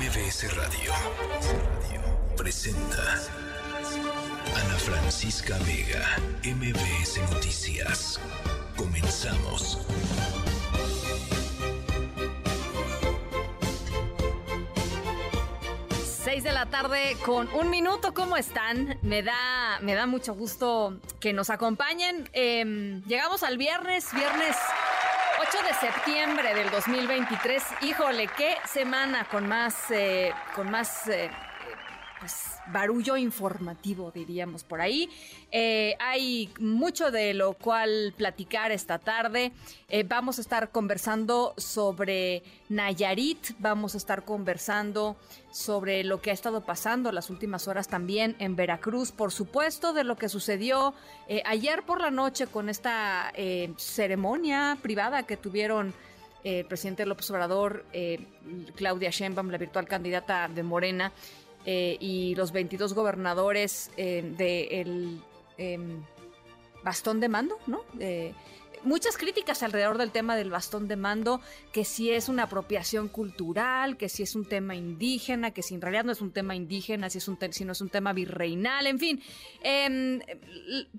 [0.00, 0.92] MBS Radio
[2.34, 3.02] presenta
[4.56, 8.18] Ana Francisca Vega, MBS Noticias.
[8.78, 9.78] Comenzamos.
[16.02, 18.98] Seis de la tarde con un minuto, ¿cómo están?
[19.02, 22.26] Me da, me da mucho gusto que nos acompañen.
[22.32, 24.89] Em, llegamos al viernes, viernes 8
[25.62, 27.62] de septiembre del 2023.
[27.82, 31.30] Híjole, qué semana con más, eh, con más eh,
[32.20, 35.08] pues, barullo informativo, diríamos por ahí.
[35.50, 39.52] Eh, hay mucho de lo cual platicar esta tarde.
[39.88, 45.16] Eh, vamos a estar conversando sobre Nayarit, vamos a estar conversando
[45.50, 50.04] sobre lo que ha estado pasando las últimas horas también en Veracruz, por supuesto, de
[50.04, 50.94] lo que sucedió
[51.26, 53.32] eh, ayer por la noche con esta
[53.78, 55.94] ceremonia privada que tuvieron
[56.44, 57.84] el presidente López Obrador,
[58.74, 61.12] Claudia Sheinbaum, la virtual candidata de Morena,
[61.64, 65.20] eh, y los 22 gobernadores eh, del
[65.58, 66.02] em,
[66.82, 67.82] bastón de mando, ¿no?
[68.80, 71.40] Eh, muchas críticas alrededor del tema del bastón de mando,
[71.72, 75.80] que si es una apropiación cultural, que si es un tema indígena, que si en
[75.80, 78.98] realidad no es un tema indígena, si, es si no es un tema virreinal, en
[78.98, 79.22] fin.
[79.62, 80.20] Em,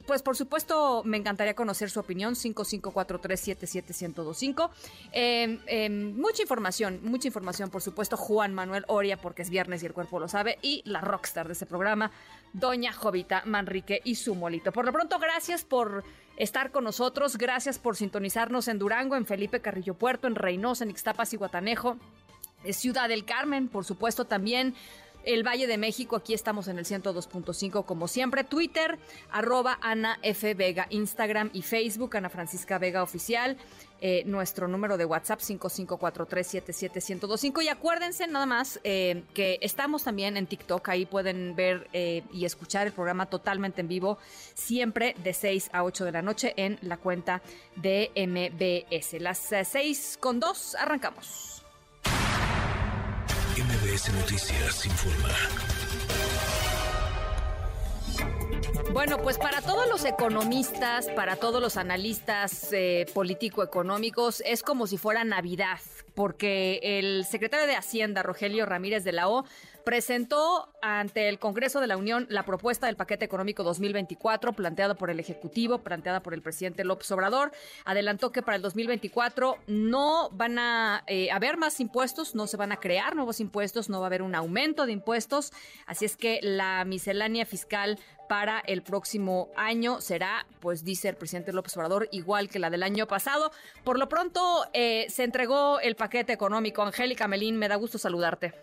[0.06, 4.70] pues por supuesto me encantaría conocer su opinión, 5543771025.
[5.12, 9.86] Eh, em, mucha información, mucha información, por supuesto, Juan Manuel Oria, porque es viernes y
[9.86, 12.12] el cuerpo lo sabe, y la rockstar de ese programa,
[12.54, 14.72] Doña Jovita Manrique y su molito.
[14.72, 16.04] Por lo pronto, gracias por
[16.38, 17.38] estar con nosotros.
[17.38, 21.98] Gracias por sintonizarnos en Durango, en Felipe Carrillo Puerto, en Reynosa, en Ixtapas y Guatanejo.
[22.72, 24.76] Ciudad del Carmen, por supuesto, también
[25.26, 26.16] el Valle de México.
[26.16, 28.44] Aquí estamos en el 102.5 como siempre.
[28.44, 29.00] Twitter,
[29.32, 30.54] arroba Ana F.
[30.54, 33.58] Vega, Instagram y Facebook, Ana Francisca Vega Oficial.
[34.04, 40.48] Eh, nuestro número de WhatsApp 5543771025 y acuérdense nada más eh, que estamos también en
[40.48, 44.18] TikTok, ahí pueden ver eh, y escuchar el programa totalmente en vivo,
[44.56, 47.44] siempre de 6 a 8 de la noche en la cuenta
[47.76, 49.22] de MBS.
[49.22, 51.64] Las 6 con 2, arrancamos.
[53.56, 55.30] MBS Noticias informa.
[58.90, 64.98] Bueno, pues para todos los economistas, para todos los analistas eh, político-económicos, es como si
[64.98, 65.80] fuera Navidad,
[66.14, 69.46] porque el secretario de Hacienda, Rogelio Ramírez de la O,
[69.84, 75.10] presentó ante el Congreso de la Unión la propuesta del paquete económico 2024 planteado por
[75.10, 77.52] el Ejecutivo, planteada por el presidente López Obrador.
[77.86, 82.72] Adelantó que para el 2024 no van a eh, haber más impuestos, no se van
[82.72, 85.52] a crear nuevos impuestos, no va a haber un aumento de impuestos.
[85.86, 91.52] Así es que la miscelánea fiscal para el próximo año será, pues dice el presidente
[91.52, 93.52] López Obrador, igual que la del año pasado.
[93.84, 96.82] Por lo pronto eh, se entregó el paquete económico.
[96.82, 98.54] Angélica Melín, me da gusto saludarte.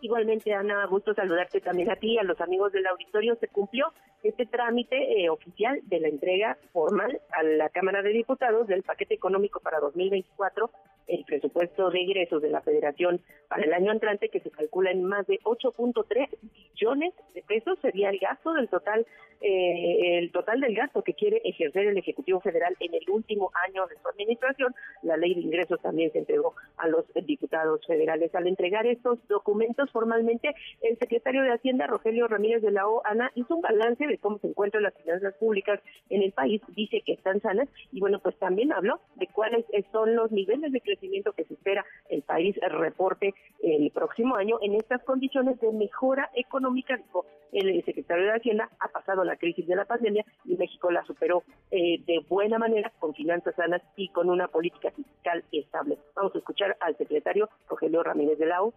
[0.00, 3.36] Igualmente, Ana, gusto saludarte también a ti y a los amigos del auditorio.
[3.36, 3.92] Se cumplió
[4.22, 9.14] este trámite eh, oficial de la entrega formal a la Cámara de Diputados del paquete
[9.14, 10.70] económico para 2024,
[11.08, 15.04] el presupuesto de ingresos de la Federación para el año entrante, que se calcula en
[15.04, 19.06] más de 8.3 billones de pesos, sería el gasto del total,
[19.40, 23.86] eh, el total del gasto que quiere ejercer el Ejecutivo Federal en el último año
[23.86, 24.74] de su administración.
[25.02, 28.34] La ley de ingresos también se entregó a los diputados federales.
[28.34, 33.30] Al entregar estos documentos formalmente, el secretario de Hacienda, Rogelio Ramírez de la O, Ana,
[33.34, 35.80] hizo un balance de cómo se encuentran las finanzas públicas
[36.10, 40.14] en el país, dice que están sanas y bueno, pues también habló de cuáles son
[40.14, 45.02] los niveles de crecimiento que se espera el país reporte el próximo año en estas
[45.04, 49.84] condiciones de mejora económica, dijo el secretario de Hacienda, ha pasado la crisis de la
[49.84, 54.48] pandemia y México la superó eh, de buena manera con finanzas sanas y con una
[54.48, 55.98] política fiscal estable.
[56.14, 58.74] Vamos a escuchar al secretario Rogelio Ramírez de la O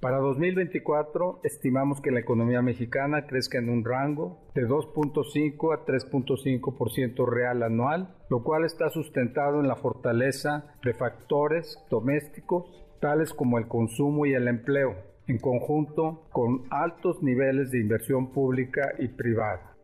[0.00, 7.26] para 2024 estimamos que la economía mexicana crezca en un rango de 2.5 a 3.5%
[7.26, 12.64] real anual, lo cual está sustentado en la fortaleza de factores domésticos
[13.00, 14.94] tales como el consumo y el empleo,
[15.26, 19.77] en conjunto con altos niveles de inversión pública y privada.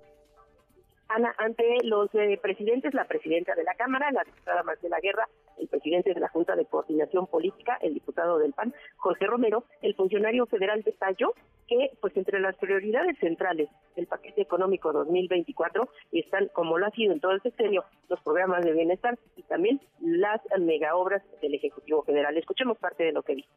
[1.15, 5.29] Ana, ante los eh, presidentes, la presidenta de la Cámara, la diputada Marcela Guerra,
[5.59, 9.95] el presidente de la Junta de Coordinación Política, el diputado del PAN, Jorge Romero, el
[9.95, 11.33] funcionario federal detalló
[11.69, 17.13] que pues entre las prioridades centrales del paquete económico 2024 están, como lo ha sido
[17.13, 22.37] en todo el sexenio, los programas de bienestar y también las megaobras del Ejecutivo Federal.
[22.37, 23.53] Escuchemos parte de lo que dijo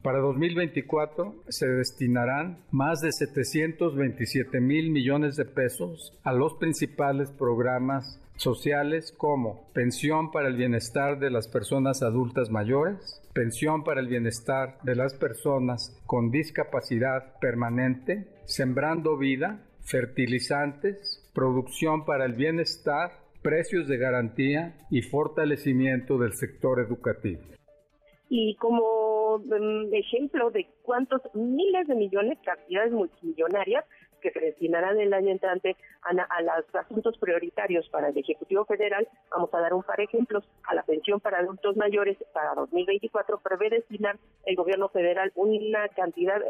[0.00, 8.20] Para 2024 se destinarán más de 727 mil millones de pesos a los principales programas
[8.36, 14.78] sociales como pensión para el bienestar de las personas adultas mayores, pensión para el bienestar
[14.84, 23.98] de las personas con discapacidad permanente, sembrando vida, fertilizantes, producción para el bienestar, precios de
[23.98, 27.42] garantía y fortalecimiento del sector educativo.
[28.30, 29.07] Y como
[29.38, 33.84] mm, ejemplo de cuántos miles de millones, cantidades multimillonarias
[34.20, 39.06] que se destinarán el año entrante a, a los asuntos prioritarios para el Ejecutivo Federal,
[39.30, 40.44] vamos a dar un par de ejemplos.
[40.64, 46.40] A la pensión para adultos mayores para 2024 prevé destinar el gobierno federal una cantidad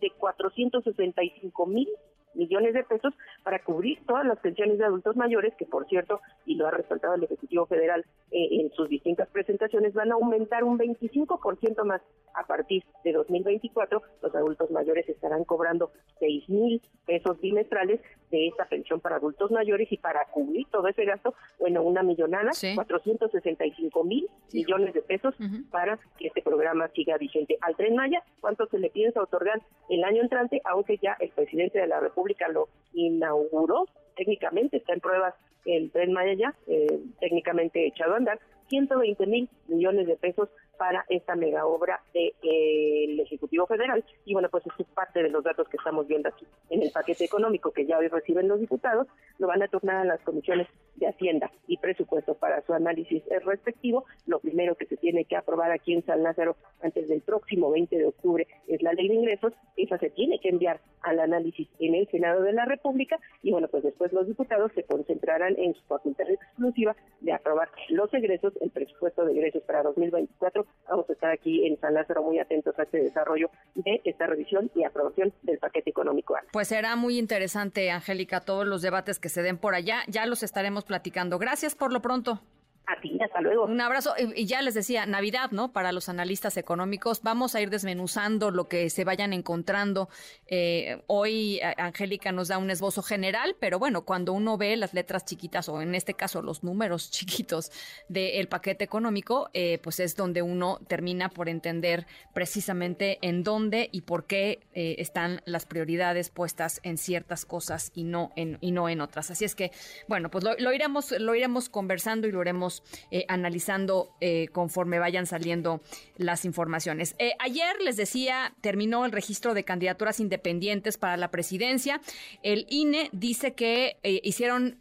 [0.00, 1.88] de 465 mil
[2.34, 6.54] millones de pesos para cubrir todas las pensiones de adultos mayores, que por cierto, y
[6.54, 10.78] lo ha resaltado el Ejecutivo Federal eh, en sus distintas presentaciones, van a aumentar un
[10.78, 12.00] 25% más
[12.34, 14.02] a partir de 2024.
[14.22, 18.00] Los adultos mayores estarán cobrando 6 mil pesos bimestrales
[18.30, 22.50] de esta pensión para adultos mayores y para cubrir todo ese gasto, bueno, una millonada,
[22.74, 25.34] 465 mil millones de pesos
[25.70, 27.58] para que este programa siga vigente.
[27.60, 30.60] Al Tren Maya, ¿cuánto se le piensa otorgar el año entrante?
[30.64, 33.86] Aunque ya el presidente de la República lo inauguró,
[34.16, 35.34] técnicamente está en pruebas
[35.64, 40.48] el Tren Maya eh, técnicamente echado a andar, 120 mil millones de pesos
[40.80, 44.02] para esta mega obra del de, Ejecutivo Federal.
[44.24, 46.90] Y bueno, pues esto es parte de los datos que estamos viendo aquí en el
[46.90, 50.68] paquete económico que ya hoy reciben los diputados, lo van a tornar a las comisiones
[50.96, 54.06] de Hacienda y Presupuesto para su análisis respectivo.
[54.26, 57.98] Lo primero que se tiene que aprobar aquí en San Lázaro antes del próximo 20
[57.98, 59.52] de octubre es la ley de ingresos.
[59.76, 63.68] Esa se tiene que enviar al análisis en el Senado de la República y bueno,
[63.68, 68.70] pues después los diputados se concentrarán en su facultad exclusiva de aprobar los egresos, el
[68.70, 72.82] presupuesto de egresos para 2024 Vamos a estar aquí en San Lázaro muy atentos a
[72.82, 76.34] este desarrollo de esta revisión y aprobación del paquete económico.
[76.52, 80.02] Pues será muy interesante, Angélica, todos los debates que se den por allá.
[80.08, 81.38] Ya los estaremos platicando.
[81.38, 82.40] Gracias por lo pronto.
[82.90, 83.66] A ti, hasta luego.
[83.66, 84.14] Un abrazo.
[84.34, 85.72] Y ya les decía, Navidad, ¿no?
[85.72, 87.22] Para los analistas económicos.
[87.22, 90.08] Vamos a ir desmenuzando lo que se vayan encontrando.
[90.48, 95.24] Eh, hoy Angélica nos da un esbozo general, pero bueno, cuando uno ve las letras
[95.24, 97.70] chiquitas, o en este caso los números chiquitos
[98.08, 104.00] del paquete económico, eh, pues es donde uno termina por entender precisamente en dónde y
[104.00, 108.88] por qué eh, están las prioridades puestas en ciertas cosas y no en, y no
[108.88, 109.30] en otras.
[109.30, 109.70] Así es que,
[110.08, 112.79] bueno, pues lo, lo iremos, lo iremos conversando y lo iremos
[113.10, 115.80] eh, analizando eh, conforme vayan saliendo
[116.16, 117.14] las informaciones.
[117.18, 122.00] Eh, ayer les decía, terminó el registro de candidaturas independientes para la presidencia.
[122.42, 124.78] El INE dice que hicieron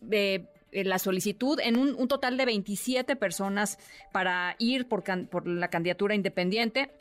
[0.71, 3.77] la solicitud en un, total de 27 personas
[4.11, 6.91] para ir por, por la candidatura independiente.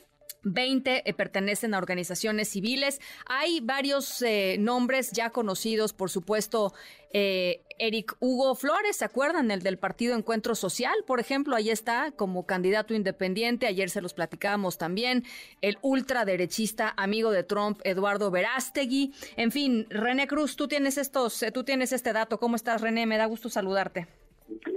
[0.43, 3.01] 20 pertenecen a organizaciones civiles.
[3.27, 4.25] Hay varios
[4.59, 6.73] nombres ya conocidos, por supuesto,
[7.13, 9.51] eh, Eric Hugo Flores, ¿se acuerdan?
[9.51, 14.15] El del Partido Encuentro Social, por ejemplo, ahí está como candidato independiente, ayer se los
[14.15, 15.25] platicábamos también,
[15.63, 21.65] el ultraderechista amigo de Trump, Eduardo Verástegui, en fin, René Cruz, tú tienes estos, tú
[21.65, 23.07] tienes este dato, ¿cómo estás René?
[23.07, 24.09] Me da gusto saludarte.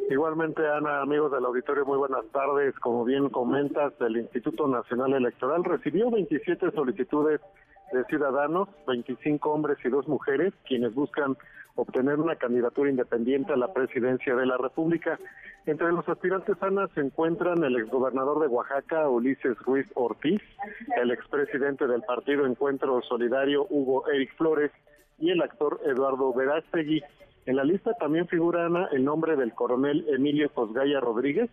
[0.10, 2.78] Igualmente, Ana, amigos del auditorio, muy buenas tardes.
[2.80, 7.40] Como bien comentas, el Instituto Nacional Electoral recibió 27 solicitudes
[7.94, 11.38] de ciudadanos, 25 hombres y dos mujeres, quienes buscan
[11.76, 15.18] obtener una candidatura independiente a la presidencia de la República.
[15.66, 20.42] Entre los aspirantes Ana se encuentran el exgobernador de Oaxaca, Ulises Ruiz Ortiz,
[20.98, 24.72] el expresidente del Partido Encuentro Solidario, Hugo Eric Flores,
[25.22, 27.02] y el actor Eduardo Verástegui.
[27.46, 31.50] En la lista también figura el nombre del coronel Emilio Cosgaya Rodríguez,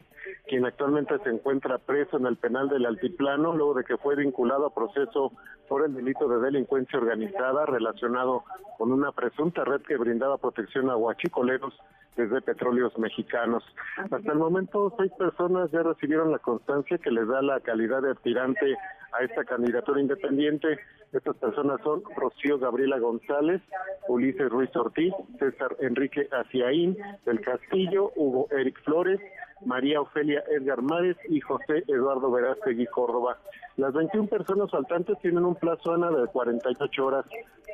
[0.46, 4.66] quien actualmente se encuentra preso en el penal del Altiplano luego de que fue vinculado
[4.66, 5.32] a proceso
[5.66, 8.44] por el delito de delincuencia organizada relacionado
[8.76, 11.74] con una presunta red que brindaba protección a huachicoleros
[12.16, 13.64] desde petróleos mexicanos.
[13.96, 18.10] Hasta el momento, seis personas ya recibieron la constancia que les da la calidad de
[18.10, 18.76] aspirante
[19.12, 20.78] a esta candidatura independiente.
[21.12, 23.62] Estas personas son Rocío Gabriela González,
[24.08, 29.20] Ulises Ruiz Ortiz, César Enrique Aciaín del Castillo, Hugo Eric Flores,
[29.64, 33.38] María Ofelia Edgar Mares y José Eduardo Verástegui Córdoba.
[33.76, 37.24] Las 21 personas faltantes tienen un plazo, Ana, de 48 horas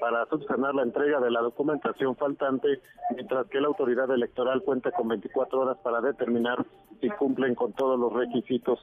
[0.00, 2.80] para subsanar la entrega de la documentación faltante,
[3.14, 6.64] mientras que la autoridad electoral cuenta con 24 horas para determinar
[7.00, 8.78] si cumplen con todos los requisitos.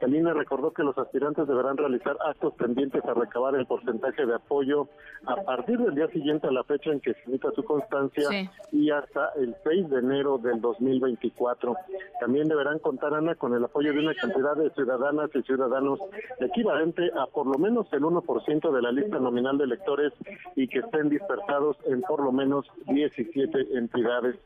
[0.00, 4.34] El INE recordó que los aspirantes deberán realizar actos pendientes a recabar el porcentaje de
[4.34, 4.88] apoyo
[5.26, 8.28] a partir del día siguiente a la fecha en que se emita su constancia
[8.72, 11.76] y hasta el 6 de enero del 2024.
[12.20, 16.00] También deberán contar, Ana, con el apoyo de una cantidad de ciudadanas y ciudadanos
[16.40, 20.12] equivalente a por lo menos el 1% de la lista nominal de electores
[20.54, 24.36] y que estén dispersados en por lo menos 17 entidades.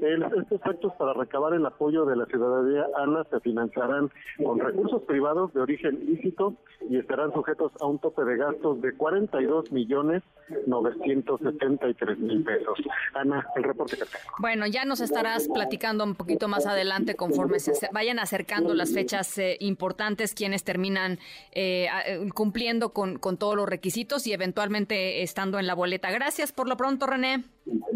[0.00, 4.10] estos actos para recabar el apoyo de la ciudadanía, Ana, se financiarán
[4.42, 6.54] con recursos privados de origen lícito
[6.88, 10.22] y estarán sujetos a un tope de gastos de 42 millones
[10.66, 12.78] 973 mil pesos.
[13.14, 14.34] Ana, el reporte que tengo.
[14.38, 19.36] Bueno, ya nos estarás platicando un poquito más adelante conforme se vayan acercando las fechas
[19.38, 21.18] eh, importantes, quienes terminan
[21.52, 26.10] eh, eh, cumpliendo con, con todos los requisitos y eventualmente estando en la boleta.
[26.10, 27.44] Gracias por lo pronto, René.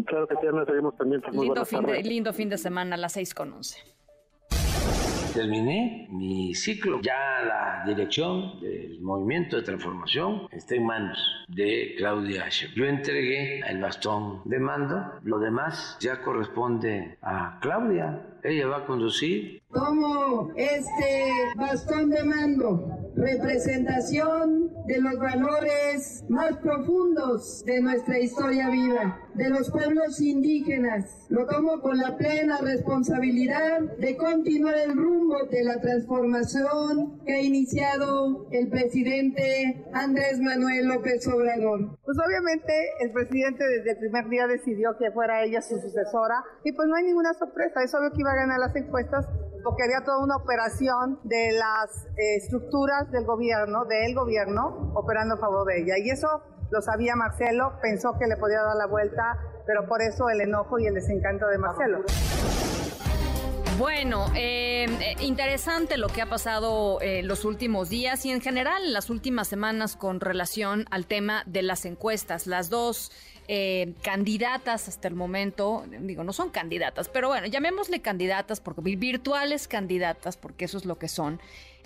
[0.05, 0.93] Claro que sí, Ana, seguimos.
[1.31, 3.93] Lindo fin, de, lindo fin de semana a las 6 con 11
[5.33, 7.01] terminé mi ciclo.
[7.01, 12.77] Ya la dirección del movimiento de transformación está en manos de Claudia Sheinbaum.
[12.77, 18.21] Yo entregué el bastón de mando, lo demás ya corresponde a Claudia.
[18.43, 19.61] Ella va a conducir.
[19.73, 29.19] Tomo este bastón de mando representación de los valores más profundos de nuestra historia viva,
[29.35, 31.27] de los pueblos indígenas.
[31.29, 37.41] Lo tomo con la plena responsabilidad de continuar el rumbo de la transformación que ha
[37.41, 41.97] iniciado el presidente Andrés Manuel López Obrador.
[42.03, 46.71] Pues obviamente el presidente desde el primer día decidió que fuera ella su sucesora y
[46.71, 49.25] pues no hay ninguna sorpresa, es obvio que iba a ganar las encuestas
[49.63, 55.37] porque había toda una operación de las eh, estructuras del gobierno, del gobierno, operando a
[55.37, 55.97] favor de ella.
[55.97, 56.27] Y eso
[56.69, 60.79] lo sabía Marcelo, pensó que le podía dar la vuelta, pero por eso el enojo
[60.79, 62.03] y el desencanto de Marcelo.
[63.79, 69.09] Bueno, eh, eh, interesante lo que ha pasado los últimos días y en general las
[69.09, 72.45] últimas semanas con relación al tema de las encuestas.
[72.45, 73.11] Las dos
[73.47, 79.67] eh, candidatas hasta el momento, digo, no son candidatas, pero bueno, llamémosle candidatas, porque virtuales
[79.67, 81.39] candidatas, porque eso es lo que son.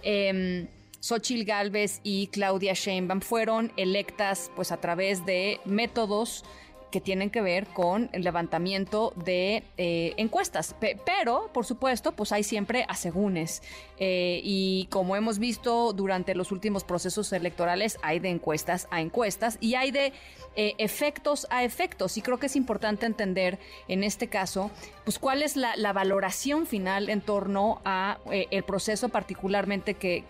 [0.04, 0.68] Eh,
[1.00, 6.44] Xochil Gálvez y Claudia Sheinbaum fueron electas pues a través de métodos
[6.92, 10.76] que tienen que ver con el levantamiento de eh, encuestas.
[11.06, 13.62] pero, por supuesto, pues hay siempre asegúnes.
[14.00, 19.58] Eh, y como hemos visto durante los últimos procesos electorales, hay de encuestas a encuestas
[19.60, 20.14] y hay de
[20.56, 22.18] eh, efectos a efectos.
[22.18, 24.72] Y creo que es importante entender en este caso,
[25.04, 30.24] pues cuál es la, valoración final en torno a el proceso particularmente que,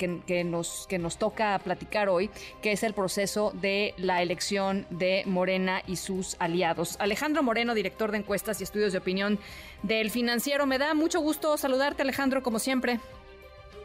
[0.45, 2.29] nos, que nos toca platicar hoy,
[2.61, 6.37] que es el proceso de la elección de Morena y sus.
[6.99, 9.39] Alejandro Moreno, director de encuestas y estudios de opinión
[9.83, 10.65] del financiero.
[10.65, 12.99] Me da mucho gusto saludarte, Alejandro, como siempre.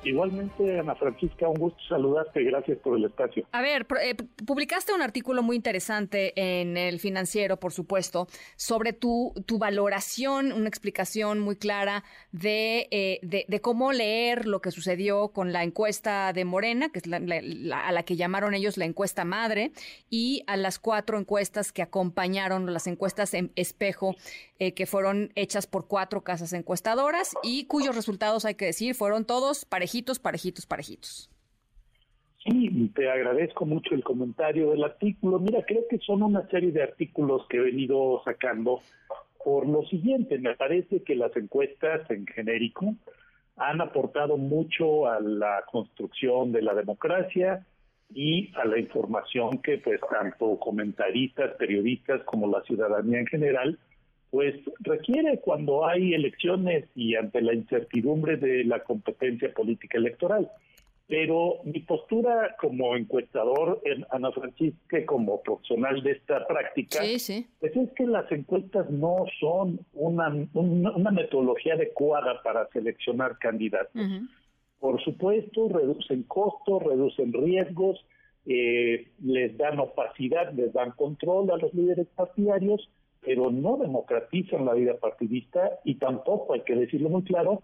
[0.04, 2.42] Igualmente, Ana Francisca, un gusto saludarte.
[2.42, 3.46] Gracias por el espacio.
[3.52, 9.32] A ver, eh, publicaste un artículo muy interesante en el financiero, por supuesto, sobre tu,
[9.46, 15.52] tu valoración, una explicación muy clara de, eh, de, cómo leer lo que sucedió con
[15.52, 19.70] la encuesta de Morena, que es la, a la que llamaron ellos la encuesta madre,
[20.10, 24.16] y a las cuatro encuestas que acompañaron, las encuestas en espejo,
[24.58, 29.24] eh, que fueron hechas por cuatro casas encuestadoras y cuyos resultados, hay que decir, fueron
[29.24, 31.30] todos parejitos parejitos, parejitos, parejitos.
[32.44, 35.38] Sí, te agradezco mucho el comentario del artículo.
[35.38, 38.80] Mira, creo que son una serie de artículos que he venido sacando
[39.44, 40.38] por lo siguiente.
[40.38, 42.94] Me parece que las encuestas en genérico
[43.56, 47.66] han aportado mucho a la construcción de la democracia
[48.14, 53.78] y a la información que pues tanto comentaristas, periodistas como la ciudadanía en general
[54.32, 60.50] pues requiere cuando hay elecciones y ante la incertidumbre de la competencia política electoral.
[61.06, 67.00] Pero mi postura como encuestador, en Ana Francisca, como profesional de esta práctica,
[67.60, 74.00] pues es que las encuestas no son una, una, metodología adecuada para seleccionar candidatos.
[74.80, 78.02] Por supuesto, reducen costos, reducen riesgos,
[78.46, 82.88] eh, les dan opacidad, les dan control a los líderes partidarios,
[83.24, 87.62] pero no democratizan la vida partidista y tampoco, hay que decirlo muy claro,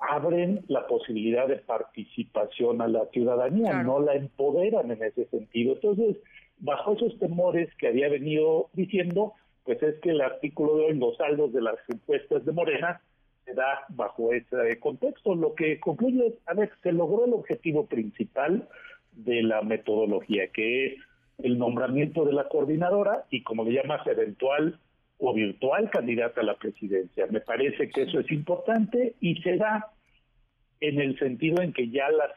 [0.00, 5.74] abren la posibilidad de participación a la ciudadanía, no la empoderan en ese sentido.
[5.74, 6.16] Entonces,
[6.58, 9.32] bajo esos temores que había venido diciendo,
[9.64, 13.00] pues es que el artículo de hoy, los saldos de las encuestas de Morena,
[13.44, 15.34] se da bajo ese contexto.
[15.34, 18.68] Lo que concluye es, a ver, se logró el objetivo principal
[19.12, 20.94] de la metodología, que es
[21.38, 24.78] el nombramiento de la coordinadora y, como le llamas, eventual
[25.18, 27.26] o virtual candidata a la presidencia.
[27.30, 29.92] Me parece que eso es importante y se da
[30.80, 32.30] en el sentido en que ya las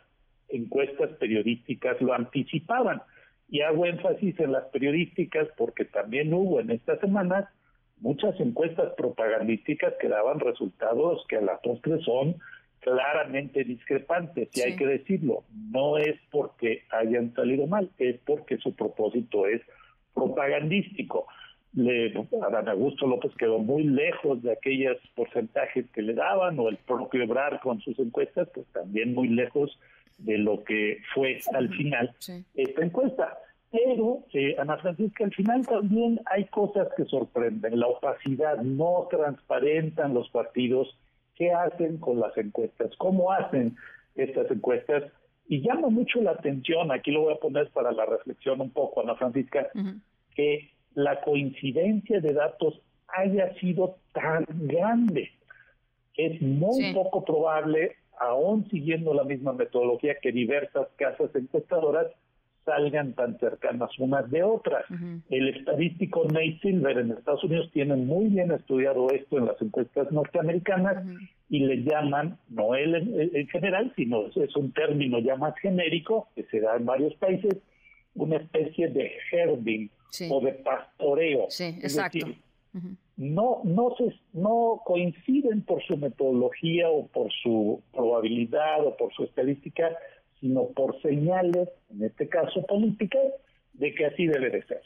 [0.48, 3.02] encuestas periodísticas lo anticipaban.
[3.50, 7.46] Y hago énfasis en las periodísticas porque también hubo en estas semanas
[8.00, 12.38] muchas encuestas propagandísticas que daban resultados que a la postre son
[12.80, 18.74] claramente discrepantes, y hay que decirlo, no es porque hayan salido mal, es porque su
[18.74, 19.62] propósito es
[20.14, 21.28] propagandístico.
[21.74, 26.78] Le, Adán Augusto López quedó muy lejos de aquellos porcentajes que le daban, o el
[26.78, 29.78] propio Ebrard con sus encuestas, pues también muy lejos
[30.18, 32.14] de lo que fue al final
[32.56, 33.38] esta encuesta.
[33.72, 37.80] Pero, eh, Ana Francisca, al final también hay cosas que sorprenden.
[37.80, 40.98] La opacidad, no transparentan los partidos
[41.36, 43.78] qué hacen con las encuestas, cómo hacen
[44.16, 45.04] estas encuestas.
[45.48, 49.02] Y llama mucho la atención, aquí lo voy a poner para la reflexión un poco,
[49.02, 49.68] Ana Francisca,
[50.36, 50.72] que
[51.04, 55.32] la coincidencia de datos haya sido tan grande.
[56.16, 62.08] Es muy poco probable, aún siguiendo la misma metodología que diversas casas encuestadoras,
[62.66, 64.86] salgan tan cercanas unas de otras.
[65.30, 70.12] El estadístico Nate Silver en Estados Unidos tiene muy bien estudiado esto en las encuestas
[70.12, 71.04] norteamericanas
[71.50, 72.94] y le llaman, no él
[73.34, 77.58] en, general, sino es un término ya más genérico que se da en varios países,
[78.24, 79.90] una especie de herding
[80.30, 81.46] o de pastoreo.
[81.50, 82.28] Sí, exacto.
[83.18, 89.24] no, no, se, no coinciden por su metodología o por su probabilidad o por su
[89.24, 89.98] estadística
[90.40, 93.24] sino por señales, en este caso políticas,
[93.74, 94.82] de que así debe de ser.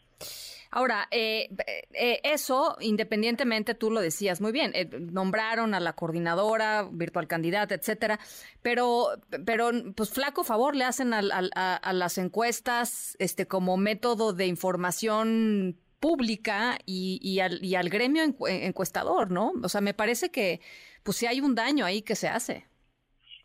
[0.75, 1.49] Ahora, eh,
[1.93, 7.75] eh, eso, independientemente, tú lo decías muy bien, eh, nombraron a la coordinadora, virtual candidata,
[7.75, 8.19] etcétera,
[8.63, 9.09] pero,
[9.45, 16.79] pero, pues flaco favor le hacen a, las encuestas, este, como método de información pública
[16.87, 19.53] y, y, al, y al gremio encuestador, ¿no?
[19.61, 20.59] O sea, me parece que,
[21.03, 22.65] pues sí hay un daño ahí que se hace.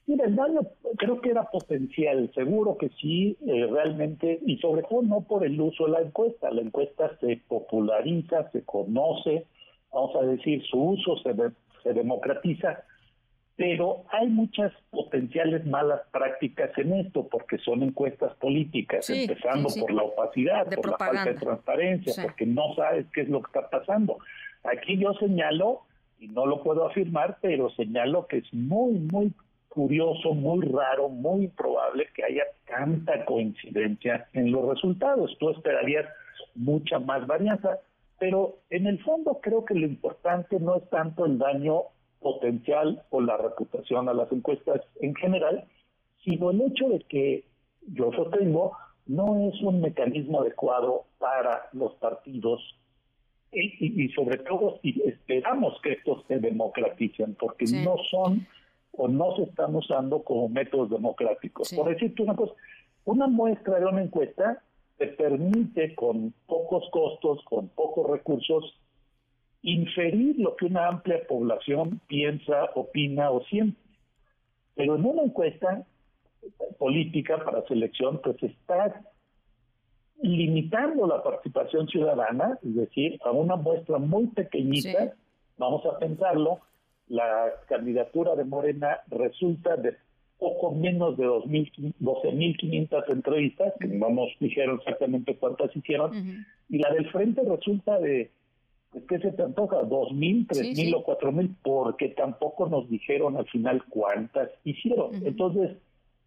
[0.09, 0.61] Mira, el daño
[0.97, 5.61] creo que era potencial, seguro que sí, eh, realmente, y sobre todo no por el
[5.61, 6.50] uso de la encuesta.
[6.50, 9.45] La encuesta se populariza, se conoce,
[9.93, 11.35] vamos a decir, su uso se,
[11.83, 12.85] se democratiza,
[13.57, 20.05] pero hay muchas potenciales malas prácticas en esto, porque son encuestas políticas, empezando por la
[20.05, 24.17] opacidad, por la falta de transparencia, porque no sabes qué es lo que está pasando.
[24.65, 25.83] Aquí yo señalo,
[26.19, 29.35] y no lo puedo afirmar, pero señalo que es muy, muy
[29.78, 35.37] curioso, muy raro, muy improbable que haya tanta coincidencia en los resultados.
[35.38, 36.04] Tú esperarías
[36.56, 37.78] mucha más varianza,
[38.18, 41.83] pero en el fondo creo que lo importante no es tanto el daño
[42.18, 45.64] potencial o la reputación a las encuestas en general,
[46.24, 47.44] sino el hecho de que
[47.87, 48.72] yo sostengo
[49.07, 52.61] no es un mecanismo adecuado para los partidos
[53.53, 58.44] y, sobre todo si esperamos que estos se democraticen, porque no son
[58.92, 61.72] o no se están usando como métodos democráticos.
[61.72, 62.55] Por decirte una cosa,
[63.05, 64.62] una muestra de una encuesta
[64.96, 68.79] te permite con pocos costos, con pocos recursos,
[69.62, 73.81] inferir lo que una amplia población piensa, opina o siente.
[74.74, 75.87] Pero en una encuesta
[76.79, 78.92] política para selección, pues estás
[80.20, 85.14] limitando la participación ciudadana, es decir, a una muestra muy pequeñita,
[85.57, 86.61] vamos a pensarlo,
[87.09, 89.97] la candidatura de Morena resulta de
[90.38, 97.11] poco menos de 12.500 entrevistas, que no nos dijeron exactamente cuántas hicieron, y la del
[97.11, 98.31] frente resulta de,
[99.09, 99.83] ¿qué se te antoja?
[99.83, 101.57] ¿2.000, 3.000 o 4.000?
[101.62, 105.14] Porque tampoco nos dijeron al final cuántas hicieron.
[105.27, 105.77] Entonces,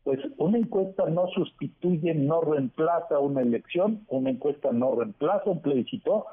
[0.04, 6.26] pues una encuesta no sustituye, no reemplaza una elección, una encuesta no reemplaza un plebiscito,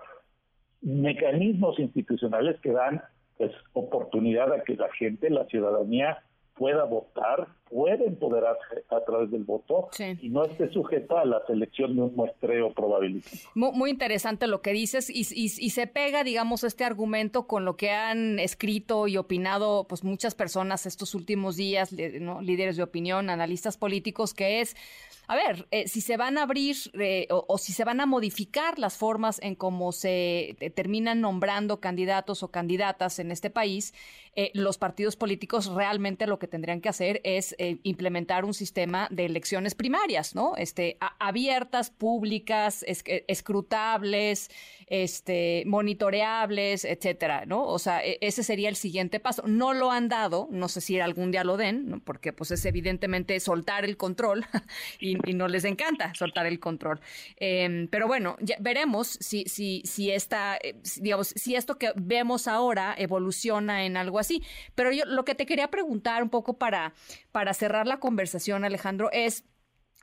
[0.81, 3.03] mecanismos institucionales que dan
[3.38, 6.22] es oportunidad a que la gente, la ciudadanía
[6.55, 9.89] pueda votar, pueda empoderarse a través del voto
[10.21, 13.51] y no esté sujeta a la selección de un muestreo probabilístico.
[13.55, 17.91] Muy, interesante lo que dices y, y, se pega, digamos, este argumento con lo que
[17.91, 22.41] han escrito y opinado pues muchas personas estos últimos días, ¿no?
[22.41, 24.77] líderes de opinión, analistas políticos, que es
[25.31, 28.79] a ver, eh, si se van a abrir eh, o, si se van a modificar
[28.79, 33.93] las formas en cómo se terminan nombrando candidatos o candidatas en este país,
[34.37, 39.27] eh, los partidos políticos realmente lo que tendrían que hacer es implementar un sistema de
[39.27, 40.55] elecciones primarias, ¿no?
[40.57, 44.51] Este, abiertas, públicas, escrutables,
[44.87, 47.66] este, monitoreables, etcétera, ¿no?
[47.66, 49.42] O sea, e, ese sería el siguiente paso.
[49.47, 53.38] No lo han dado, no sé si algún día lo den, porque pues es evidentemente
[53.40, 54.47] soltar el control
[55.01, 57.01] y y, no les encanta soltar el control.
[57.37, 62.47] Em, pero bueno, ya veremos si, si, si esta, eh, digamos, si esto que vemos
[62.49, 64.42] ahora evoluciona en algo así.
[64.75, 66.94] Pero yo lo que te quería preguntar un poco para,
[67.38, 69.44] para cerrar la conversación, Alejandro, es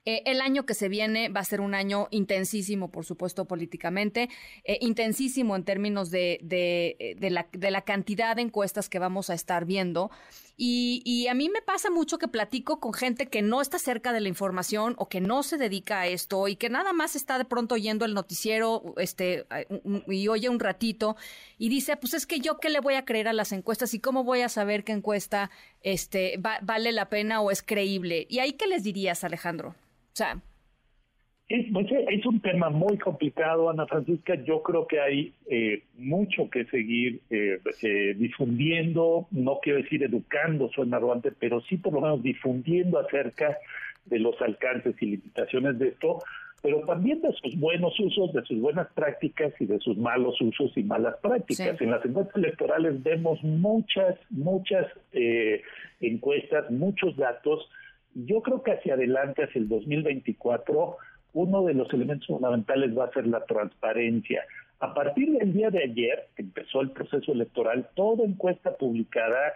[0.05, 4.29] eh, el año que se viene va a ser un año intensísimo, por supuesto, políticamente,
[4.63, 6.39] eh, intensísimo en términos de,
[7.19, 10.11] la, de, la, cantidad de encuestas que vamos a estar viendo.
[10.57, 14.21] Y, a mí me pasa mucho que platico con gente que no está cerca de
[14.21, 17.43] la información o que no se dedica a esto y que nada más está de
[17.43, 19.45] pronto oyendo el noticiero este,
[20.07, 21.17] y oye un ratito
[21.57, 23.99] y dice, pues es que yo qué le voy a creer a las encuestas y
[23.99, 28.25] cómo voy a saber qué encuesta este, vale la pena o es creíble.
[28.29, 29.69] ¿Y ahí qué les dirías, Alejandro?
[29.69, 30.41] O sea,
[31.47, 34.35] es, pues, es un tema muy complicado, Ana Francisca.
[34.43, 40.69] Yo creo que hay eh, mucho que seguir eh, eh, difundiendo, no quiero decir educando,
[40.69, 43.57] suena arrogante, pero sí por lo menos difundiendo acerca
[44.05, 46.23] de los alcances y limitaciones de esto,
[46.63, 50.75] pero también de sus buenos usos, de sus buenas prácticas y de sus malos usos
[50.75, 51.79] y malas prácticas.
[51.79, 54.87] En las encuestas electorales vemos muchas, muchas
[56.01, 57.69] encuestas, muchos datos.
[58.15, 60.97] Yo creo que hacia adelante, hacia el 2024,
[61.35, 64.43] uno de los elementos fundamentales va a ser la transparencia.
[64.79, 69.53] A partir del día de ayer, que empezó el proceso electoral, toda encuesta publicada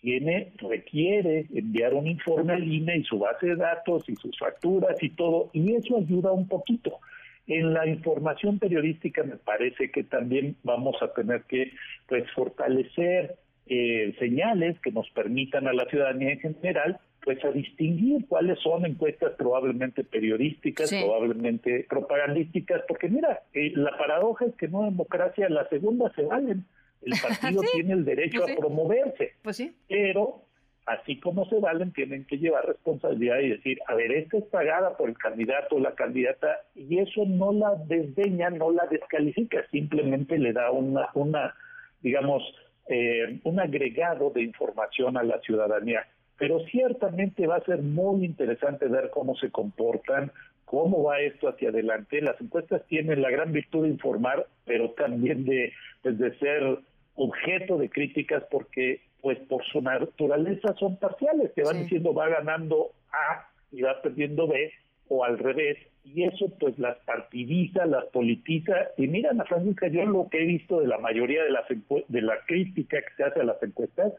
[0.00, 4.96] tiene, requiere enviar un informe al INE y su base de datos y sus facturas
[5.02, 6.98] y todo, y eso ayuda un poquito.
[7.46, 11.72] En la información periodística me parece que también vamos a tener que
[12.08, 18.26] pues fortalecer eh, señales que nos permitan a la ciudadanía en general pues a distinguir
[18.28, 24.86] cuáles son encuestas probablemente periodísticas, probablemente propagandísticas, porque mira, eh, la paradoja es que una
[24.86, 26.64] democracia la segunda se valen.
[27.02, 30.42] El partido tiene el derecho pues a promoverse, pues pero
[30.86, 34.96] así como se valen, tienen que llevar responsabilidad y decir, a ver, esta es pagada
[34.96, 40.38] por el candidato o la candidata, y eso no la desdeña, no la descalifica, simplemente
[40.38, 41.54] le da una, una
[42.00, 42.42] digamos,
[42.88, 46.06] eh, un agregado de información a la ciudadanía
[46.40, 50.32] pero ciertamente va a ser muy interesante ver cómo se comportan,
[50.64, 52.22] cómo va esto hacia adelante.
[52.22, 55.70] Las encuestas tienen la gran virtud de informar, pero también de,
[56.02, 56.78] pues, de ser
[57.14, 62.92] objeto de críticas porque pues por su naturaleza son parciales, te van diciendo va ganando
[63.12, 64.72] A y va perdiendo B
[65.08, 70.06] o al revés, y eso pues las partidiza, las politiza, y mira, Ana Francisca, yo
[70.06, 71.66] lo que he visto de la mayoría de las
[72.08, 74.14] de la crítica que se hace a las encuestas,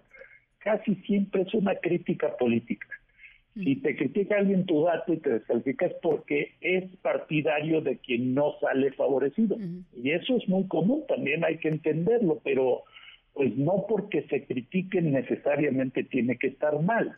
[0.63, 2.87] casi siempre es una crítica política.
[3.53, 8.33] Si te critica alguien tu dato y te descalifica es porque es partidario de quien
[8.33, 9.57] no sale favorecido.
[10.01, 12.83] Y eso es muy común, también hay que entenderlo, pero
[13.33, 17.17] pues no porque se critiquen necesariamente tiene que estar mal.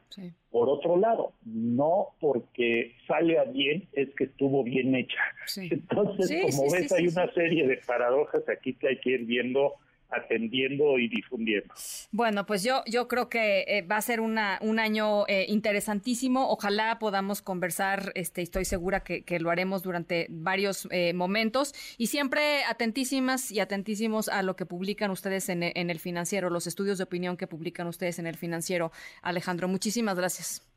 [0.51, 5.21] Por otro lado, no porque salga bien es que estuvo bien hecha.
[5.57, 9.73] Entonces, como ves, hay una serie de paradojas aquí que hay que ir viendo
[10.15, 11.73] atendiendo y difundiendo.
[12.11, 16.49] Bueno, pues yo, yo creo que eh, va a ser una, un año eh, interesantísimo.
[16.49, 22.63] Ojalá podamos conversar, este, estoy segura que, lo haremos durante varios eh, momentos y siempre
[22.65, 27.03] atentísimas y atentísimos a lo que publican ustedes en, en el financiero, los estudios de
[27.03, 28.91] opinión que publican ustedes en el financiero.
[29.23, 30.72] Alejandro, muchísimas gracias.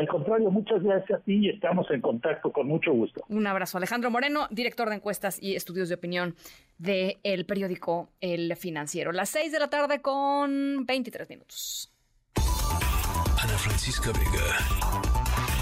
[0.00, 3.22] Al contrario, muchas gracias a ti y estamos en contacto con mucho gusto.
[3.28, 3.76] Un abrazo.
[3.76, 6.36] Alejandro Moreno, director de encuestas y estudios de opinión
[6.78, 9.12] del periódico El Financiero.
[9.12, 11.92] Las 6 de la tarde con 23 minutos.
[12.34, 14.46] Ana Francisca Vega,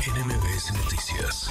[0.06, 1.50] NMBS Noticias.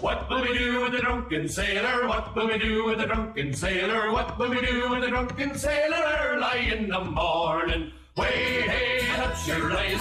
[0.00, 2.08] What will we do with the drunken sailor?
[2.08, 4.10] What will we do with the drunken sailor?
[4.10, 7.92] What will we do with the drunken sailor early in the morning?
[8.16, 9.94] She way up she way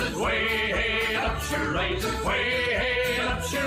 [1.17, 1.41] up
[3.43, 3.57] she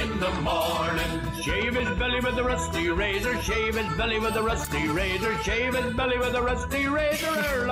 [0.00, 1.20] in the morning.
[1.42, 5.74] Shave his belly with a rusty razor, shave his belly with a rusty razor, shave
[5.74, 7.66] his belly with a rusty razor.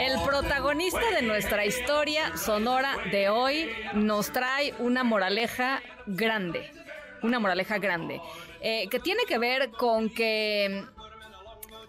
[0.00, 6.70] El protagonista de nuestra historia sonora de hoy nos trae una moraleja grande,
[7.22, 8.20] una moraleja grande,
[8.60, 10.84] eh, que tiene que ver con que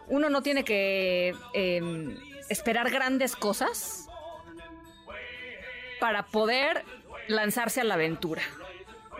[0.07, 1.35] uno no tiene que...
[1.53, 2.17] Eh,
[2.49, 4.07] esperar grandes cosas
[5.99, 6.85] para poder
[7.27, 8.41] lanzarse a la aventura.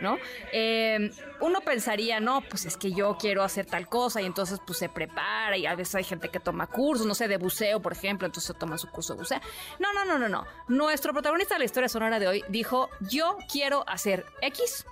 [0.02, 0.18] ¿no?
[0.52, 1.12] Em,
[1.42, 4.90] uno pensaría, no, pues es que yo quiero hacer tal cosa y entonces pues se
[4.90, 8.26] prepara y a veces hay gente que toma cursos, no sé, de buceo, por ejemplo,
[8.26, 9.40] entonces toma su curso de buceo.
[9.80, 10.46] No, no, no, no, no.
[10.68, 14.86] Nuestro protagonista de la historia sonora de hoy dijo, yo quiero hacer X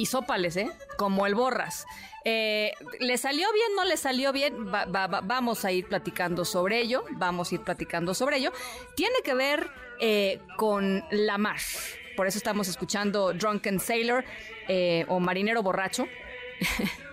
[0.00, 0.70] y sópales, ¿eh?
[0.96, 1.86] Como el borras.
[2.24, 3.68] Eh, ¿Le salió bien?
[3.76, 4.70] ¿No le salió bien?
[4.70, 7.04] vamos a ir platicando sobre ello.
[7.12, 8.52] Vamos a ir platicando sobre ello.
[8.96, 11.58] Tiene que ver eh, con la mar.
[12.16, 14.24] Por eso estamos escuchando Drunken Sailor
[14.68, 16.06] eh, o Marinero Borracho.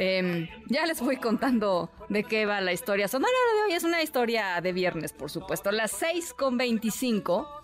[0.00, 3.72] Em, ya les voy contando de qué va la historia sonora de hoy.
[3.72, 5.72] Es una historia de viernes, por supuesto.
[5.72, 7.57] Las 6 con 25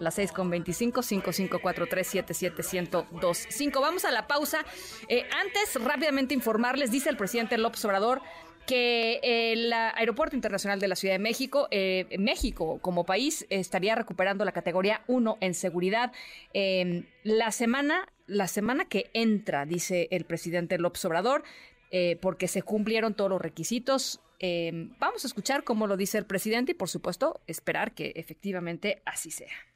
[0.00, 2.14] las 6 con 25 5543
[3.80, 4.64] Vamos a la pausa.
[5.08, 8.20] Eh, antes, rápidamente informarles, dice el presidente López Obrador
[8.66, 9.20] que
[9.52, 14.52] el Aeropuerto Internacional de la Ciudad de México, eh, México como país, estaría recuperando la
[14.52, 16.12] categoría 1 en seguridad.
[16.52, 21.42] Em, la semana, la semana que entra, dice el presidente López Obrador,
[21.90, 24.20] eh, porque se cumplieron todos los requisitos.
[24.38, 29.02] Em, vamos a escuchar cómo lo dice el presidente y, por supuesto, esperar que efectivamente
[29.04, 29.69] así sea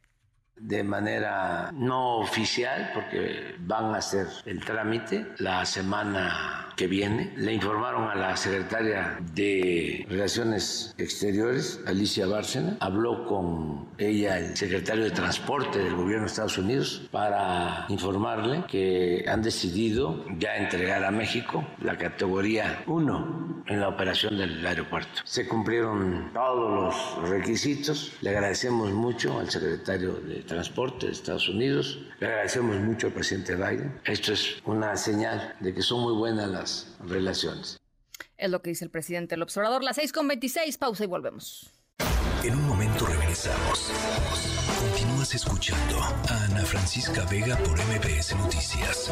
[0.56, 7.32] de manera no oficial, porque van a hacer el trámite la semana que viene.
[7.36, 12.76] Le informaron a la secretaria de Relaciones Exteriores, Alicia Bárcena.
[12.80, 19.24] Habló con ella el secretario de Transporte del gobierno de Estados Unidos para informarle que
[19.28, 25.20] han decidido ya entregar a México la categoría 1 en la operación del aeropuerto.
[25.24, 28.12] Se cumplieron todos los requisitos.
[28.20, 31.98] Le agradecemos mucho al secretario de Transporte de Estados Unidos.
[32.20, 34.00] Le agradecemos mucho al presidente Biden.
[34.04, 37.80] Esto es una señal de que son muy buenas las relaciones.
[38.37, 39.83] Es lo que dice el presidente el observador.
[39.83, 41.70] Las 6 con 26, pausa y volvemos.
[42.42, 43.90] En un momento regresamos.
[44.78, 49.11] Continúas escuchando a Ana Francisca Vega por MBS Noticias.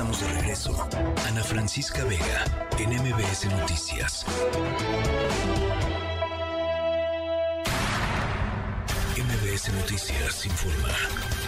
[0.00, 0.88] Estamos de regreso.
[1.28, 2.44] Ana Francisca Vega,
[2.78, 4.24] en MBS Noticias.
[9.18, 11.39] MBS Noticias informa.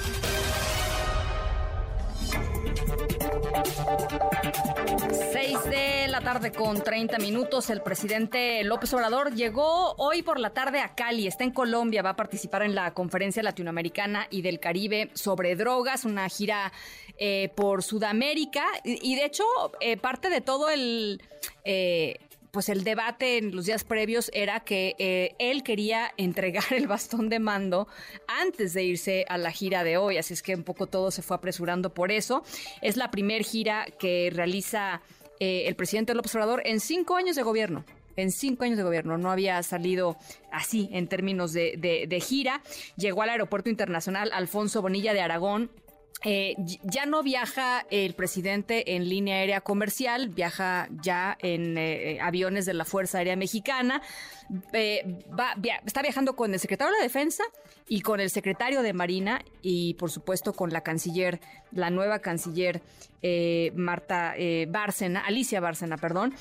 [5.32, 7.70] Seis de la tarde con 30 minutos.
[7.70, 11.26] El presidente López Obrador llegó hoy por la tarde a Cali.
[11.26, 12.02] Está en Colombia.
[12.02, 16.72] Va a participar en la conferencia latinoamericana y del Caribe sobre drogas, una gira
[17.18, 18.64] eh, por Sudamérica.
[18.85, 19.44] Y, de hecho,
[19.80, 21.22] eh, parte de todo el.
[21.64, 22.18] Eh,
[22.53, 27.29] pues el debate en los días previos era que eh, él quería entregar el bastón
[27.29, 27.88] de mando
[28.29, 31.23] antes de irse a la gira de hoy, así es que un poco todo se
[31.23, 32.45] fue apresurando por eso.
[32.83, 35.01] Es la primer gira que realiza
[35.41, 37.85] eh, el presidente López Obrador en cinco años de gobierno
[38.15, 39.17] en cinco años de gobierno.
[39.17, 40.19] No había salido
[40.51, 42.61] así en términos de, de, gira.
[42.97, 45.71] Llegó al Aeropuerto Internacional Alfonso Bonilla de Aragón
[46.24, 52.64] eh, ya no viaja el presidente en línea aérea comercial, viaja ya en eh, aviones
[52.66, 54.02] de la Fuerza Aérea Mexicana.
[54.72, 55.24] Eh,
[55.87, 57.44] está viajando con el secretario de Defensa
[57.88, 62.82] y con el secretario de Marina y por supuesto con la canciller, la nueva canciller
[63.22, 66.35] eh, Marta eh, Bárcena, Alicia Bárcena, perdón,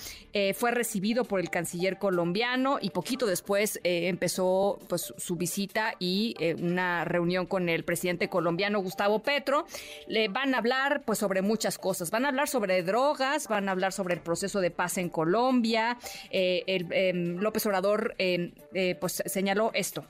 [0.55, 7.05] fue recibido por el canciller colombiano y poquito después empezó pues su visita y una
[7.05, 9.65] reunión con el presidente colombiano Gustavo Petro.
[10.07, 13.71] Le van a hablar pues sobre muchas cosas, van a hablar sobre drogas, van a
[13.71, 15.97] hablar sobre el proceso de paz en Colombia.
[16.31, 18.51] el, em, López Obrador em,
[18.99, 20.03] pues señaló esto.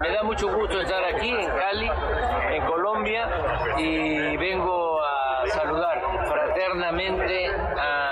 [0.00, 1.88] Me da mucho gusto estar aquí en Cali,
[2.56, 3.28] en Colombia,
[3.78, 8.11] y vengo a saludar fraternamente al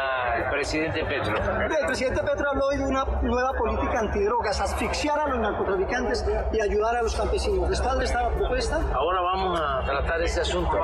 [0.60, 1.34] presidente Petro.
[1.78, 6.60] El presidente Petro habló hoy de una nueva política antidrogas, asfixiar a los narcotraficantes y
[6.60, 7.66] ayudar a los campesinos.
[7.66, 8.78] ¿Respalda esta propuesta?
[8.92, 10.78] Ahora vamos a tratar ese asunto.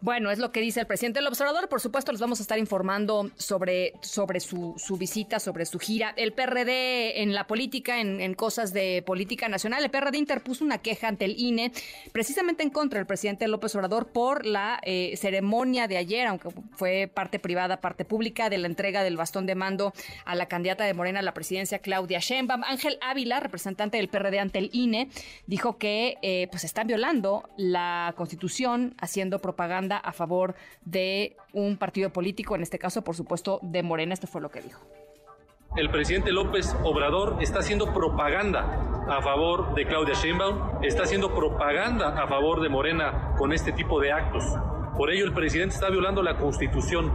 [0.00, 1.68] Bueno, es lo que dice el presidente del observador.
[1.68, 6.14] Por supuesto, les vamos a estar informando sobre, sobre su, su visita, sobre su gira.
[6.16, 11.08] El PRD en la política, en, cosas de política nacional, el PRD interpuso una queja
[11.08, 11.72] ante el INE,
[12.12, 17.10] precisamente en contra del presidente López Obrador por la eh, ceremonia de ayer, aunque fue
[17.12, 19.92] parte privada, parte pública, de la entrega del bastón de mando
[20.24, 22.62] a la candidata de Morena a la presidencia, Claudia Sheinbaum.
[22.62, 25.08] Ángel Ávila, representante del PRD ante el INE,
[25.48, 32.10] dijo que eh, pues están violando la Constitución, haciendo propaganda a favor de un partido
[32.10, 34.14] político, en este caso, por supuesto, de Morena.
[34.14, 34.80] Esto fue lo que dijo.
[35.76, 42.20] El presidente López Obrador está haciendo propaganda a favor de Claudia Sheinbaum, está haciendo propaganda
[42.22, 44.44] a favor de Morena con este tipo de actos.
[44.96, 47.12] Por ello, el presidente está violando la Constitución.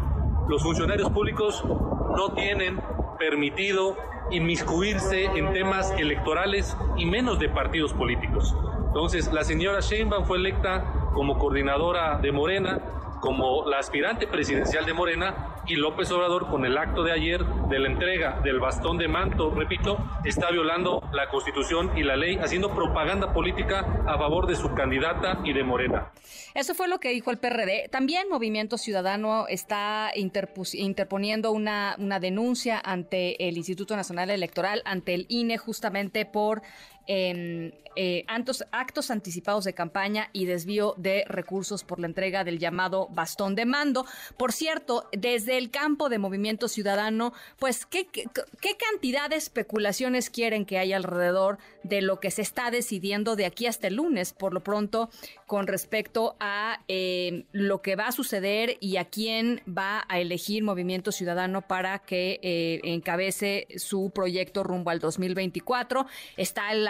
[0.48, 2.80] Los funcionarios públicos no tienen
[3.24, 3.96] permitido
[4.32, 8.54] inmiscuirse en temas electorales y menos de partidos políticos.
[8.88, 10.84] Entonces, la señora Sheinbaum fue electa
[11.14, 12.82] como coordinadora de Morena,
[13.24, 17.80] como la aspirante presidencial de Morena, y López Obrador, con el acto de ayer de
[17.80, 22.76] la entrega del bastón de manto, repito, está violando la Constitución y la ley, haciendo
[22.76, 26.12] propaganda política a favor de su candidata y de Morena.
[26.54, 27.88] Eso fue lo que dijo el PRD.
[27.90, 35.26] También Movimiento Ciudadano está interponiendo una, una denuncia ante el Instituto Nacional Electoral, ante el
[35.30, 36.62] INE, justamente por
[37.08, 43.08] eh, actos, actos anticipados de campaña y desvío de recursos por la entrega del llamado
[43.12, 44.06] bastón de mando.
[44.38, 50.66] Por cierto, desde el campo de Movimiento Ciudadano, pues, ¿qué, qué, cantidad de especulaciones quieren
[50.66, 54.54] que haya alrededor de lo que se está decidiendo de aquí hasta el lunes, por
[54.54, 55.10] lo pronto,
[55.54, 60.64] con respecto a eh, lo que va a suceder y a quién va a elegir
[60.64, 66.08] Movimiento Ciudadano para que eh, encabece su proyecto rumbo al 2024?
[66.38, 66.90] Está el,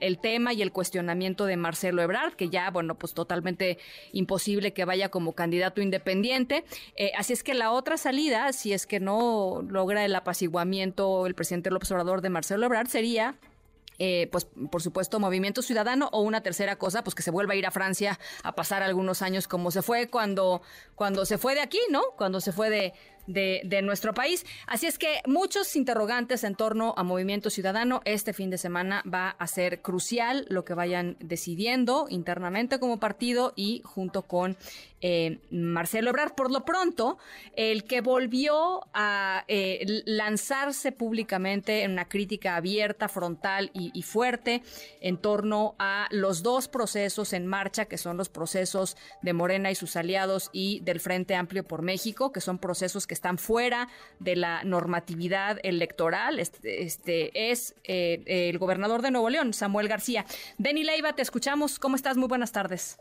[0.00, 3.78] el tema y el cuestionamiento de Marcelo Ebrard, que ya, bueno, pues totalmente
[4.10, 6.64] imposible que vaya como candidato independiente.
[6.96, 11.36] Eh, así es que la otra salida, si es que no logra el apaciguamiento el
[11.36, 13.36] presidente López Obrador de Marcelo Ebrard, sería
[13.98, 17.56] eh, pues por supuesto Movimiento Ciudadano o una tercera cosa, pues que se vuelva a
[17.56, 20.62] ir a Francia a pasar algunos años como se fue cuando,
[20.94, 22.02] cuando se fue de aquí, ¿no?
[22.16, 22.94] Cuando se fue de,
[23.26, 24.44] de, nuestro país.
[24.66, 28.00] Así es que muchos interrogantes en torno a Movimiento Ciudadano.
[28.04, 33.52] Este fin de semana va a ser crucial lo que vayan decidiendo internamente como partido
[33.56, 34.56] y junto con
[35.04, 36.34] eh, Marcelo Ebrard.
[36.34, 37.18] Por lo pronto,
[37.56, 44.62] el que volvió a eh, lanzarse públicamente en una crítica abierta, frontal y, fuerte
[45.00, 49.74] en torno a los dos procesos en marcha, que son los procesos de Morena y
[49.74, 54.36] sus aliados y del Frente Amplio por México, que son procesos que están fuera de
[54.36, 56.38] la normatividad electoral.
[56.38, 60.24] Este, este es eh, el gobernador de Nuevo León, Samuel García.
[60.58, 61.78] Denny Leiva, te escuchamos.
[61.78, 62.16] ¿Cómo estás?
[62.16, 62.98] Muy buenas tardes.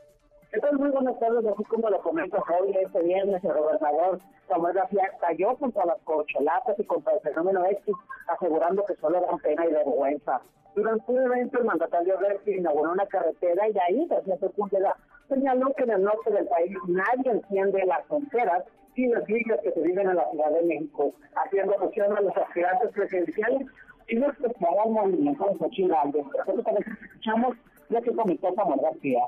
[0.73, 4.19] Muy buenas tardes, así como lo comentas hoy, este viernes, el gobernador
[4.49, 7.95] Samuel García cayó contra las corcholatas y contra el fenómeno X,
[8.27, 10.41] asegurando que solo dan pena y vergüenza.
[10.75, 14.97] Durante un evento, el mandatario García inauguró una carretera y ahí, García Sepúlveda,
[15.29, 18.65] señaló que en el norte del país nadie enciende las fronteras
[18.95, 22.35] y las villas que se viven en la Ciudad de México, haciendo alusión a los
[22.35, 23.67] aspirantes presidenciales
[24.07, 27.57] y no especial al movimiento de Xochitl Nosotros también escuchamos
[27.89, 29.21] lo que comentó Samuel García.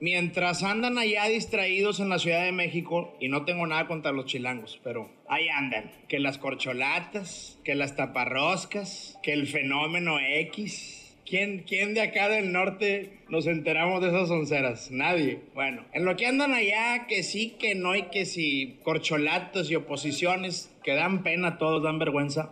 [0.00, 4.26] Mientras andan allá distraídos en la Ciudad de México, y no tengo nada contra los
[4.26, 5.92] chilangos, pero ahí andan.
[6.08, 11.01] Que las corcholatas, que las taparroscas, que el fenómeno X.
[11.32, 14.90] ¿Quién, ¿Quién de acá del norte nos enteramos de esas onceras?
[14.90, 15.40] Nadie.
[15.54, 19.74] Bueno, en lo que andan allá, que sí, que no, y que si corcholatas y
[19.74, 22.50] oposiciones, que dan pena, todos dan vergüenza.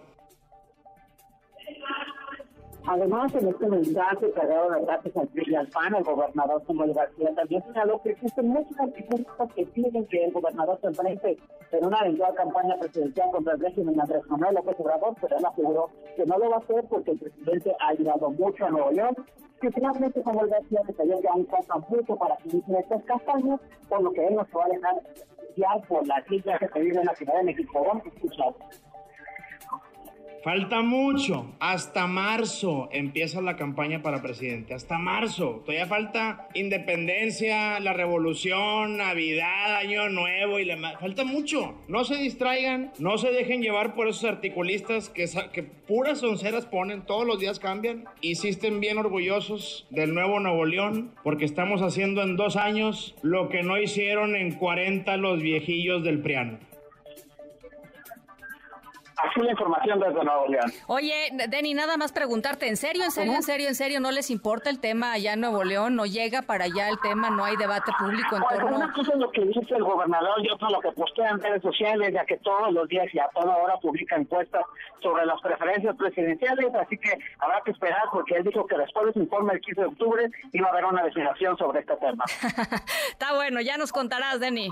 [2.86, 8.00] Además, en este mensaje cargado de datos al PRI el gobernador Samuel García también señaló
[8.02, 11.38] que existen muchos artículos que piden que el gobernador se enfrente
[11.72, 15.90] en una eventual campaña presidencial contra el régimen Andrés Manuel López Obrador, pero él aseguró
[16.16, 19.14] que no lo va a hacer porque el presidente ha ayudado mucho a Nuevo León,
[19.60, 24.02] que finalmente Samuel García detalló que aún falta mucho para que inicie estas campañas, por
[24.02, 24.94] lo que él no se va a dejar
[25.56, 27.84] ya por las islas que se viven en la Ciudad de México.
[27.86, 28.89] Vamos a.
[30.42, 31.54] Falta mucho.
[31.60, 34.72] Hasta marzo empieza la campaña para presidente.
[34.72, 35.62] Hasta marzo.
[35.66, 40.98] Todavía falta independencia, la revolución, Navidad, Año Nuevo y la...
[40.98, 41.74] Falta mucho.
[41.88, 47.02] No se distraigan, no se dejen llevar por esos articulistas que, que puras onceras ponen,
[47.02, 48.04] todos los días cambian.
[48.22, 53.14] Y sí estén bien orgullosos del nuevo Nuevo León porque estamos haciendo en dos años
[53.22, 56.69] lo que no hicieron en 40 los viejillos del Priano.
[59.22, 60.72] Así la información desde Nuevo León.
[60.86, 64.30] Oye, Denny, nada más preguntarte, ¿en serio, en serio, en serio, en serio no les
[64.30, 65.96] importa el tema allá en Nuevo León?
[65.96, 67.30] ¿No llega para allá el tema?
[67.30, 68.76] ¿No hay debate público en torno?
[68.76, 71.62] Una cosa es lo que dice el gobernador y otra lo que postea en redes
[71.62, 74.62] sociales, ya que todos los días y a toda hora publica encuestas
[75.02, 79.12] sobre las preferencias presidenciales, así que habrá que esperar porque él dijo que después de
[79.12, 82.24] su informe el 15 de octubre iba a haber una definición sobre este tema.
[83.10, 84.68] Está bueno, ya nos contarás, Denny.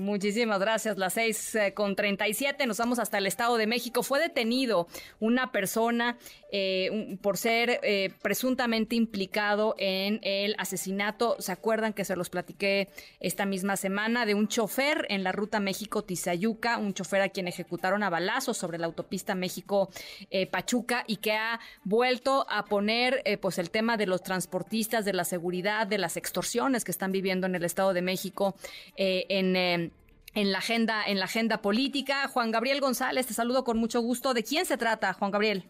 [0.00, 0.98] Muchísimas gracias.
[0.98, 2.66] Las seis eh, con treinta y siete.
[2.66, 4.02] Nos vamos hasta el Estado de México.
[4.02, 4.86] Fue detenido
[5.20, 6.18] una persona
[6.50, 11.36] eh, por ser eh, presuntamente implicado en el asesinato.
[11.38, 12.88] ¿Se acuerdan que se los platiqué
[13.20, 16.78] esta misma semana de un chofer en la ruta México-Tizayuca?
[16.78, 22.46] Un chofer a quien ejecutaron a balazos sobre la autopista México-Pachuca y que ha vuelto
[22.48, 26.90] a poner pues el tema de los transportistas, de la seguridad, de las extorsiones que
[26.90, 28.54] están viviendo en el Estado de México
[28.96, 29.56] eh, en...
[29.56, 29.90] Eh,
[30.34, 32.28] en la agenda en la agenda política.
[32.28, 34.34] Juan Gabriel González, te saludo con mucho gusto.
[34.34, 35.64] ¿De quién se trata, Juan Gabriel?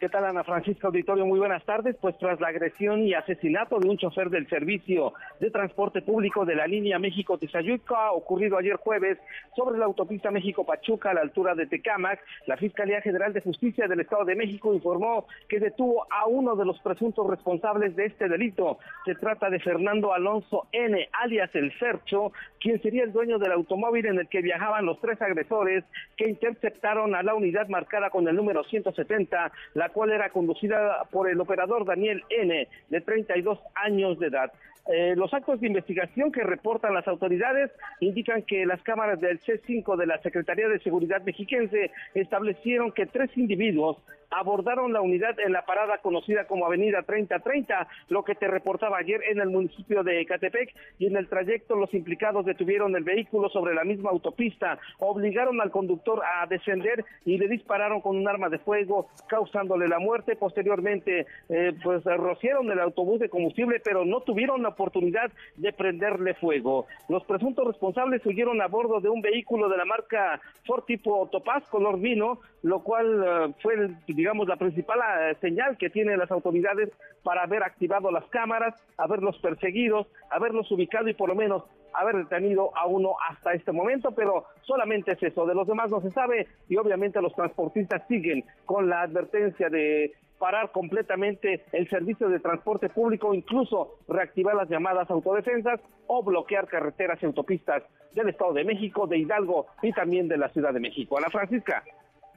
[0.00, 1.26] ¿Qué tal, Ana Francisca Auditorio?
[1.26, 1.94] Muy buenas tardes.
[2.00, 6.54] Pues tras la agresión y asesinato de un chofer del servicio de transporte público de
[6.54, 9.18] la línea México-Tizayuca, ocurrido ayer jueves
[9.54, 14.00] sobre la autopista México-Pachuca a la altura de Tecámac, la Fiscalía General de Justicia del
[14.00, 18.78] Estado de México informó que detuvo a uno de los presuntos responsables de este delito.
[19.04, 24.06] Se trata de Fernando Alonso N., alias El Cercho, quien sería el dueño del automóvil
[24.06, 25.84] en el que viajaban los tres agresores
[26.16, 31.04] que interceptaron a la unidad marcada con el número 170, la la cual era conducida
[31.10, 34.52] por el operador Daniel N., de 32 años de edad.
[34.92, 37.70] Eh, los actos de investigación que reportan las autoridades
[38.00, 43.30] indican que las cámaras del C5 de la Secretaría de Seguridad mexiquense establecieron que tres
[43.36, 43.98] individuos
[44.30, 49.20] abordaron la unidad en la parada conocida como Avenida 3030, lo que te reportaba ayer
[49.28, 53.74] en el municipio de Ecatepec, y en el trayecto los implicados detuvieron el vehículo sobre
[53.74, 58.58] la misma autopista, obligaron al conductor a descender y le dispararon con un arma de
[58.58, 60.36] fuego, causándole la muerte.
[60.36, 66.34] Posteriormente, eh, pues rociaron el autobús de combustible, pero no tuvieron la oportunidad de prenderle
[66.34, 66.86] fuego.
[67.08, 71.68] Los presuntos responsables huyeron a bordo de un vehículo de la marca Ford tipo Topaz
[71.68, 76.90] color vino, lo cual eh, fue, digamos, la principal eh, señal que tienen las autoridades
[77.22, 82.70] para haber activado las cámaras, haberlos perseguido, haberlos ubicado y por lo menos haber detenido
[82.76, 85.44] a uno hasta este momento, pero solamente es eso.
[85.44, 90.12] De los demás no se sabe y obviamente los transportistas siguen con la advertencia de
[90.40, 97.22] parar completamente el servicio de transporte público, incluso reactivar las llamadas autodefensas o bloquear carreteras
[97.22, 97.84] y autopistas
[98.14, 101.18] del Estado de México, de Hidalgo y también de la Ciudad de México.
[101.18, 101.84] Ana Francisca.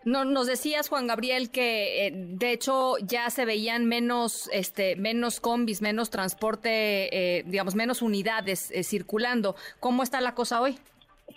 [0.06, 5.40] No, nos decías, Juan Gabriel, que eh, de hecho ya se veían menos, este, menos
[5.40, 9.56] combis, menos transporte, eh, digamos, menos unidades eh, circulando.
[9.80, 10.78] ¿Cómo está la cosa hoy?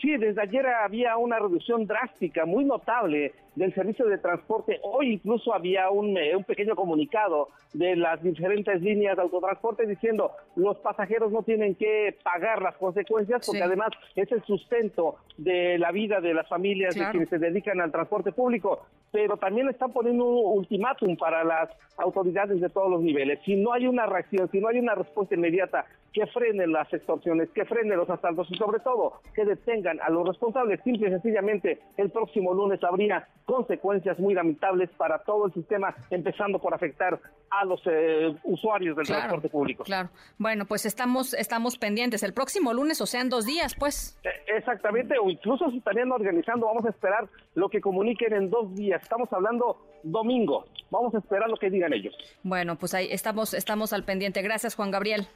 [0.00, 4.78] Sí, desde ayer había una reducción drástica, muy notable del servicio de transporte.
[4.82, 10.76] Hoy incluso había un, un, pequeño comunicado de las diferentes líneas de autotransporte diciendo los
[10.78, 16.20] pasajeros no tienen que pagar las consecuencias porque además es el sustento de la vida
[16.20, 18.86] de las familias de quienes se dedican al transporte público.
[19.11, 23.40] Pero también están poniendo un ultimátum para las autoridades de todos los niveles.
[23.44, 27.50] Si no hay una reacción, si no hay una respuesta inmediata que frene las extorsiones,
[27.50, 31.78] que frene los asaltos y sobre todo que detengan a los responsables, simple y sencillamente
[31.98, 37.18] el próximo lunes habría consecuencias muy lamentables para todo el sistema, empezando por afectar
[37.49, 39.84] a los eh, usuarios del transporte público.
[39.84, 40.11] Claro.
[40.36, 42.22] Bueno, pues estamos estamos pendientes.
[42.22, 44.18] El próximo lunes, o sea, en dos días, pues.
[44.24, 48.74] Eh, exactamente, o incluso si estarían organizando, vamos a esperar lo que comuniquen en dos
[48.74, 49.01] días.
[49.03, 50.66] Estamos hablando domingo.
[50.90, 52.14] Vamos a esperar lo que digan ellos.
[52.42, 54.42] Bueno, pues ahí estamos, estamos al pendiente.
[54.42, 55.28] Gracias, Juan Gabriel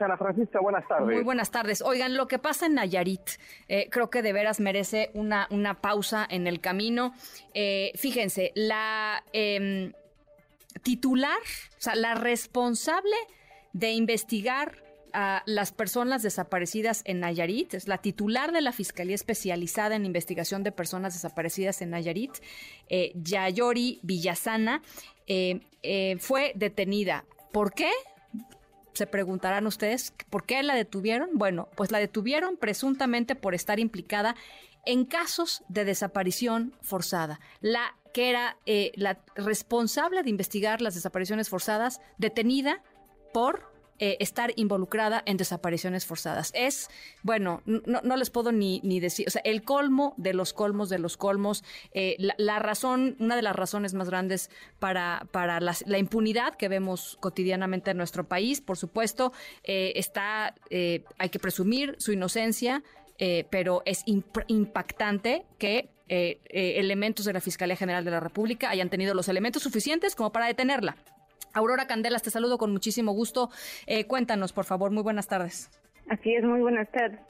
[0.00, 0.60] Ana Francisca.
[0.60, 1.14] Buenas tardes.
[1.14, 1.82] Muy buenas tardes.
[1.82, 3.30] Oigan, lo que pasa en Nayarit,
[3.68, 7.14] eh, creo que de veras merece una, una pausa en el camino.
[7.54, 9.92] Eh, fíjense, la em,
[10.82, 13.14] titular, o sea, la responsable
[13.72, 14.82] de investigar
[15.14, 20.62] a las personas desaparecidas en Nayarit, es la titular de la Fiscalía Especializada en Investigación
[20.62, 22.32] de Personas Desaparecidas en Nayarit,
[22.88, 24.82] eh, Yayori Villasana,
[26.18, 27.24] fue detenida.
[27.52, 27.90] ¿Por qué?
[28.92, 31.30] Se preguntarán ustedes, ¿por qué la detuvieron?
[31.34, 34.36] Bueno, pues la detuvieron presuntamente por estar implicada
[34.84, 37.40] en casos de desaparición forzada.
[37.60, 42.82] La que era eh, la responsable de investigar las desapariciones forzadas, detenida
[43.32, 43.71] por
[44.04, 46.50] eh, estar involucrada en desapariciones forzadas.
[46.56, 46.90] Es,
[47.22, 50.98] bueno, no, les puedo ni, ni, decir, o sea, el colmo de los colmos de
[50.98, 51.62] los colmos,
[51.94, 54.50] eh, la, razón, una de las razones más grandes
[54.80, 59.32] para, para la, impunidad que vemos cotidianamente en nuestro país, por supuesto,
[59.62, 62.82] eh, está, hay que presumir su inocencia,
[63.50, 64.02] pero es
[64.48, 70.16] impactante que elementos de la Fiscalía General de la República hayan tenido los elementos suficientes
[70.16, 70.96] como para detenerla.
[71.54, 73.50] Aurora Candelas, te saludo con muchísimo gusto.
[73.86, 75.70] Eh, cuéntanos, por favor, muy buenas tardes.
[76.08, 77.20] Así es, muy buenas tardes.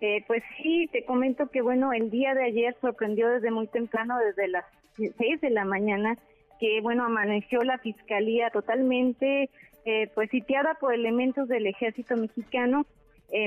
[0.00, 4.18] Eh, pues sí, te comento que, bueno, el día de ayer sorprendió desde muy temprano,
[4.18, 4.64] desde las
[4.96, 6.16] seis de la mañana,
[6.60, 9.50] que, bueno, amaneció la fiscalía totalmente,
[9.84, 12.86] eh, pues, sitiada por elementos del ejército mexicano.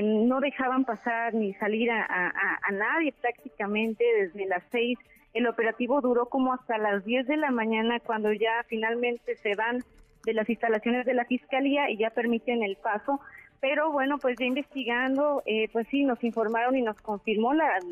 [0.02, 4.98] no dejaban pasar ni salir a, a nadie prácticamente desde las seis.
[5.32, 9.82] El operativo duró como hasta las diez de la mañana, cuando ya finalmente se van
[10.28, 13.18] de las instalaciones de la Fiscalía y ya permiten el paso.
[13.60, 17.82] Pero bueno, pues ya investigando, eh, pues sí, nos informaron y nos confirmó las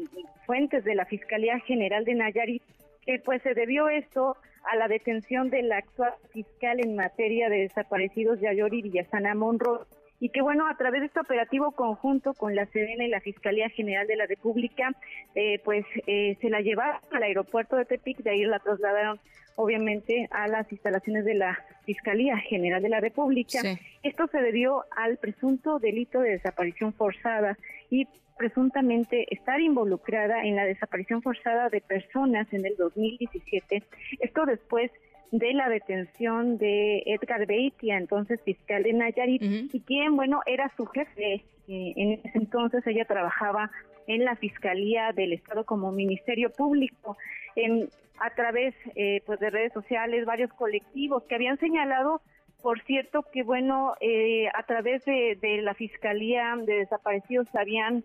[0.45, 2.63] fuentes de la Fiscalía General de Nayarit
[3.07, 8.41] que pues se debió esto a la detención del actual fiscal en materia de desaparecidos
[8.41, 9.87] Yayori Villasana Monroe
[10.19, 13.69] y que bueno, a través de este operativo conjunto con la Sedena y la Fiscalía
[13.69, 14.93] General de la República,
[15.35, 19.21] eh, pues eh, se la llevaron al aeropuerto de Tepic, de ahí la trasladaron
[19.57, 23.61] obviamente a las instalaciones de la Fiscalía General de la República.
[24.03, 27.59] Esto se debió al presunto delito de desaparición forzada
[27.91, 33.83] y presuntamente estar involucrada en la desaparición forzada de personas en el 2017.
[34.21, 34.91] Esto después
[35.33, 40.87] de la detención de Edgar Beitia, entonces fiscal de Nayarit, y quien, bueno, era su
[40.87, 41.45] jefe.
[41.69, 43.71] Eh, en ese entonces ella trabajaba
[44.07, 47.17] en la Fiscalía del Estado como Ministerio Público.
[47.55, 47.89] En,
[48.19, 52.21] a través eh, pues de redes sociales, varios colectivos que habían señalado,
[52.63, 58.03] por cierto, que bueno, eh, a través de, de, la Fiscalía de Desaparecidos habían,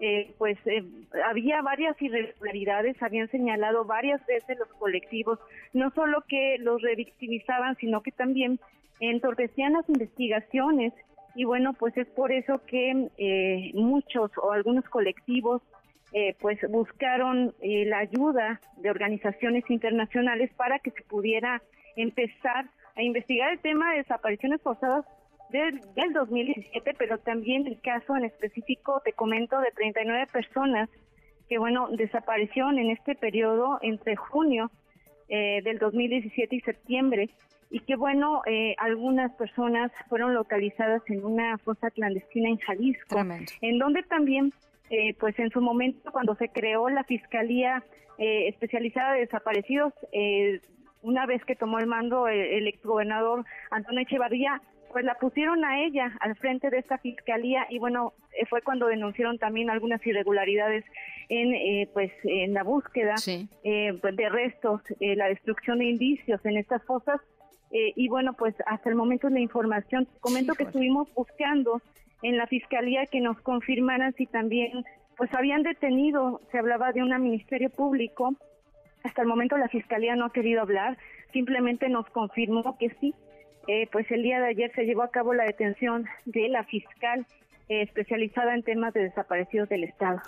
[0.00, 0.84] eh, pues eh,
[1.24, 5.38] había varias irregularidades, habían señalado varias veces los colectivos,
[5.72, 8.58] no solo que los revictimizaban, sino que también
[9.00, 10.92] entorpecían las investigaciones.
[11.34, 15.62] Y bueno, pues es por eso que eh, muchos o algunos colectivos
[16.12, 21.62] eh, pues buscaron eh, la ayuda de organizaciones internacionales para que se pudiera
[21.96, 22.66] empezar
[22.96, 25.06] a investigar el tema de desapariciones forzadas
[25.48, 30.90] del, del 2017, pero también el caso en específico, te comento, de 39 personas
[31.48, 34.70] que, bueno, desaparecieron en este periodo entre junio
[35.28, 37.30] eh, del 2017 y septiembre
[37.72, 43.18] y que bueno, eh, algunas personas fueron localizadas en una fosa clandestina en Jalisco,
[43.62, 44.52] en donde también
[44.90, 47.82] eh, pues en su momento cuando se creó la Fiscalía
[48.18, 50.60] eh, Especializada de Desaparecidos, eh,
[51.00, 54.60] una vez que tomó el mando el, el exgobernador Antonio Echevarría,
[54.92, 58.86] pues la pusieron a ella al frente de esta fiscalía y bueno eh, fue cuando
[58.86, 60.84] denunciaron también algunas irregularidades
[61.28, 63.14] en eh, pues en la búsqueda
[63.64, 67.20] eh, pues, de restos, eh, la destrucción de indicios en estas fosas
[67.72, 70.06] eh, y bueno pues hasta el momento la información.
[70.20, 71.80] Comento que estuvimos buscando
[72.22, 74.84] en la fiscalía que nos confirmaran si también
[75.16, 78.34] pues habían detenido, se hablaba de un ministerio público,
[79.04, 80.96] hasta el momento la fiscalía no ha querido hablar,
[81.32, 83.14] simplemente nos confirmó que sí,
[83.68, 87.26] eh, pues el día de ayer se llevó a cabo la detención de la fiscal
[87.68, 90.20] eh, especializada en temas de desaparecidos del Estado.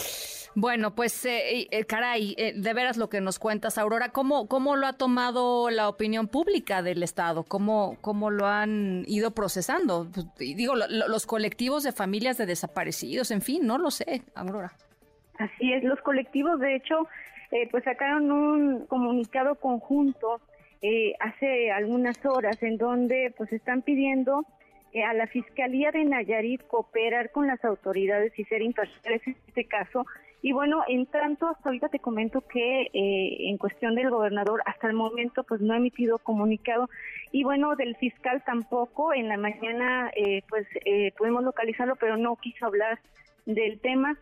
[0.57, 4.77] Bueno, pues eh, eh, caray, eh, de veras lo que nos cuentas, Aurora, ¿cómo, ¿cómo
[4.77, 7.43] lo ha tomado la opinión pública del Estado?
[7.43, 10.07] ¿Cómo, cómo lo han ido procesando?
[10.15, 14.23] Pues, digo, lo, lo, los colectivos de familias de desaparecidos, en fin, no lo sé,
[14.37, 14.73] Aurora.
[15.39, 17.09] Así es, los colectivos, de hecho,
[17.73, 20.41] pues sacaron un comunicado conjunto
[21.21, 24.45] hace algunas horas en donde pues están pidiendo
[25.09, 30.05] a la Fiscalía de Nayarit cooperar con las autoridades y ser imparciales en este caso
[30.45, 34.89] y bueno, en tanto, hasta ahorita te comento que eh, en cuestión del gobernador, hasta
[34.89, 36.91] el momento, pues no ha emitido comunicado.
[37.33, 39.15] Y bueno, del fiscal tampoco.
[39.15, 42.99] En la mañana, eh, pues eh, pudimos localizarlo, pero no quiso hablar
[43.47, 44.19] del tema.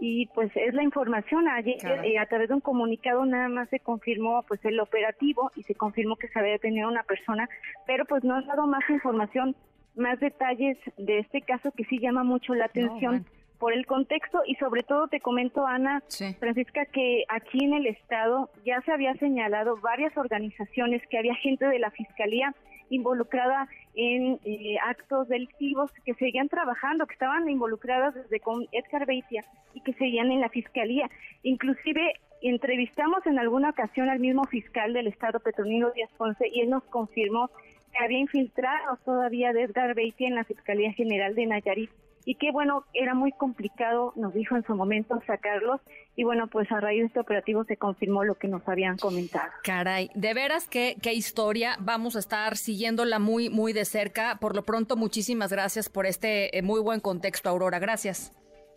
[0.00, 1.46] Y pues es la información.
[1.46, 5.62] Ayer, eh, a través de un comunicado, nada más se confirmó pues el operativo y
[5.62, 7.48] se confirmó que se había detenido una persona,
[7.86, 9.54] pero pues no ha dado más información,
[9.94, 13.18] más detalles de este caso que sí llama mucho la atención.
[13.18, 16.34] No, bueno por el contexto y sobre todo te comento, Ana, sí.
[16.40, 21.66] Francisca, que aquí en el Estado ya se había señalado varias organizaciones que había gente
[21.66, 22.54] de la Fiscalía
[22.88, 29.44] involucrada en eh, actos delictivos que seguían trabajando, que estaban involucradas desde con Edgar Beitia
[29.74, 31.08] y que seguían en la Fiscalía.
[31.42, 36.70] Inclusive entrevistamos en alguna ocasión al mismo fiscal del Estado, Petronino Díaz Ponce, y él
[36.70, 37.50] nos confirmó
[37.92, 41.90] que había infiltrado todavía de Edgar Beitia en la Fiscalía General de Nayarit
[42.24, 45.80] y que bueno, era muy complicado, nos dijo en su momento sacarlos
[46.16, 49.50] y bueno, pues a raíz de este operativo se confirmó lo que nos habían comentado.
[49.64, 54.38] Caray, de veras qué, qué historia, vamos a estar siguiéndola muy, muy de cerca.
[54.40, 57.78] Por lo pronto, muchísimas gracias por este eh, muy buen contexto, Aurora.
[57.78, 58.32] Gracias.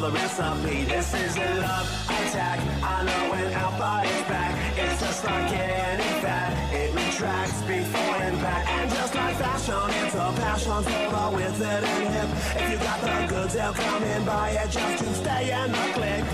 [0.00, 0.84] For the recipe.
[0.84, 2.58] This is a love attack.
[2.82, 6.52] I know when our body's back, it's just like any fat.
[6.72, 11.84] It retracts before impact, and just like fashion, it's a passion for the with it
[11.84, 12.30] and hip.
[12.60, 15.86] If you got the goods, they'll come and buy it just to stay in the
[15.96, 16.24] click.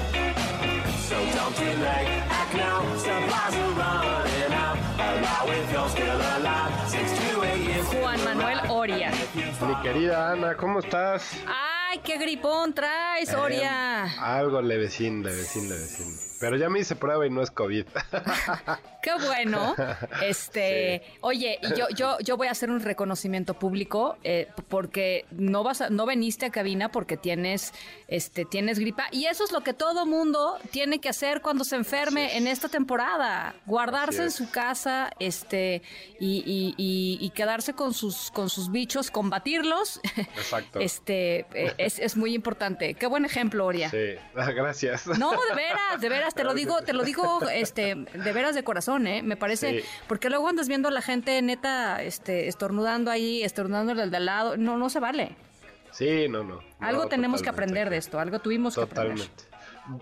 [1.08, 2.04] So don't delay,
[2.40, 4.78] act now, supplies are running out.
[5.06, 7.86] Allow if you're still alive, six to eight years.
[7.94, 9.10] Juan Manuel Oria.
[9.34, 11.22] Mi querida Ana, ¿cómo estás?
[11.46, 11.65] Ah,
[11.96, 14.02] Ay, qué gripón traes, Eh, Oria.
[14.20, 16.14] algo levecín, levecín, levecín.
[16.40, 17.84] Pero ya me hice prueba y no es COVID.
[19.02, 19.74] Qué bueno.
[20.22, 25.62] Este, oye, y yo, yo, yo voy a hacer un reconocimiento público eh, porque no
[25.62, 27.72] vas a, no viniste a cabina porque tienes,
[28.08, 31.76] este, tienes gripa y eso es lo que todo mundo tiene que hacer cuando se
[31.76, 35.82] enferme en esta temporada, guardarse en su casa, este,
[36.18, 40.00] y, y- y- y quedarse con sus, con sus bichos, combatirlos.
[40.16, 40.80] Exacto.
[40.86, 42.94] Este, eh, es, es muy importante.
[42.94, 43.90] Qué buen ejemplo, Oria.
[43.90, 45.06] Sí, ah, gracias.
[45.06, 48.64] No, de veras, de veras, te lo digo, te lo digo, este, de veras de
[48.64, 49.22] corazón, ¿eh?
[49.22, 49.88] Me parece, Sí.
[50.08, 54.24] porque luego andas viendo a la gente neta, este, estornudando ahí, estornudando el de al
[54.26, 55.36] lado, no, no se vale.
[55.92, 56.60] Sí, no, no.
[56.80, 57.50] Algo No, tenemos que totalmente.
[57.80, 59.16] aprender de esto, algo tuvimos que aprender.
[59.28, 59.56] Totalmente.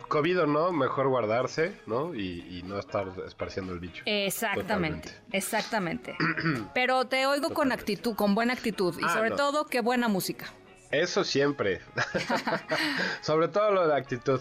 [0.09, 2.15] COVID o no, mejor guardarse, ¿no?
[2.15, 4.03] Y, y no estar esparciendo el bicho.
[4.07, 6.17] Exactamente, exactamente.
[6.75, 9.37] Pero te oigo con actitud, con buena actitud y Ah, sobre no.
[9.37, 10.47] todo qué buena música.
[10.91, 11.81] Eso siempre.
[13.21, 14.41] Sobre todo lo de la actitud.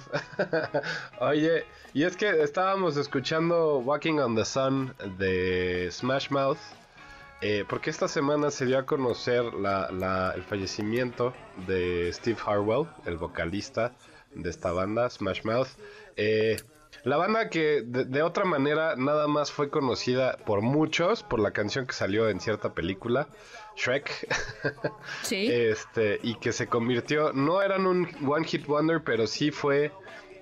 [1.19, 6.59] Oye, y es que estábamos escuchando Walking on the Sun de Smash Mouth.
[7.41, 11.33] eh, porque esta semana se dio a conocer el fallecimiento
[11.67, 13.91] de Steve Harwell, el vocalista
[14.33, 15.69] de esta banda, Smash Mouth.
[16.15, 16.57] Eh,
[17.03, 21.85] la banda que de otra manera nada más fue conocida por muchos por la canción
[21.87, 23.27] que salió en cierta película,
[23.75, 24.27] Shrek.
[25.23, 25.47] Sí.
[25.49, 29.91] Este, y que se convirtió, no eran un One Hit Wonder, pero sí fue,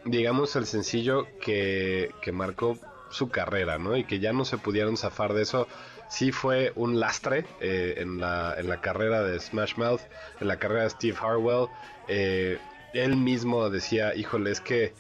[0.05, 2.77] digamos, el sencillo que, que marcó
[3.09, 3.95] su carrera, ¿no?
[3.95, 5.67] Y que ya no se pudieron zafar de eso.
[6.09, 10.01] Sí fue un lastre eh, en, la, en la carrera de Smash Mouth,
[10.39, 11.67] en la carrera de Steve Harwell.
[12.07, 12.57] Eh,
[12.93, 14.93] él mismo decía, híjole, es que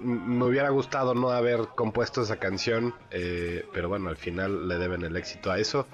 [0.00, 5.02] me hubiera gustado no haber compuesto esa canción, eh, pero bueno, al final le deben
[5.02, 5.86] el éxito a eso.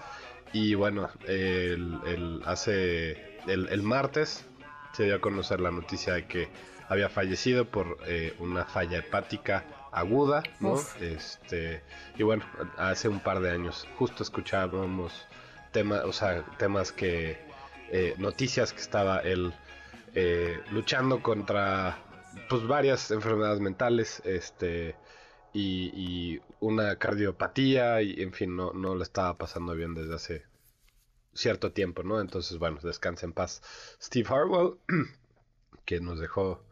[0.53, 3.13] Y bueno, el, el- hace
[3.47, 4.45] el, el martes
[4.93, 6.49] se dio a conocer la noticia de que
[6.89, 10.73] había fallecido por eh, una falla hepática aguda, ¿no?
[10.73, 11.01] Uf.
[11.01, 11.83] Este,
[12.19, 12.45] y bueno,
[12.77, 15.27] hace un par de años justo escuchábamos
[15.73, 17.39] temas, o sea, temas que
[17.91, 19.53] eh, noticias que estaba él
[20.15, 21.97] eh, luchando contra
[22.49, 24.95] pues varias enfermedades mentales, este
[25.55, 30.43] y, y una cardiopatía y en fin no, no le estaba pasando bien desde hace
[31.35, 32.21] cierto tiempo, ¿no?
[32.21, 33.63] Entonces bueno, descansa en paz
[34.01, 34.79] Steve Harwell
[35.85, 36.65] que nos dejó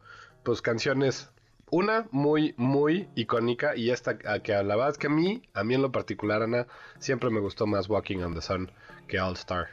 [0.43, 1.29] pues canciones
[1.69, 5.81] una muy muy icónica y esta a que hablabas que a mí a mí en
[5.81, 6.67] lo particular Ana
[6.99, 8.71] siempre me gustó más Walking on the Sun
[9.07, 9.67] que All Star.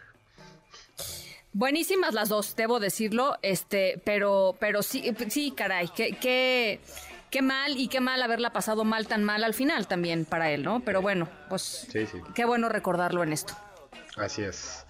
[1.53, 6.79] Buenísimas las dos, debo decirlo, este, pero, pero sí, sí, caray, qué, qué,
[7.31, 10.62] qué mal y qué mal haberla pasado mal tan mal al final también para él,
[10.62, 10.81] ¿no?
[10.81, 12.20] Pero bueno, pues Sí, sí.
[12.35, 13.55] qué bueno recordarlo en esto.
[14.16, 14.85] Así es.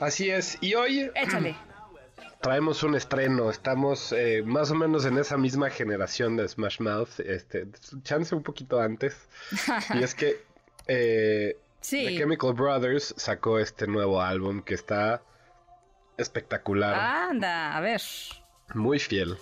[0.00, 0.58] Así es.
[0.60, 1.56] Y hoy Échale.
[2.40, 3.50] traemos un estreno.
[3.50, 7.20] Estamos eh, más o menos en esa misma generación de Smash Mouth.
[7.20, 7.66] Este,
[8.02, 9.16] chance un poquito antes.
[9.94, 10.44] y es que
[10.86, 12.02] eh, Sí.
[12.06, 15.20] The Chemical Brothers sacó este nuevo álbum que está
[16.16, 16.94] espectacular.
[17.30, 18.00] Anda, a ver.
[18.74, 19.36] Muy fiel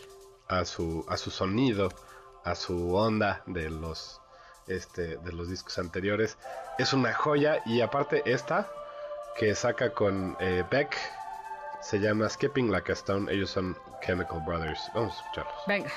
[0.49, 1.91] a su, a su sonido,
[2.45, 4.21] a su onda de los,
[4.67, 6.37] este, de los discos anteriores.
[6.79, 8.71] Es una joya y aparte esta
[9.37, 10.97] que saca con eh, Beck
[11.81, 13.33] se llama Skipping Like a Stone.
[13.33, 14.81] Ellos son Chemical Brothers.
[14.95, 15.55] Vamos a escucharlos.
[15.67, 15.91] Venga.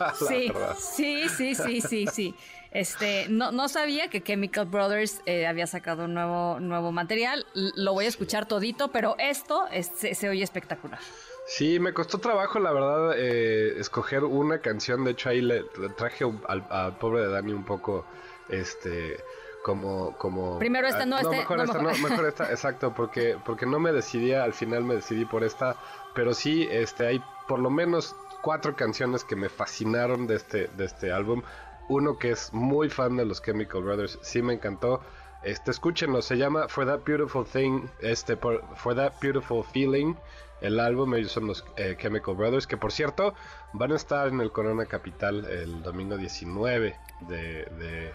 [0.18, 2.34] Sí, sí, sí, sí, sí, sí.
[2.72, 7.44] Este, no, no sabía que Chemical Brothers eh, había sacado un nuevo, nuevo material.
[7.54, 11.00] Lo voy a escuchar todito, pero esto es- se, se oye espectacular.
[11.46, 15.04] Sí, me costó trabajo, la verdad, eh, escoger una canción.
[15.04, 18.06] De hecho, ahí le, le traje al, al pobre de Dani un poco,
[18.48, 19.16] este,
[19.64, 20.16] como...
[20.16, 23.36] como Primero esta, ah, no, este, mejor no, esta, mejor- no, mejor esta, exacto, porque,
[23.44, 25.76] porque no me decidía, al final me decidí por esta,
[26.14, 30.84] pero sí, este, hay por lo menos cuatro canciones que me fascinaron de este, de
[30.84, 31.42] este álbum.
[31.88, 35.00] Uno que es muy fan de los Chemical Brothers, sí me encantó.
[35.42, 40.14] Este, escúchenlo, se llama For That Beautiful Thing, este, por- For That Beautiful Feeling.
[40.60, 43.32] El álbum, ellos son los eh, Chemical Brothers, que por cierto
[43.72, 48.12] van a estar en el Corona Capital el domingo 19 de, de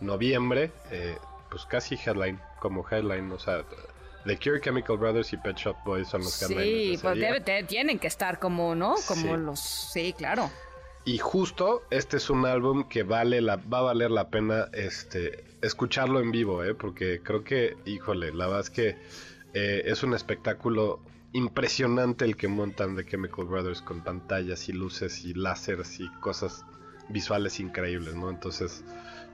[0.00, 1.18] noviembre, eh,
[1.50, 3.64] pues casi headline, como headline, o sea,
[4.28, 7.64] The Cure, Chemical Brothers y Pet Shop Boys son los de Sí, pues debe- te-
[7.64, 8.94] tienen que estar como, ¿no?
[9.08, 9.40] Como Sí.
[9.42, 9.60] los.
[9.60, 10.50] Sí, claro.
[11.04, 15.44] Y justo este es un álbum que vale la, va a valer la pena este,
[15.62, 16.74] escucharlo en vivo, ¿eh?
[16.74, 18.88] porque creo que, híjole, la verdad es que
[19.54, 21.00] eh, es un espectáculo
[21.32, 26.64] impresionante el que montan de Chemical Brothers con pantallas y luces y láseres y cosas
[27.08, 28.28] visuales increíbles, ¿no?
[28.28, 28.84] Entonces,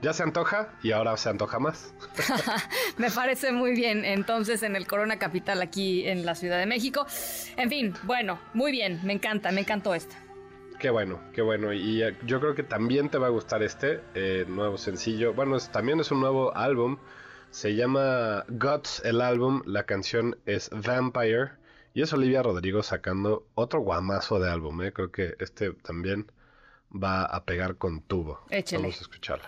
[0.01, 1.93] ya se antoja y ahora se antoja más.
[2.97, 4.05] Me parece muy bien.
[4.05, 7.05] Entonces, en el Corona Capital, aquí en la Ciudad de México.
[7.57, 8.99] En fin, bueno, muy bien.
[9.03, 10.15] Me encanta, me encantó esta.
[10.79, 11.71] Qué bueno, qué bueno.
[11.73, 15.33] Y eh, yo creo que también te va a gustar este eh, nuevo sencillo.
[15.33, 16.97] Bueno, es- también es un nuevo álbum.
[17.49, 19.61] Se llama Guts el álbum.
[19.65, 21.51] La canción es Vampire.
[21.93, 24.81] Y es Olivia Rodrigo sacando otro guamazo de álbum.
[24.83, 24.91] eh.
[24.91, 26.29] Creo que este también
[26.93, 28.41] va a pegar con tubo.
[28.49, 28.81] Échele.
[28.83, 29.47] Vamos a escucharla.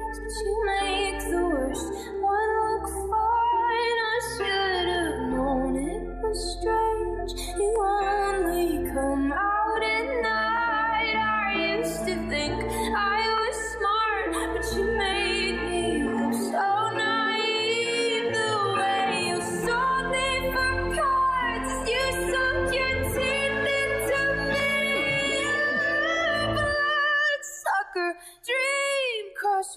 [6.33, 7.33] strange.
[7.57, 9.50] You only come out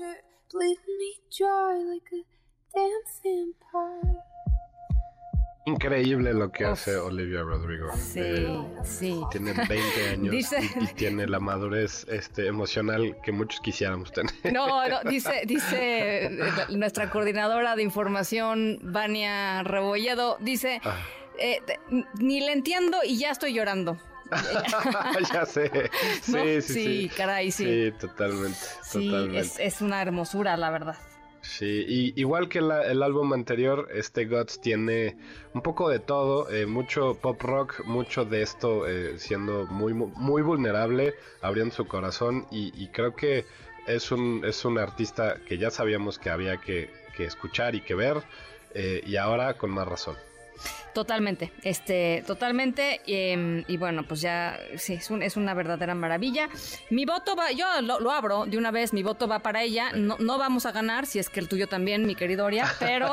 [0.01, 0.77] me
[1.37, 2.25] dry like a
[2.75, 4.19] damn vampire.
[5.67, 7.91] Increíble lo que hace Olivia Rodrigo.
[7.97, 9.23] Sí, Eh, sí.
[9.31, 14.35] Tiene 20 años Dice- y, y tiene la madurez este, emocional que muchos quisiéramos tener.
[14.53, 16.31] No, no, dice, dice eh,
[16.69, 20.99] nuestra coordinadora de información, Vania Rebolledo, dice, Ah.
[21.39, 21.63] eh,
[22.19, 23.97] ni le entiendo y ya estoy llorando.
[25.32, 25.91] ya sé.
[26.22, 26.39] Sí, ¿No?
[26.45, 26.74] sí, sí.
[26.74, 27.64] Sí, caray, sí.
[27.64, 28.59] Sí, totalmente.
[28.82, 29.39] Sí, totalmente.
[29.41, 30.97] es, es una hermosura, la verdad.
[31.43, 35.16] Sí, y igual que la- el álbum anterior, este Guts tiene
[35.53, 40.09] un poco de todo, eh, mucho pop rock, mucho de esto eh, siendo muy mu-
[40.16, 43.45] muy vulnerable, abriendo su corazón y, y creo que
[43.87, 47.95] es un es un artista que ya sabíamos que había que, que escuchar y que
[47.95, 48.22] ver
[48.72, 50.16] eh, y ahora con más razón.
[50.93, 56.49] Totalmente, este, totalmente, em, y bueno, pues ya, sí, es, un- es una verdadera maravilla.
[56.91, 59.91] Mi voto va, yo lo, lo abro de una vez, mi voto va para ella,
[59.93, 63.11] no, no vamos a ganar, si es que el tuyo también, mi querido Oria, pero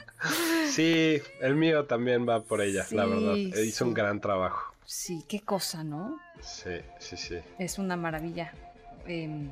[0.70, 3.34] Sí, el mío también va por ella, la verdad.
[3.34, 4.74] Eh, Hizo un gran trabajo.
[4.84, 6.18] sí, qué cosa, ¿no?
[6.40, 7.36] Sí, sí, sí.
[7.58, 8.52] Es una maravilla.
[9.06, 9.50] Em,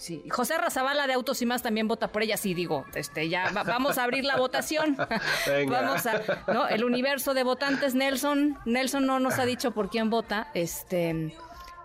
[0.00, 0.24] sí.
[0.30, 2.36] José Razabala de Autos y Más también vota por ella.
[2.36, 4.96] Sí, digo, este, ya va- vamos a abrir la votación.
[5.46, 5.80] Venga.
[5.82, 6.20] Vamos a,
[6.52, 6.66] ¿no?
[6.68, 8.58] El universo de votantes, Nelson.
[8.64, 11.34] Nelson no nos ha dicho por quién vota, este,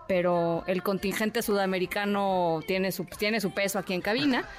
[0.08, 4.44] pero el contingente sudamericano tiene su, tiene su peso aquí en cabina.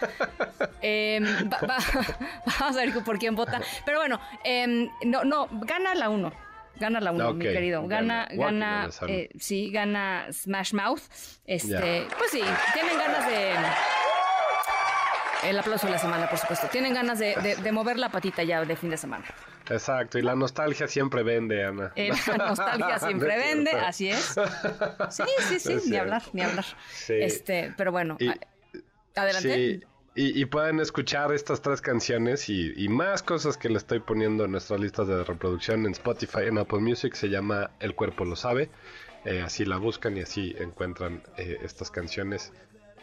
[0.84, 1.78] Va- va-
[2.60, 3.62] vamos a ver por quién vota.
[3.86, 6.32] Pero bueno, em, no, no, gana la uno.
[6.80, 7.88] Gana la uno, mi Ok, querido.
[7.88, 8.90] Gana, gana.
[9.08, 11.02] Eh, sí, gana Smash Mouth.
[11.46, 12.42] Este, pues sí,
[12.74, 13.54] tienen ganas de.
[15.44, 16.68] El aplauso de la semana, por supuesto.
[16.68, 19.26] Tienen ganas de, de- de mover la patita ya de fin de semana.
[19.70, 21.92] Exacto, y la nostalgia siempre vende, Ana.
[21.96, 23.88] Eh, la nostalgia siempre No vende, cierto.
[23.88, 24.36] así es.
[25.12, 26.66] Sí, sí, sí, No ni hablar, ni hablar.
[26.92, 27.14] Sí.
[27.20, 28.32] Este, pero bueno, Y-
[29.16, 29.56] adelante.
[29.80, 29.84] Sí,
[30.18, 34.46] Y, y pueden escuchar estas tres canciones y, y más cosas que le estoy poniendo
[34.46, 37.14] en nuestras listas de reproducción en Spotify, en Apple Music.
[37.14, 38.72] Se llama El cuerpo lo sabe.
[39.26, 42.52] Eh, así la buscan y así encuentran eh, estas canciones.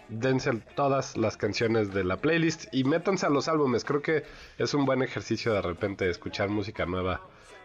[0.08, 3.84] Dense todas las canciones de la playlist y métanse a los álbumes.
[3.84, 4.24] Creo que
[4.58, 7.20] es un buen ejercicio de repente escuchar música nueva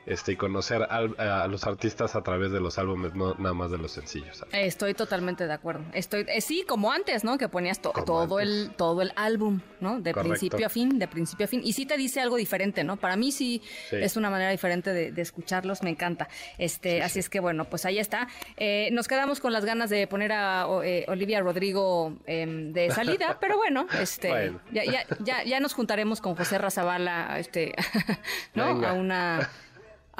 [0.09, 3.71] este, y conocer al- a los artistas a través de los álbumes, no nada más
[3.71, 4.43] de los sencillos.
[4.51, 5.85] Estoy totalmente de acuerdo.
[5.93, 7.37] Estoy, eh, sí, como antes, ¿no?
[7.37, 10.01] Que ponías to- todo el todo el álbum, ¿no?
[10.01, 10.29] De Correcto.
[10.39, 11.61] principio a fin, de principio a fin.
[11.63, 12.97] Y sí te dice algo diferente, ¿no?
[12.97, 13.95] Para mí sí, Sí.
[13.95, 16.27] es una manera diferente de, de escucharlos, me encanta.
[16.57, 18.27] Este, así es que bueno, pues ahí está.
[18.57, 23.37] Eh, nos quedamos con las ganas de poner a eh, Olivia Rodrigo em, de salida,
[23.41, 24.59] pero bueno, este, Bueno.
[24.71, 27.73] ya, ya, ya, ya nos juntaremos con José Razabala, este,
[28.55, 28.65] ¿no?
[28.73, 28.89] Venga.
[28.91, 29.49] A una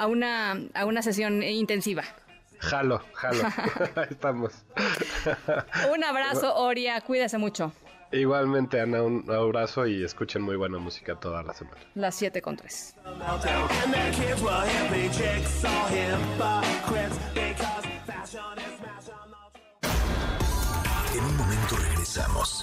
[0.00, 2.02] a una a una sesión intensiva.
[2.58, 3.42] Jalo, jalo.
[3.96, 4.52] Ahí estamos.
[5.94, 7.72] Un abrazo, Oria, cuídese mucho.
[8.12, 11.76] Igualmente, Ana, un abrazo y escuchen muy buena música toda la semana.
[11.94, 12.96] Las 7 con 3.
[13.04, 19.14] And their kids were hippie chicks, all hypocrites, because fashion is fashion.
[21.16, 22.62] En un momento regresamos.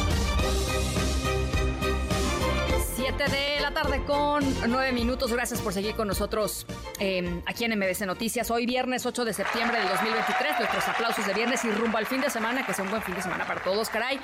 [3.27, 5.31] 7 de la tarde con 9 minutos.
[5.31, 6.65] Gracias por seguir con nosotros
[6.99, 8.49] eh, aquí en MBC Noticias.
[8.49, 10.57] Hoy viernes 8 de septiembre del 2023.
[10.57, 13.13] Nuestros aplausos de viernes y rumbo al fin de semana, que sea un buen fin
[13.13, 14.19] de semana para todos, caray.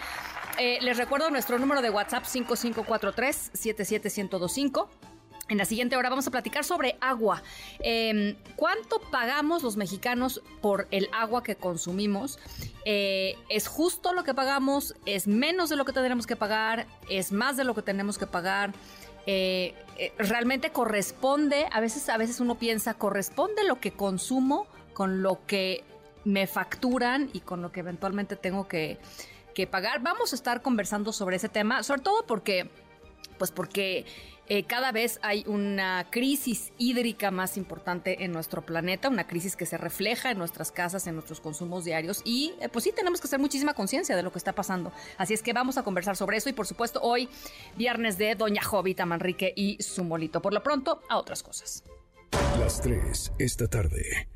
[0.57, 4.87] Eh, les recuerdo nuestro número de WhatsApp 5543-77125.
[5.49, 7.41] En la siguiente hora vamos a platicar sobre agua.
[7.79, 12.37] Eh, ¿Cuánto pagamos los mexicanos por el agua que consumimos?
[12.85, 14.95] Eh, ¿Es justo lo que pagamos?
[15.05, 16.87] ¿Es menos de lo que tendremos que pagar?
[17.09, 18.73] ¿Es más de lo que tenemos que pagar?
[19.25, 25.21] Eh, eh, realmente corresponde, a veces, a veces uno piensa, corresponde lo que consumo con
[25.21, 25.83] lo que
[26.23, 28.97] me facturan y con lo que eventualmente tengo que,
[29.53, 30.01] que pagar.
[30.01, 32.69] Vamos a estar conversando sobre ese tema, sobre todo porque,
[33.37, 34.05] pues porque
[34.49, 39.65] eh, cada vez hay una crisis hídrica más importante en nuestro planeta, una crisis que
[39.65, 43.27] se refleja en nuestras casas, en nuestros consumos diarios y eh, pues sí tenemos que
[43.27, 44.91] hacer muchísima conciencia de lo que está pasando.
[45.17, 47.27] Así es que vamos a conversar sobre eso y por supuesto hoy
[47.75, 50.41] viernes de Doña Jovita Manrique y su molito.
[50.41, 51.83] Por lo pronto, a otras cosas.
[52.59, 54.27] Las 3 esta tarde.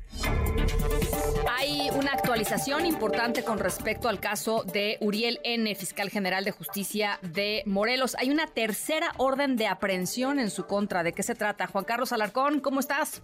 [1.48, 7.18] Hay una actualización importante con respecto al caso de Uriel N., fiscal general de justicia
[7.22, 8.16] de Morelos.
[8.18, 11.02] Hay una tercera orden de aprehensión en su contra.
[11.02, 11.66] ¿De qué se trata?
[11.66, 13.22] Juan Carlos Alarcón, ¿cómo estás?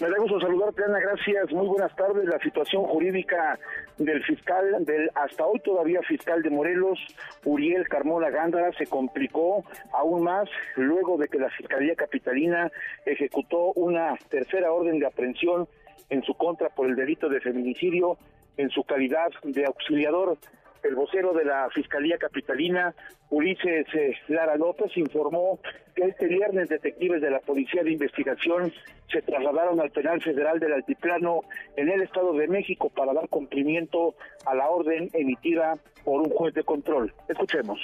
[0.00, 1.50] Me da gusto saludarte, Ana, gracias.
[1.50, 2.24] Muy buenas tardes.
[2.24, 3.58] La situación jurídica
[3.96, 7.00] del fiscal, del hasta hoy todavía fiscal de Morelos,
[7.44, 12.70] Uriel Carmona Gándara, se complicó aún más luego de que la Fiscalía Capitalina
[13.06, 15.66] ejecutó una tercera orden de aprehensión
[16.10, 18.18] en su contra por el delito de feminicidio
[18.56, 20.36] en su calidad de auxiliador.
[20.82, 22.94] El vocero de la Fiscalía Capitalina,
[23.30, 25.58] Ulises eh, Lara López, informó
[25.94, 28.72] que este viernes detectives de la Policía de Investigación
[29.10, 31.42] se trasladaron al Penal Federal del Altiplano
[31.76, 34.14] en el Estado de México para dar cumplimiento
[34.46, 37.12] a la orden emitida por un juez de control.
[37.28, 37.80] Escuchemos.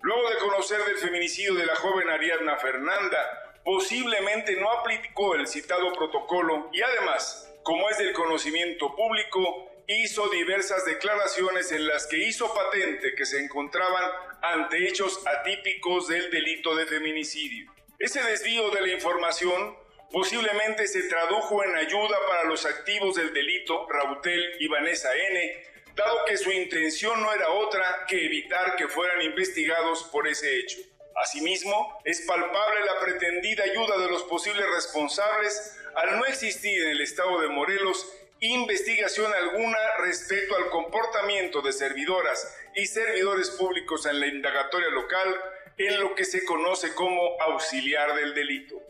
[0.00, 5.92] Luego de conocer del feminicidio de la joven Ariadna Fernanda, posiblemente no aplicó el citado
[5.94, 12.52] protocolo y además, como es del conocimiento público, hizo diversas declaraciones en las que hizo
[12.54, 14.10] patente que se encontraban
[14.42, 17.72] ante hechos atípicos del delito de feminicidio.
[17.98, 19.76] Ese desvío de la información
[20.12, 26.24] posiblemente se tradujo en ayuda para los activos del delito, Rautel y Vanessa N., dado
[26.26, 30.78] que su intención no era otra que evitar que fueran investigados por ese hecho.
[31.16, 37.00] Asimismo, es palpable la pretendida ayuda de los posibles responsables al no existir en el
[37.00, 38.06] estado de Morelos
[38.40, 45.40] investigación alguna respecto al comportamiento de servidoras y servidores públicos en la indagatoria local
[45.78, 48.80] en lo que se conoce como auxiliar del delito.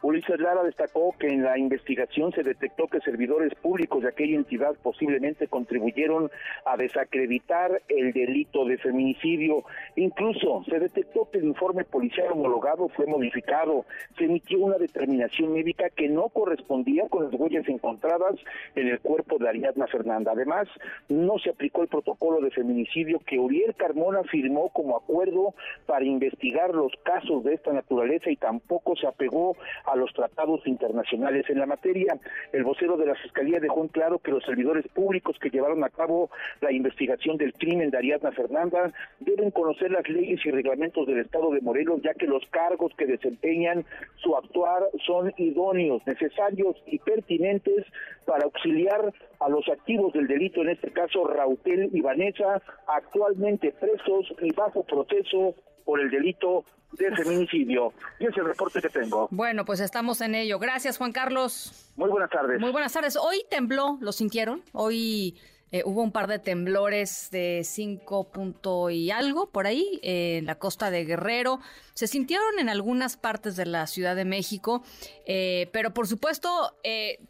[0.00, 4.76] Ulises Lara destacó que en la investigación se detectó que servidores públicos de aquella entidad
[4.80, 6.30] posiblemente contribuyeron
[6.64, 9.64] a desacreditar el delito de feminicidio.
[9.96, 13.86] Incluso se detectó que el informe policial homologado fue modificado.
[14.16, 18.36] Se emitió una determinación médica que no correspondía con las huellas encontradas
[18.76, 20.30] en el cuerpo de Ariadna Fernanda.
[20.30, 20.68] Además,
[21.08, 25.54] no se aplicó el protocolo de feminicidio que Uriel Carmona firmó como acuerdo
[25.86, 29.56] para investigar los casos de esta naturaleza y tampoco se apegó
[29.90, 32.18] a los tratados internacionales en la materia.
[32.52, 35.88] El vocero de la Fiscalía dejó en claro que los servidores públicos que llevaron a
[35.88, 36.30] cabo
[36.60, 41.50] la investigación del crimen de Ariadna Fernanda deben conocer las leyes y reglamentos del Estado
[41.50, 43.84] de Morelos, ya que los cargos que desempeñan
[44.16, 47.86] su actuar son idóneos, necesarios y pertinentes
[48.26, 54.34] para auxiliar a los activos del delito, en este caso Rautel y Vanessa, actualmente presos
[54.42, 57.92] y bajo proceso por el delito de feminicidio.
[58.18, 59.28] Y ese es el reporte que tengo.
[59.30, 60.58] Bueno, pues estamos en ello.
[60.58, 61.90] Gracias, Juan Carlos.
[61.96, 62.60] Muy buenas tardes.
[62.60, 63.16] Muy buenas tardes.
[63.16, 64.62] Hoy tembló, ¿lo sintieron?
[64.72, 65.36] Hoy
[65.70, 70.46] eh, hubo un par de temblores de 5 punto y algo por ahí eh, en
[70.46, 71.60] la costa de Guerrero.
[71.92, 74.82] Se sintieron en algunas partes de la Ciudad de México,
[75.26, 76.48] eh, pero por supuesto,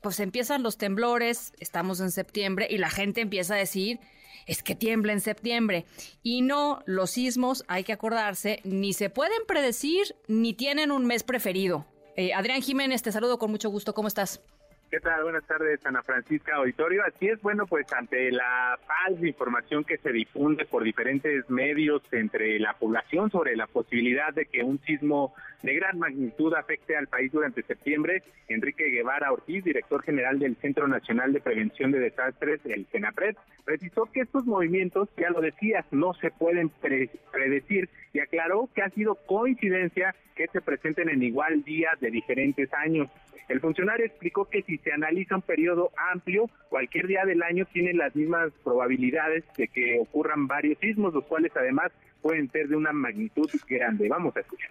[0.01, 3.99] pues empiezan los temblores, estamos en septiembre y la gente empieza a decir
[4.49, 5.85] es que tiembla en septiembre.
[6.25, 11.23] Y no, los sismos, hay que acordarse, ni se pueden predecir ni tienen un mes
[11.23, 11.87] preferido.
[12.35, 13.95] Adrián Jiménez, te saludo con mucho gusto.
[13.95, 14.43] ¿Cómo estás?
[14.91, 15.23] ¿Qué tal?
[15.23, 17.03] Buenas tardes, Ana Francisca Auditorio.
[17.07, 22.59] Así es, bueno, pues ante la falsa información que se difunde por diferentes medios entre
[22.59, 27.33] la población sobre la posibilidad de que un sismo de gran magnitud afecte al país
[27.33, 32.87] durante septiembre, Enrique Guevara Ortiz, director general del Centro Nacional de Prevención de Desastres, el
[32.87, 36.71] CENAPRED, precisó que estos movimientos, ya lo decías, no se pueden
[37.31, 42.73] predecir y aclaró que ha sido coincidencia que se presenten en igual día de diferentes
[42.73, 43.09] años.
[43.49, 47.95] El funcionario explicó que si se analiza un periodo amplio, cualquier día del año tiene
[47.95, 51.91] las mismas probabilidades de que ocurran varios sismos, los cuales además
[52.21, 54.09] pueden ser de una magnitud grande.
[54.09, 54.71] Vamos a escuchar.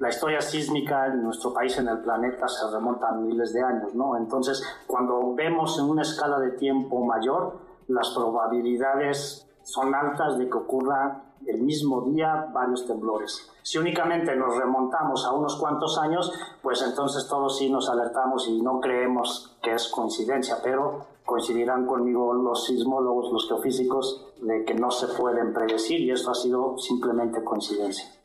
[0.00, 3.94] La historia sísmica en nuestro país, en el planeta, se remonta a miles de años,
[3.94, 4.16] ¿no?
[4.16, 10.56] Entonces, cuando vemos en una escala de tiempo mayor, las probabilidades son altas de que
[10.56, 13.46] ocurra el mismo día varios temblores.
[13.62, 16.32] Si únicamente nos remontamos a unos cuantos años,
[16.62, 22.32] pues entonces todos sí nos alertamos y no creemos que es coincidencia, pero coincidirán conmigo
[22.32, 27.44] los sismólogos, los geofísicos, de que no se pueden predecir y esto ha sido simplemente
[27.44, 28.19] coincidencia.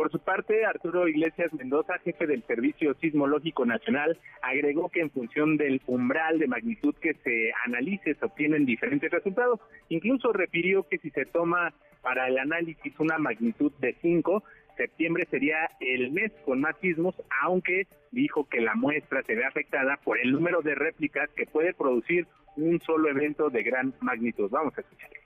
[0.00, 5.58] Por su parte, Arturo Iglesias Mendoza, jefe del Servicio Sismológico Nacional, agregó que en función
[5.58, 9.60] del umbral de magnitud que se analice se obtienen diferentes resultados.
[9.90, 14.42] Incluso refirió que si se toma para el análisis una magnitud de 5,
[14.78, 19.98] septiembre sería el mes con más sismos, aunque dijo que la muestra se ve afectada
[20.02, 22.26] por el número de réplicas que puede producir
[22.56, 24.48] un solo evento de gran magnitud.
[24.50, 25.19] Vamos a escuchar.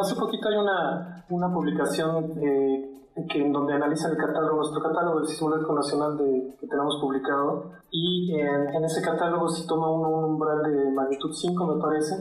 [0.00, 2.92] Hace poquito hay una, una publicación eh,
[3.28, 7.72] que, en donde analiza el catálogo, nuestro catálogo del Sismológico Nacional de, que tenemos publicado,
[7.90, 12.14] y en, ese catálogo si toma un, un umbral de magnitud 5, me parece,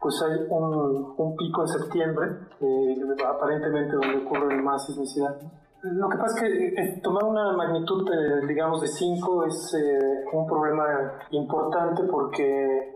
[0.00, 2.26] pues hay un, un pico en septiembre,
[2.60, 2.96] eh,
[3.26, 5.36] aparentemente donde ocurre más sismicidad.
[5.82, 10.24] Lo que pasa es que eh, tomar una magnitud, de, digamos, de 5 es eh,
[10.32, 10.84] un problema
[11.30, 12.92] importante porque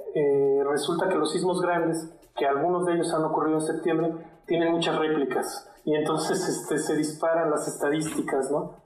[0.68, 4.12] resulta que los sismos grandes, que algunos de ellos han ocurrido en septiembre,
[4.47, 8.80] tienen muchas réplicas y entonces este, se disparan las estadísticas, ¿no?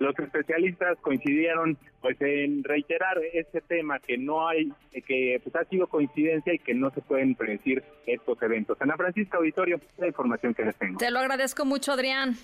[0.00, 4.70] Los especialistas coincidieron pues en reiterar este tema que no hay
[5.06, 8.76] que pues, ha sido coincidencia y que no se pueden predecir estos eventos.
[8.80, 10.98] Ana Francisca Auditorio, la información que les tengo.
[10.98, 12.36] Te lo agradezco mucho, Adrián.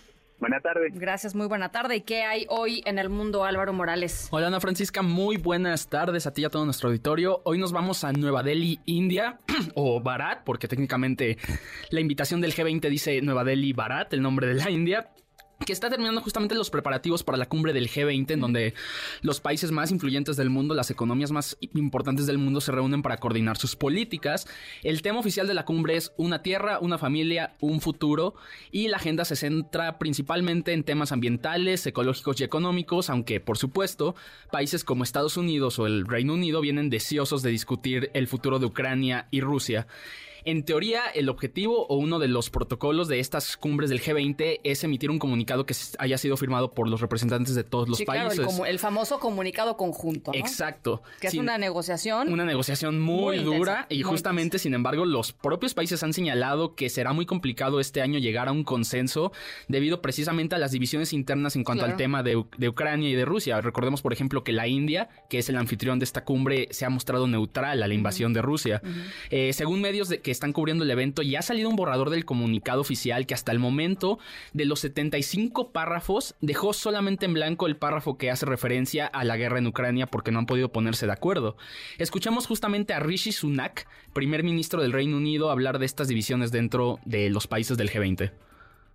[0.43, 0.89] Buena tarde.
[0.93, 1.95] Gracias, muy buena tarde.
[1.95, 4.27] ¿Y qué hay hoy en el mundo, Álvaro Morales?
[4.33, 7.43] Hola, Ana Francisca, muy buenas tardes a ti y a todo nuestro auditorio.
[7.45, 9.39] Hoy nos vamos a Nueva Delhi, India,
[9.77, 11.39] o Bharat, porque técnicamente
[11.91, 15.13] la invitación del G20 dice Nueva Delhi, Bharat, el nombre de la India
[15.65, 18.75] que está terminando justamente los preparativos para la cumbre del G20, en donde
[19.21, 23.17] los países más influyentes del mundo, las economías más importantes del mundo se reúnen para
[23.17, 24.47] coordinar sus políticas.
[24.83, 28.35] El tema oficial de la cumbre es una tierra, una familia, un futuro,
[28.71, 34.15] y la agenda se centra principalmente en temas ambientales, ecológicos y económicos, aunque por supuesto
[34.51, 38.67] países como Estados Unidos o el Reino Unido vienen deseosos de discutir el futuro de
[38.67, 39.87] Ucrania y Rusia.
[40.45, 44.83] En teoría, el objetivo o uno de los protocolos de estas cumbres del G20 es
[44.83, 48.41] emitir un comunicado que haya sido firmado por los representantes de todos los sí, países.
[48.41, 50.33] Claro, el, famoso comunicado conjunto.
[50.35, 51.03] Exacto.
[51.21, 52.33] Que es una negociación.
[52.33, 57.13] Una negociación muy, dura y justamente, sin embargo, los propios países han señalado que será
[57.13, 59.33] muy complicado este año llegar a un consenso
[59.69, 63.61] debido precisamente a las divisiones internas en cuanto al tema de, Ucrania y de Rusia.
[63.61, 66.91] Recordemos, por ejemplo, que la India, que es el anfitrión de esta cumbre, se ha
[66.91, 68.83] mostrado neutral a la invasión de Rusia.
[69.31, 72.25] Eh, según medios de, que están cubriendo el evento, ya ha salido un borrador del
[72.25, 74.19] comunicado oficial que hasta el momento
[74.53, 79.37] de los 75 párrafos dejó solamente en blanco el párrafo que hace referencia a la
[79.37, 81.57] guerra en Ucrania porque no han podido ponerse de acuerdo.
[81.99, 86.99] Escuchamos justamente a Rishi Sunak, primer ministro del Reino Unido, hablar de estas divisiones dentro
[87.05, 88.33] de los países del G20.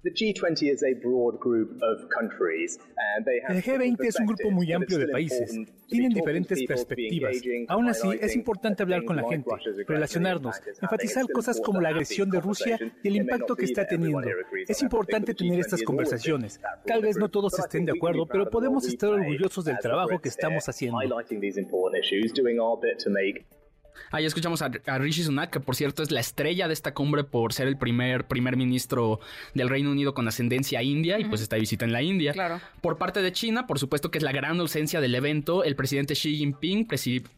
[0.04, 4.28] The G20 is a broad group of countries, and they have El G20 es un
[4.28, 5.58] grupo muy amplio de países.
[5.88, 7.38] Tienen diferentes perspectivas.
[7.68, 9.50] Aún así, es importante hablar con la gente,
[9.88, 14.22] relacionarnos, enfatizar cosas como la agresión de Rusia y el impacto que está teniendo.
[14.68, 16.60] Es importante tener estas conversaciones.
[16.86, 20.70] Tal vez no todos estén de acuerdo, pero podemos estar orgullosos del trabajo que estamos
[20.70, 21.00] haciendo.
[24.12, 27.24] Ahí escuchamos a, a Rishi Sunak, que por cierto es la estrella de esta cumbre
[27.24, 29.20] por ser el primer primer ministro
[29.54, 32.34] del Reino Unido con ascendencia india y pues está de visita en la India.
[32.34, 32.60] Claro.
[32.82, 36.14] Por parte de China, por supuesto que es la gran ausencia del evento, el presidente
[36.14, 36.88] Xi Jinping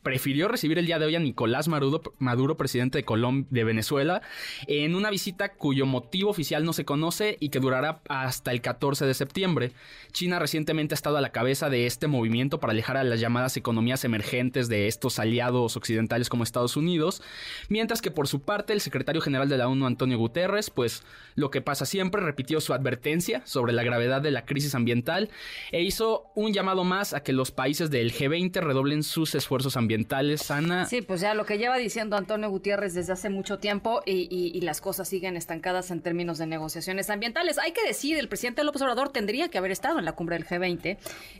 [0.03, 4.21] prefirió recibir el día de hoy a Nicolás Maduro, Maduro presidente de, Colom- de Venezuela,
[4.67, 9.05] en una visita cuyo motivo oficial no se conoce y que durará hasta el 14
[9.05, 9.71] de septiembre.
[10.11, 13.57] China recientemente ha estado a la cabeza de este movimiento para alejar a las llamadas
[13.57, 17.21] economías emergentes de estos aliados occidentales como Estados Unidos,
[17.69, 21.03] mientras que por su parte el secretario general de la ONU, Antonio Guterres, pues
[21.35, 25.29] lo que pasa siempre, repitió su advertencia sobre la gravedad de la crisis ambiental
[25.71, 30.49] e hizo un llamado más a que los países del G20 redoblen sus esfuerzos ambientales.
[30.51, 34.27] Ana, Sí, pues ya lo que lleva diciendo Antonio Gutiérrez desde hace mucho tiempo y,
[34.29, 37.57] y- y las cosas siguen estancadas en términos de negociaciones ambientales.
[37.59, 40.47] Hay que decir, el presidente López Obrador tendría que haber estado en la cumbre del
[40.47, 40.97] G20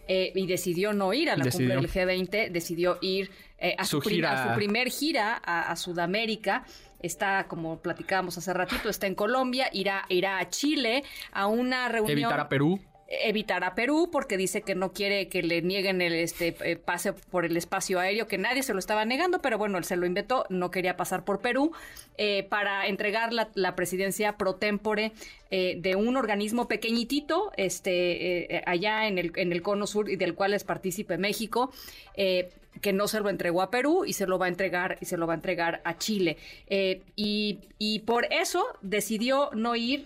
[0.08, 1.76] eh, y decidió no ir a la Decidió.
[1.76, 4.32] cumbre del G20, decidió ir eh, a, su Su gira.
[4.32, 6.64] a su primer gira a, a Sudamérica.
[7.02, 12.18] Está, como platicábamos hace ratito, está en Colombia, irá, irá a Chile a una reunión
[12.18, 12.80] evitar a Perú.
[13.10, 17.14] Evitar a Perú porque dice que no quiere que le nieguen el este eh, pase
[17.14, 20.06] por el espacio aéreo, que nadie se lo estaba negando, pero bueno, él se lo
[20.06, 21.72] inventó, no quería pasar por Perú
[22.18, 25.12] eh, para entregar la, presidencia pro tempore
[25.50, 30.36] eh, de un organismo pequeñitito, este allá en el, en el cono sur y del
[30.36, 31.72] cual es partícipe México.
[32.16, 35.18] que no se lo entregó a Perú y se lo va a entregar y se
[35.18, 36.38] lo va a entregar a Chile
[37.16, 40.06] y, y por eso decidió no ir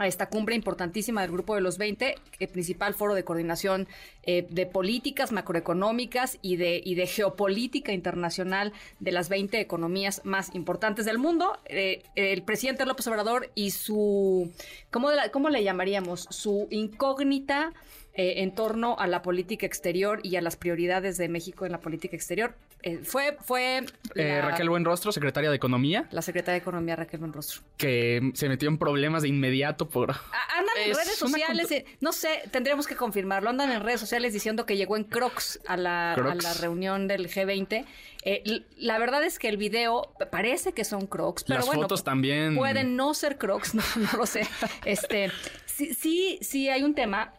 [0.00, 3.86] a esta cumbre importantísima del Grupo de los 20, el principal foro de coordinación
[4.22, 10.54] eh, de políticas macroeconómicas y de, y de geopolítica internacional de las 20 economías más
[10.54, 11.58] importantes del mundo.
[11.66, 14.50] Eh, el presidente López Obrador y su,
[14.90, 16.28] ¿cómo, cómo le llamaríamos?
[16.30, 17.74] Su incógnita
[18.14, 21.80] eh, en torno a la política exterior y a las prioridades de México en la
[21.80, 22.54] política exterior.
[22.82, 27.60] Eh, fue fue Eh, Raquel Buenrostro, secretaria de Economía, la secretaria de Economía Raquel Buenrostro.
[27.76, 30.10] que se metió en problemas de inmediato por...
[30.12, 30.16] A-
[30.58, 33.50] Andan en Es redes sociales, eh, no sé, tendríamos que confirmarlo.
[33.50, 37.28] Andan en redes sociales diciendo que llegó en Crocs a la, a la reunión del
[37.28, 37.84] G20.
[38.24, 41.82] Eh, l- la verdad es que el video parece que son Crocs, pero Las bueno,
[41.82, 42.56] fotos también.
[42.56, 44.46] pueden no ser Crocs, no, no lo sé.
[44.84, 45.30] Este,
[45.66, 47.32] sí, sí, sí hay un tema,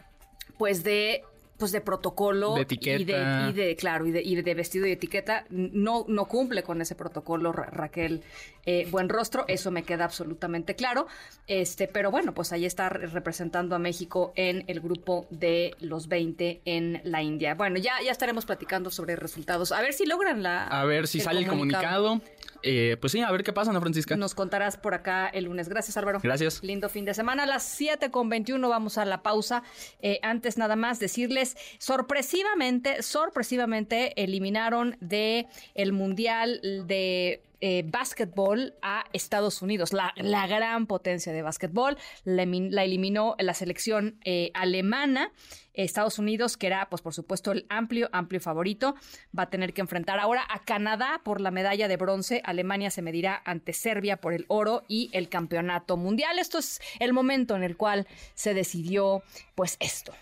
[0.57, 1.23] pues de
[1.61, 2.61] pues de protocolo De
[3.01, 3.13] y de,
[3.49, 6.95] y de claro y de, y de vestido y etiqueta no no cumple con ese
[6.95, 8.23] protocolo Ra- Raquel
[8.65, 11.07] eh, buen rostro eso me queda absolutamente claro
[11.47, 16.07] este pero bueno pues ahí está re- representando a México en el grupo de los
[16.07, 20.43] 20 en la India bueno ya ya estaremos platicando sobre resultados a ver si logran
[20.43, 22.21] la A ver si sale el comunicado.
[22.63, 24.15] Eh, pues sí, a ver qué pasa, Ana Francisca.
[24.15, 25.67] nos contarás por acá el lunes.
[25.67, 26.19] Gracias, Álvaro.
[26.21, 26.61] Gracias.
[26.63, 27.43] Lindo fin de semana.
[27.43, 29.63] A las 7 con 21 vamos a la pausa.
[30.03, 39.05] Eh, antes nada más decirles, sorpresivamente, sorpresivamente eliminaron de el Mundial de eh, básquetbol a
[39.13, 41.97] Estados Unidos, la, la gran potencia de básquetbol.
[42.23, 45.31] La, eliminó la selección eh, alemana.
[45.73, 48.95] Estados Unidos, que era, pues por supuesto, el amplio, amplio favorito,
[49.37, 52.41] va a tener que enfrentar ahora a Canadá por la medalla de bronce.
[52.43, 56.39] Alemania se medirá ante Serbia por el oro y el campeonato mundial.
[56.39, 59.23] Esto es el momento en el cual se decidió,
[59.55, 60.13] pues esto.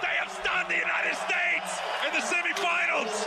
[0.00, 3.26] They have the United States in the semifinals.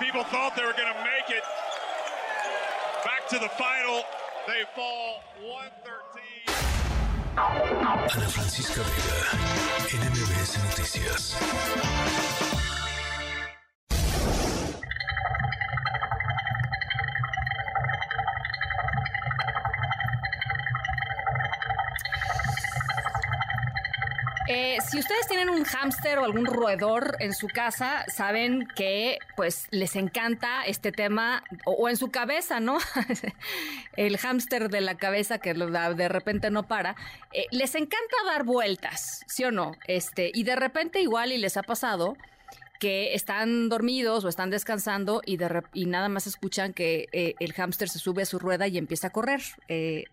[0.00, 1.42] People thought they were going to make it
[3.04, 4.02] back to the final.
[4.46, 6.68] They fall 113.
[7.36, 9.16] Ana Francisca Vega,
[9.92, 12.47] en MBS Noticias.
[24.50, 29.66] Eh, si ustedes tienen un hámster o algún roedor en su casa, saben que pues
[29.70, 32.78] les encanta este tema o, en su cabeza, ¿no?
[33.96, 36.96] El hámster de la cabeza que de repente no para.
[37.34, 39.72] Eh, les encanta dar vueltas, ¿sí o no?
[39.86, 42.16] Este, y de repente igual y les ha pasado
[42.78, 47.52] que están dormidos o están descansando y, de y nada más escuchan que eh, el
[47.52, 49.42] hámster se sube a su rueda y empieza a correr.
[49.68, 50.04] Eh,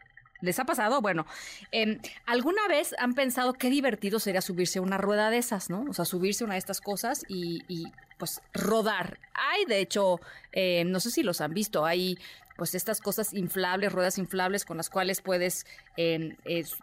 [0.46, 1.02] ¿Les ha pasado?
[1.02, 1.26] Bueno,
[1.72, 5.86] em, ¿alguna vez han pensado qué divertido sería subirse a una rueda de esas, ¿no?
[5.90, 9.20] O sea, subirse a una de estas cosas y, pues rodar.
[9.34, 10.22] Hay, de hecho,
[10.54, 12.18] eh, no sé si los han visto, hay
[12.56, 15.66] pues estas cosas inflables, ruedas inflables con las cuales puedes
[15.98, 16.38] em,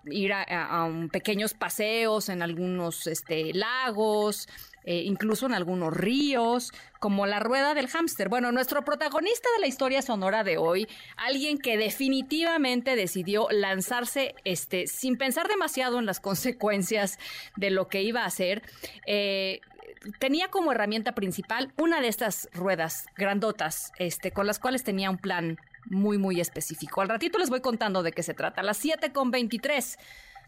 [0.05, 4.49] ir a, pequeños paseos en algunos este, lagos,
[4.85, 8.29] eh, incluso en algunos ríos, como la rueda del hámster.
[8.29, 14.87] Bueno, nuestro protagonista de la historia sonora de hoy, alguien que definitivamente decidió lanzarse este,
[14.87, 17.19] sin pensar demasiado en las consecuencias
[17.57, 18.63] de lo que iba a hacer,
[19.07, 19.61] eh,
[20.19, 25.19] tenía como herramienta principal una de estas ruedas grandotas, este, con las cuales tenía un
[25.19, 27.01] plan muy, muy específico.
[27.01, 28.61] Al ratito les voy contando de qué se trata.
[28.61, 29.99] A las 7 con 23.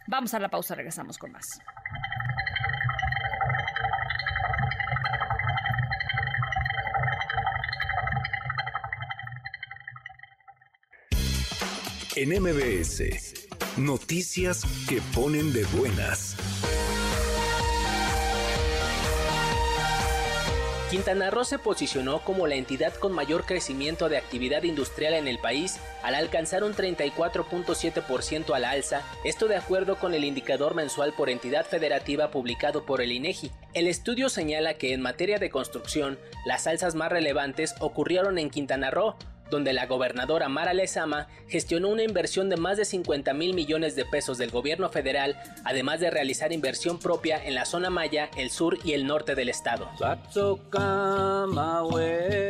[0.06, 1.60] Vamos a la pausa, regresamos con más.
[12.16, 13.02] En MBS.
[13.76, 16.36] Noticias que ponen de buenas.
[20.90, 25.40] Quintana Roo se posicionó como la entidad con mayor crecimiento de actividad industrial en el
[25.40, 31.12] país al alcanzar un 34.7% a la alza, esto de acuerdo con el indicador mensual
[31.12, 33.50] por entidad federativa publicado por el INEGI.
[33.72, 36.16] El estudio señala que en materia de construcción,
[36.46, 39.16] las alzas más relevantes ocurrieron en Quintana Roo,
[39.54, 44.04] donde la gobernadora Mara Lezama gestionó una inversión de más de 50 mil millones de
[44.04, 48.78] pesos del gobierno federal, además de realizar inversión propia en la zona maya, el sur
[48.84, 49.88] y el norte del estado.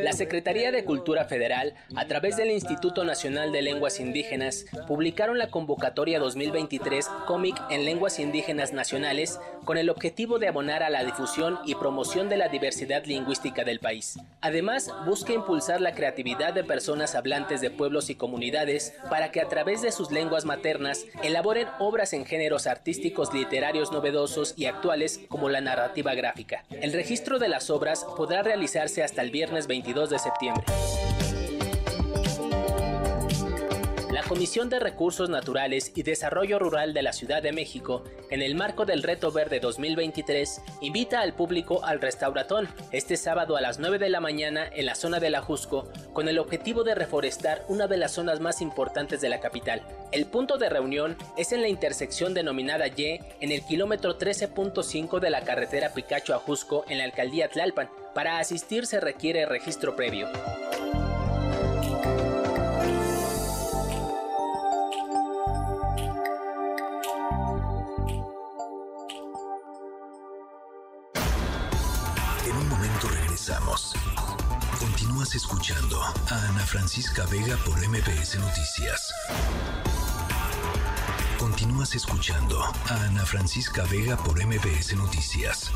[0.02, 5.50] La Secretaría de Cultura Federal, a través del Instituto Nacional de Lenguas Indígenas, publicaron la
[5.50, 11.58] convocatoria 2023 Cómic en Lenguas Indígenas Nacionales con el objetivo de abonar a la difusión
[11.66, 14.18] y promoción de la diversidad lingüística del país.
[14.40, 19.48] Además, busca impulsar la creatividad de personas hablantes de pueblos y comunidades para que a
[19.48, 25.48] través de sus lenguas maternas elaboren obras en géneros artísticos literarios novedosos y actuales como
[25.48, 26.64] la narrativa gráfica.
[26.70, 30.64] El registro de las obras podrá realizarse hasta el viernes 22 de septiembre.
[34.28, 38.86] Comisión de Recursos Naturales y Desarrollo Rural de la Ciudad de México, en el marco
[38.86, 44.08] del Reto Verde 2023, invita al público al restauratón este sábado a las 9 de
[44.08, 47.98] la mañana en la zona de la Jusco, con el objetivo de reforestar una de
[47.98, 49.82] las zonas más importantes de la capital.
[50.10, 55.30] El punto de reunión es en la intersección denominada Y, en el kilómetro 13.5 de
[55.30, 57.90] la carretera Picacho a Jusco, en la alcaldía Tlalpan.
[58.14, 60.28] Para asistir se requiere registro previo.
[76.64, 79.12] Ana Francisca Vega por MPS Noticias.
[81.38, 85.70] Continúas escuchando a Ana Francisca Vega por MPS Noticias.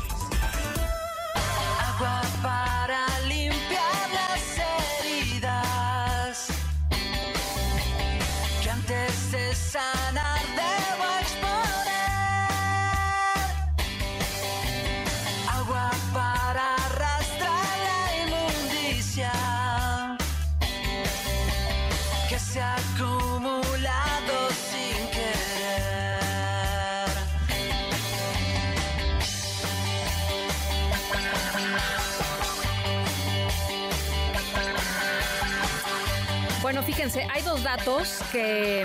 [36.93, 38.83] Fíjense, hay dos datos que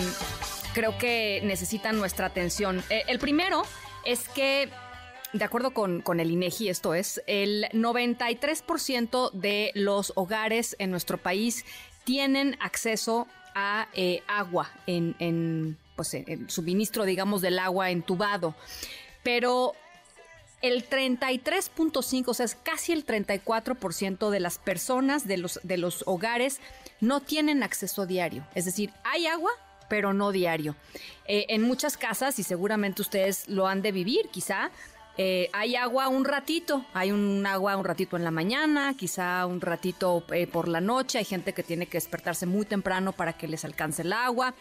[0.74, 2.84] creo que necesitan nuestra atención.
[2.90, 3.62] Eh, el primero
[4.04, 4.68] es que
[5.32, 11.64] de acuerdo con, el INEGI, esto es, el 93% de los hogares en nuestro país
[12.04, 16.14] tienen acceso a eh, agua en, en, pues,
[16.48, 18.54] suministro, digamos, del agua entubado.
[19.22, 19.72] Pero
[20.60, 26.04] el 33.5, o sea, es casi el 34% de las personas de los, de los
[26.06, 26.60] hogares
[27.06, 28.46] no tienen acceso diario.
[28.54, 29.50] Es decir, hay agua,
[29.88, 30.74] pero no diario.
[31.26, 34.70] Eh, en muchas casas, y seguramente ustedes lo han de vivir, quizá,
[35.16, 39.60] eh, hay agua un ratito, hay un agua un ratito en la mañana, quizá un
[39.60, 43.46] ratito eh, por la noche, hay gente que tiene que despertarse muy temprano para que
[43.46, 44.54] les alcance el agua,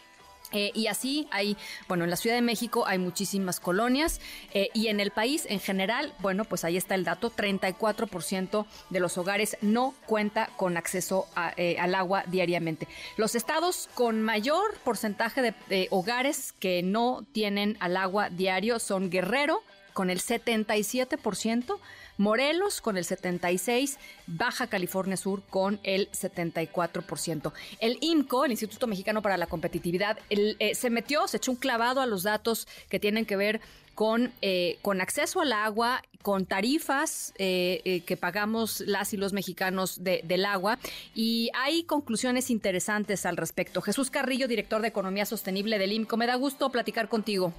[0.53, 1.57] eh, y así hay,
[1.87, 4.21] bueno, en la Ciudad de México hay muchísimas colonias
[4.53, 8.99] eh, y en el país en general, bueno, pues ahí está el dato, 34% de
[8.99, 11.27] los hogares no cuenta con acceso
[11.57, 12.87] eh, al agua diariamente.
[13.17, 19.63] Los estados con mayor porcentaje de, hogares que no tienen al agua diario son Guerrero,
[19.93, 21.77] con el 77%,
[22.17, 27.51] Morelos con el 76%, Baja California Sur con el 74%.
[27.79, 32.01] El IMCO, el Instituto Mexicano para la Competitividad, eh, se metió, se echó un clavado
[32.01, 33.61] a los datos que tienen que ver
[33.95, 40.03] con, eh, con acceso al agua, con tarifas eh, que pagamos las y los mexicanos
[40.03, 40.79] del agua.
[41.13, 43.81] Y hay conclusiones interesantes al respecto.
[43.81, 47.53] Jesús Carrillo, director de Economía Sostenible del IMCO, me da gusto platicar contigo.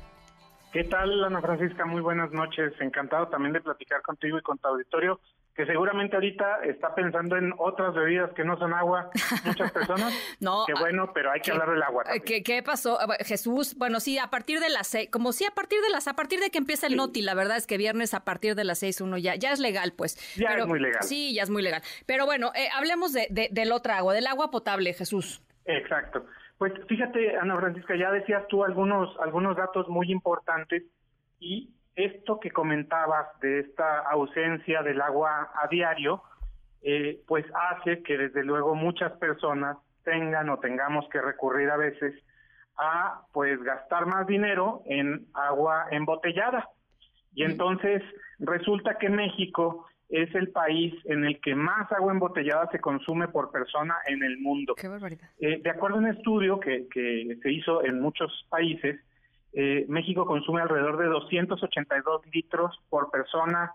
[0.74, 1.86] ¿Qué tal, Ana Francisca?
[1.86, 2.72] Muy buenas noches.
[2.80, 5.20] Encantado también de platicar contigo y con tu auditorio,
[5.55, 9.09] que seguramente ahorita está pensando en otras bebidas que no son agua.
[9.44, 10.12] Muchas personas.
[10.40, 10.64] no.
[10.66, 12.02] Qué bueno, pero hay que hablar del agua.
[12.02, 12.42] También.
[12.42, 13.76] ¿Qué, pasó, Jesús?
[13.78, 16.40] Bueno, sí, a partir de las seis, como sí, a partir de las, a partir
[16.40, 19.01] de que empieza el NOTI, la verdad es que viernes a partir de las seis
[19.01, 20.18] uno ya, ya es legal, pues.
[20.36, 21.05] Ya es muy legal.
[21.05, 21.82] Sí, ya es muy legal.
[22.05, 25.40] Pero bueno, eh, hablemos de, de, del otra agua, del agua potable, Jesús.
[25.66, 26.26] Exacto.
[26.59, 30.85] Pues fíjate, Ana Francisca, ya decías tú algunos, algunos datos muy importantes
[31.40, 36.22] y esto que comentabas de esta ausencia del agua a diario,
[36.82, 42.14] eh, pues hace que desde luego muchas personas tengan o tengamos que recurrir a veces
[42.76, 46.68] a pues gastar más dinero en agua embotellada.
[47.35, 48.02] Y entonces
[48.39, 53.51] resulta que México es el país en el que más agua embotellada se consume por
[53.51, 54.77] persona en el mundo.
[54.77, 55.28] Qué barbaridad.
[55.41, 59.01] Eh, de acuerdo a un estudio que, que se hizo en muchos países,
[59.53, 63.73] eh, México consume alrededor de 282 litros por persona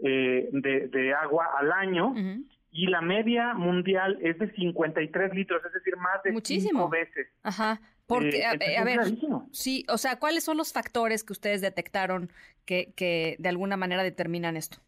[0.00, 2.14] eh, de, agua al año.
[2.70, 7.28] Y la media mundial es de 53 litros, es decir, más de cinco veces.
[7.42, 7.80] Ajá.
[8.06, 9.00] Porque, a, ver,
[9.52, 12.30] sí, o sea, ¿cuáles son los factores que ustedes detectaron
[12.66, 14.78] que, que de alguna manera determinan esto?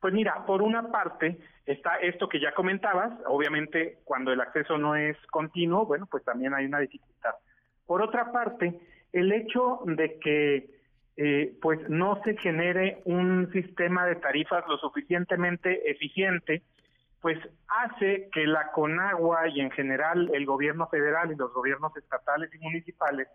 [0.00, 4.94] Pues mira, por una parte está esto que ya comentabas, obviamente cuando el acceso no
[4.94, 7.34] es continuo, bueno, pues también hay una dificultad.
[7.86, 8.78] Por otra parte,
[9.12, 10.70] el hecho de que
[11.16, 16.62] eh, pues no se genere un sistema de tarifas lo suficientemente eficiente,
[17.20, 22.54] pues hace que la Conagua y en general el gobierno federal y los gobiernos estatales
[22.54, 23.26] y municipales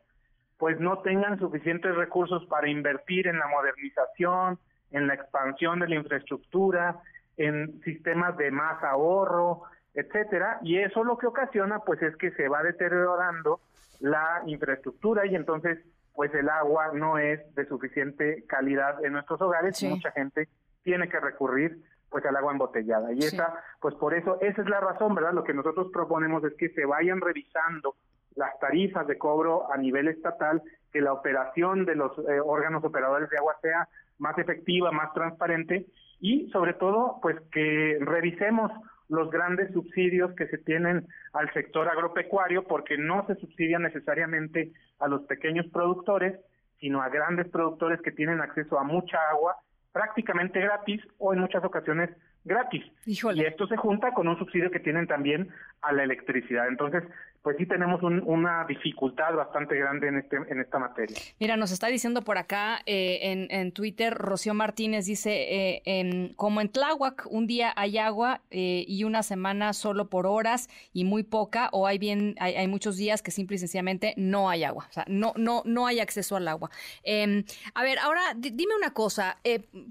[0.57, 4.57] pues no tengan suficientes recursos para invertir en la modernización,
[4.93, 7.01] en la expansión de la infraestructura,
[7.35, 9.63] en sistemas de más ahorro,
[9.93, 13.59] etcétera, y eso lo que ocasiona pues es que se va deteriorando
[13.99, 15.79] la infraestructura y entonces
[16.13, 20.47] pues el agua no es de suficiente calidad en nuestros hogares y mucha gente
[20.83, 23.11] tiene que recurrir pues al agua embotellada.
[23.13, 25.33] Y esa pues por eso esa es la razón, ¿verdad?
[25.33, 27.95] Lo que nosotros proponemos es que se vayan revisando
[28.35, 30.61] las tarifas de cobro a nivel estatal,
[30.91, 33.87] que la operación de los eh, órganos operadores de agua sea
[34.23, 35.85] más efectiva, más transparente
[36.19, 38.71] y sobre todo pues que revisemos
[39.09, 45.09] los grandes subsidios que se tienen al sector agropecuario porque no se subsidia necesariamente a
[45.09, 46.39] los pequeños productores,
[46.79, 49.57] sino a grandes productores que tienen acceso a mucha agua
[49.91, 52.09] prácticamente gratis o en muchas ocasiones
[52.45, 52.83] gratis.
[53.05, 55.49] Y esto se junta con un subsidio que tienen también
[55.81, 56.67] a la electricidad.
[56.67, 57.03] Entonces,
[57.43, 61.17] pues sí tenemos una dificultad bastante grande en, este, en esta materia.
[61.41, 66.61] Mira, nos está diciendo por acá eh, en, en, Twitter, Rocío Martínez dice, eh, como
[66.61, 71.23] en Tláhuac, un día hay agua eh, y una semana solo por horas y muy
[71.23, 74.93] poca, o hay bien, hay, muchos días que simple y sencillamente no hay agua, o
[74.93, 76.69] sea, no, no, no hay acceso al agua.
[77.03, 77.43] Em,
[77.73, 79.37] a ver, ahora dime una cosa,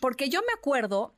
[0.01, 1.13] porque yo me acuerdo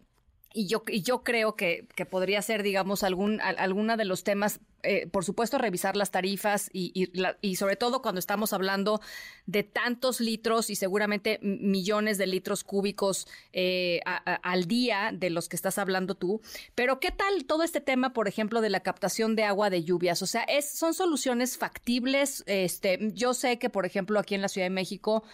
[0.53, 4.61] y yo, y yo creo que, que podría ser, digamos, algún, alguna de los temas,
[4.85, 7.11] eh, por supuesto, revisar las tarifas y,
[7.57, 9.01] sobre todo cuando estamos hablando
[9.47, 15.57] de tantos litros y seguramente millones de litros cúbicos eh, al día de los que
[15.57, 16.41] estás hablando tú.
[16.75, 20.23] Pero ¿qué tal todo este tema, por ejemplo, de la captación de agua de lluvias?
[20.23, 22.45] O sea, es, son soluciones factibles.
[22.47, 25.25] Este, yo sé que, por ejemplo, aquí en la Ciudad de México,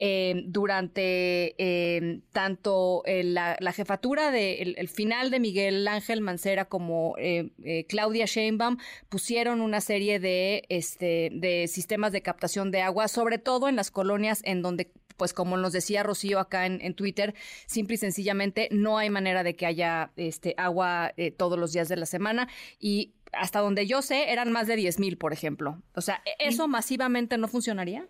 [0.00, 7.14] eh, durante eh, tanto eh, la, jefatura de el, final de Miguel Ángel Mancera como
[7.18, 7.50] eh,
[7.88, 13.68] Claudia Sheinbaum pusieron una serie de este de sistemas de captación de agua, sobre todo
[13.68, 17.34] en las colonias en donde pues como nos decía Rocío acá en, en Twitter,
[17.66, 21.96] simple y sencillamente no hay manera de que haya este agua todos los días de
[21.96, 22.48] la semana
[22.78, 25.82] y hasta donde yo sé eran más de 10 mil, por ejemplo.
[25.94, 28.06] O sea, ¿eso masivamente no funcionaría?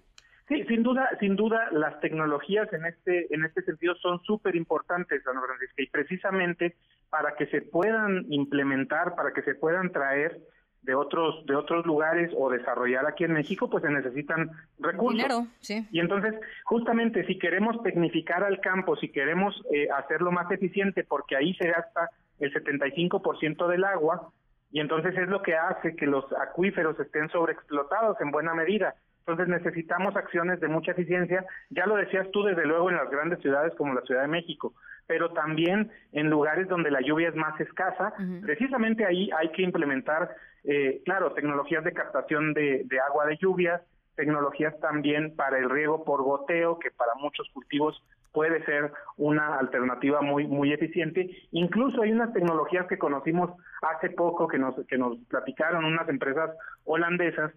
[0.49, 5.27] Sí, sin duda, sin duda, las tecnologías en este, en este sentido son súper importantes,
[5.27, 6.77] Ana Francisca, y precisamente
[7.11, 10.41] para que se puedan implementar, para que se puedan traer
[10.83, 15.16] de otros, de otros lugares o desarrollar aquí en México, pues se necesitan recursos.
[15.16, 15.87] Dinero, sí.
[15.91, 16.35] Y entonces,
[16.65, 21.69] justamente, si queremos tecnificar al campo, si queremos eh, hacerlo más eficiente, porque ahí se
[21.69, 22.09] gasta
[22.39, 24.33] el 75% del agua,
[24.70, 28.95] y entonces es lo que hace que los acuíferos estén sobreexplotados en buena medida
[29.28, 33.40] Entonces necesitamos acciones de mucha eficiencia, ya lo decías tú desde luego en las grandes
[33.40, 34.72] ciudades como la Ciudad de México,
[35.06, 40.34] pero también en lugares donde la lluvia es más escasa, precisamente ahí hay que implementar,
[40.64, 43.82] eh, claro, tecnologías de captación de, de agua de lluvias,
[44.16, 48.02] tecnologías también para el riego por goteo, que para muchos cultivos
[48.32, 51.28] puede ser una alternativa muy muy eficiente.
[51.50, 53.50] Incluso hay unas tecnologías que conocimos
[53.82, 56.50] hace poco que nos que nos platicaron unas empresas
[56.84, 57.52] holandesas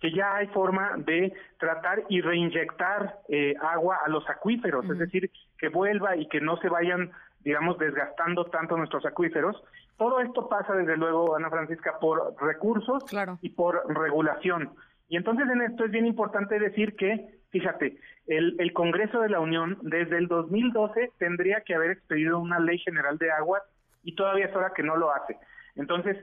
[0.00, 5.30] que ya hay forma de tratar y reinyectar eh, agua a los acuíferos, es decir,
[5.58, 7.10] que vuelva y que no se vayan,
[7.40, 9.62] digamos, desgastando tanto nuestros acuíferos.
[9.96, 13.04] Todo esto pasa, desde luego, Ana Francisca, por recursos
[13.40, 14.74] y por regulación.
[15.08, 19.40] Y entonces en esto es bien importante decir que, fíjate, el, el Congreso de la
[19.40, 23.62] Unión desde el 2012 tendría que haber expedido una ley general de agua
[24.02, 25.38] y todavía es hora que no lo hace.
[25.76, 26.16] Entonces,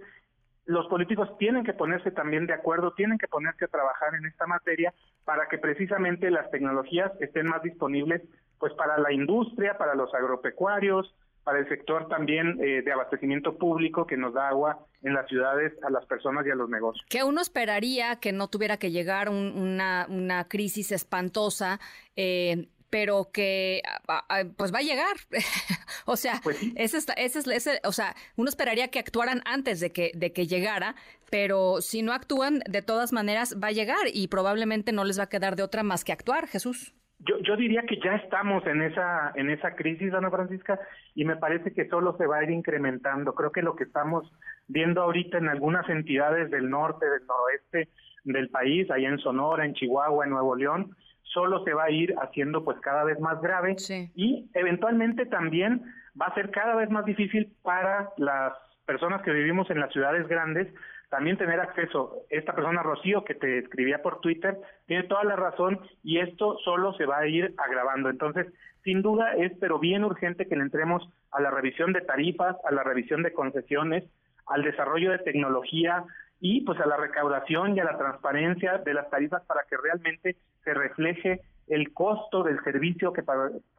[0.65, 4.45] los políticos tienen que ponerse también de acuerdo, tienen que ponerse a trabajar en esta
[4.45, 4.93] materia
[5.25, 8.21] para que precisamente las tecnologías estén más disponibles
[8.59, 11.13] pues para la industria, para los agropecuarios,
[11.43, 15.73] para el sector también eh, de abastecimiento público que nos da agua en las ciudades
[15.83, 17.03] a las personas y a los negocios.
[17.09, 21.79] Que uno esperaría que no tuviera que llegar una, crisis espantosa.
[22.15, 23.81] Eh, pero que
[24.57, 25.15] pues va a llegar.
[26.05, 30.11] o sea, pues ese, ese, ese, o sea, uno esperaría que actuaran antes de que,
[30.13, 30.93] de que llegara,
[31.31, 35.23] pero si no actúan, de todas maneras va a llegar y probablemente no les va
[35.23, 36.93] a quedar de otra más que actuar, Jesús.
[37.19, 40.79] Yo, yo diría que ya estamos en esa en esa crisis, Ana Francisca,
[41.13, 43.35] y me parece que solo se va a ir incrementando.
[43.35, 44.29] Creo que lo que estamos
[44.67, 47.89] viendo ahorita en algunas entidades del norte, del noroeste
[48.23, 50.95] del país, allá en Sonora, en Chihuahua, en Nuevo León,
[51.33, 53.75] solo se va a ir haciendo pues cada vez más grave
[54.15, 55.83] y eventualmente también
[56.19, 58.53] va a ser cada vez más difícil para las
[58.85, 60.67] personas que vivimos en las ciudades grandes
[61.11, 62.23] también tener acceso.
[62.29, 66.93] Esta persona, Rocío, que te escribía por Twitter, tiene toda la razón y esto solo
[66.93, 68.09] se va a ir agravando.
[68.09, 68.47] Entonces,
[68.85, 72.71] sin duda es, pero bien urgente que le entremos a la revisión de tarifas, a
[72.71, 74.05] la revisión de concesiones,
[74.47, 76.05] al desarrollo de tecnología
[76.39, 80.37] y pues a la recaudación y a la transparencia de las tarifas para que realmente
[80.63, 83.23] se refleje el costo del servicio que,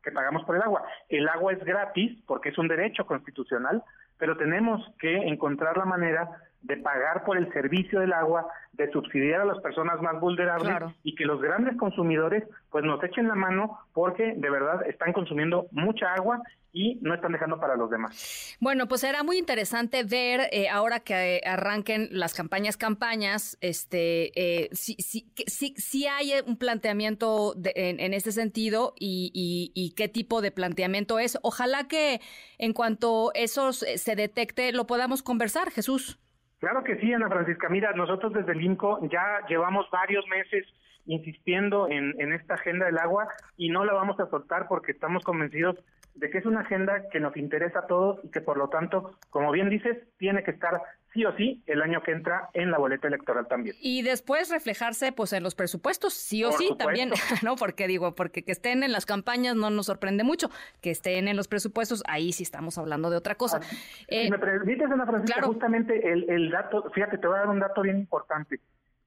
[0.02, 0.84] que pagamos por el agua.
[1.08, 3.82] El agua es gratis porque es un derecho constitucional,
[4.18, 6.28] pero tenemos que encontrar la manera
[6.62, 11.14] de pagar por el servicio del agua, de subsidiar a las personas más vulnerables y
[11.14, 16.14] que los grandes consumidores pues nos echen la mano porque de verdad están consumiendo mucha
[16.14, 18.56] agua y no están dejando para los demás.
[18.58, 24.32] Bueno, pues será muy interesante ver eh, ahora que eh, arranquen las campañas, campañas, este,
[24.34, 29.90] eh, si, si, si, si, hay un planteamiento en, en, este sentido y, y, y,
[29.94, 31.38] qué tipo de planteamiento es.
[31.42, 32.22] Ojalá que
[32.56, 36.18] en cuanto eso se detecte lo podamos conversar, Jesús.
[36.62, 37.68] Claro que sí, Ana Francisca.
[37.68, 40.64] Mira, nosotros desde el INCO ya llevamos varios meses
[41.06, 43.26] insistiendo en, en esta agenda del agua
[43.56, 45.76] y no la vamos a soltar porque estamos convencidos
[46.14, 49.16] de que es una agenda que nos interesa a todos y que por lo tanto,
[49.28, 50.80] como bien dices, tiene que estar
[51.12, 53.76] sí o sí el año que entra en la boleta electoral también.
[53.80, 57.10] Y después reflejarse pues en los presupuestos, sí o sí también,
[57.42, 57.56] ¿no?
[57.56, 60.48] Porque digo, porque que estén en las campañas no nos sorprende mucho,
[60.80, 63.60] que estén en los presupuestos, ahí sí estamos hablando de otra cosa.
[63.62, 63.76] si
[64.08, 67.60] eh, me permites, Ana Francisca, justamente el, el dato, fíjate, te voy a dar un
[67.60, 68.60] dato bien importante.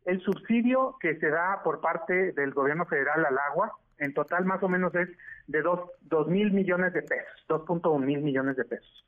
[0.06, 4.62] El subsidio que se da por parte del gobierno federal al agua, en total más
[4.62, 5.10] o menos es
[5.48, 9.06] de dos, dos mil millones de pesos, 2.1 mil millones de pesos.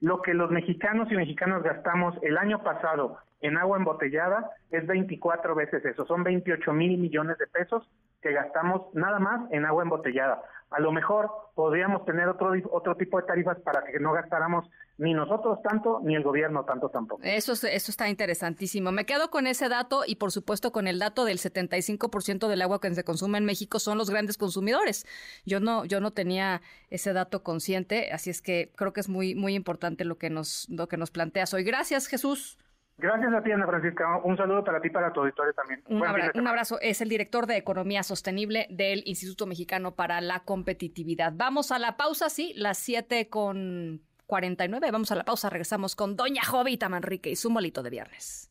[0.00, 5.54] Lo que los mexicanos y mexicanas gastamos el año pasado en agua embotellada es 24
[5.54, 7.88] veces eso, son 28 mil millones de pesos
[8.22, 10.42] que gastamos nada más en agua embotellada.
[10.70, 14.68] A lo mejor podríamos tener otro, otro tipo de tarifas para que no gastáramos
[14.98, 17.22] ni nosotros tanto, ni el gobierno tanto tampoco.
[17.22, 18.92] Eso, eso está interesantísimo.
[18.92, 22.80] Me quedo con ese dato y por supuesto con el dato del 75% del agua
[22.80, 25.06] que se consume en México son los grandes consumidores.
[25.44, 29.34] Yo no, yo no tenía ese dato consciente, así es que creo que es muy,
[29.34, 31.62] muy importante lo que nos, lo que nos planteas hoy.
[31.62, 32.58] Gracias, Jesús.
[32.98, 34.18] Gracias a ti, Ana Francisca.
[34.24, 35.82] Un saludo para ti y para tu auditorio también.
[35.88, 36.78] Un, un, abrazo.
[36.80, 41.32] Es el director de Economía Sostenible del Instituto Mexicano para la Competitividad.
[41.36, 44.90] Vamos a la pausa, sí, las 7 con 49.
[44.90, 45.50] Vamos a la pausa.
[45.50, 48.50] Regresamos con Doña Jovita Manrique y su molito de viernes.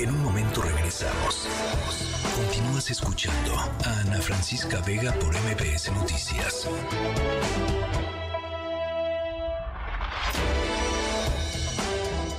[0.00, 1.48] En un momento regresamos.
[2.34, 6.68] Continúas escuchando a Ana Francisca Vega por MBS Noticias.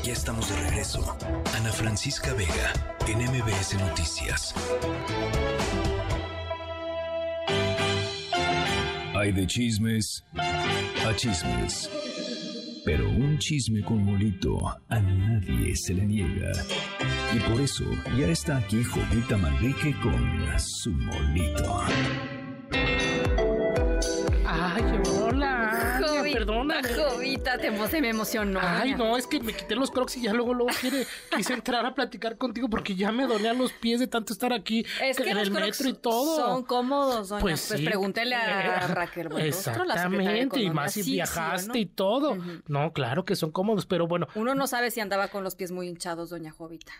[0.05, 1.17] Ya estamos de regreso.
[1.57, 2.73] Ana Francisca Vega,
[3.07, 4.53] en MBS Noticias.
[9.15, 11.89] Hay de chismes a chismes.
[12.85, 14.55] Pero un chisme con molito
[14.89, 16.51] a nadie se le niega.
[17.33, 21.81] Y por eso ya está aquí Jovita Manrique con su molito.
[24.45, 25.34] Ay, hola.
[26.39, 26.81] Perdona.
[26.95, 28.59] Jovita, te, se me emocionó.
[28.61, 31.05] Ay, no, es que me quité los crocs y ya luego, luego quiere,
[31.35, 34.85] quise entrar a platicar contigo porque ya me dolían los pies de tanto estar aquí
[35.01, 36.35] Es que en los el Crocs metro y todo.
[36.35, 37.41] son cómodos, doña.
[37.41, 37.85] Pues Pues, sí.
[37.85, 40.73] pregúntele a Eh, Raquel la de Exactamente, y Economía.
[40.73, 41.77] más si Sí, sí, viajaste ¿no?
[41.77, 42.37] y todo.
[42.67, 45.71] No, claro que son cómodos, pero bueno, Uno no sabe si andaba con los pies
[45.71, 46.91] muy hinchados, doña Jovita.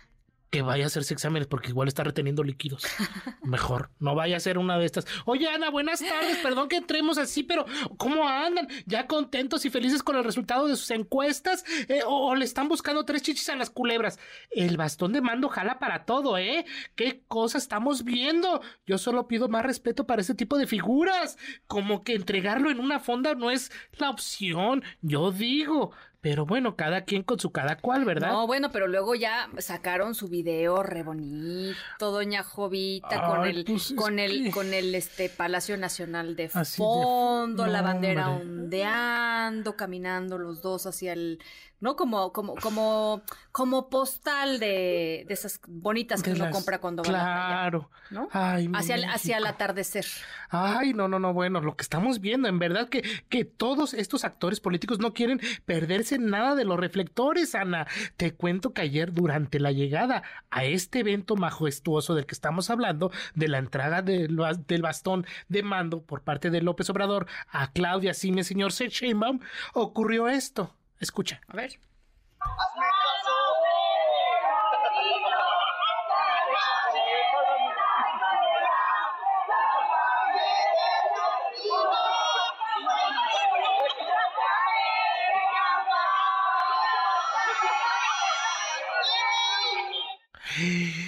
[0.50, 2.84] Que vaya a hacerse exámenes porque igual está reteniendo líquidos.
[3.42, 5.06] Mejor, no vaya a ser una de estas.
[5.24, 6.38] Oye, Ana, buenas tardes.
[6.38, 7.66] Perdón que entremos así, pero
[7.96, 8.68] ¿cómo andan?
[8.86, 11.64] ¿Ya contentos y felices con el resultado de sus encuestas?
[11.88, 14.18] Eh, o, o le están buscando tres chichis a las culebras?
[14.50, 16.64] El bastón de mando jala para todo, ¿eh?
[16.94, 18.60] ¿Qué cosa estamos viendo?
[18.86, 21.38] Yo solo pido más respeto para este tipo de figuras.
[21.66, 25.92] Como que entregarlo en una fonda no es la opción, yo digo.
[26.28, 28.30] Pero bueno, cada quien con su cada cual, ¿verdad?
[28.32, 31.76] No, bueno, pero luego ya sacaron su video re bonito,
[32.10, 36.48] doña Jovita, con el, pues, es con el, que- con el este Palacio Nacional de
[36.48, 38.44] fondo, la bandera hombre.
[38.44, 41.38] ondeando, caminando los dos hacia el,
[41.80, 41.96] ¿no?
[41.96, 43.22] Como, como, como,
[43.52, 47.18] como postal de, de esas bonitas que De uno las- compra cuando va a la
[47.24, 47.90] Claro.
[48.10, 48.28] ¿no?
[48.32, 50.06] Ay, hacia, el, hacia el atardecer.
[50.50, 54.24] Ay, no, no, no, bueno, lo que estamos viendo, en verdad que, que todos estos
[54.24, 57.86] actores políticos no quieren perderse nada de los reflectores, Ana.
[58.16, 63.10] Te cuento que ayer, durante la llegada a este evento majestuoso del que estamos hablando,
[63.34, 67.72] de la entrega del, bas- del bastón de mando por parte de López Obrador a
[67.72, 69.40] Claudia Sime, señor Sheinbaum,
[69.74, 70.74] ocurrió esto.
[71.00, 71.40] Escucha.
[71.48, 71.78] A ver.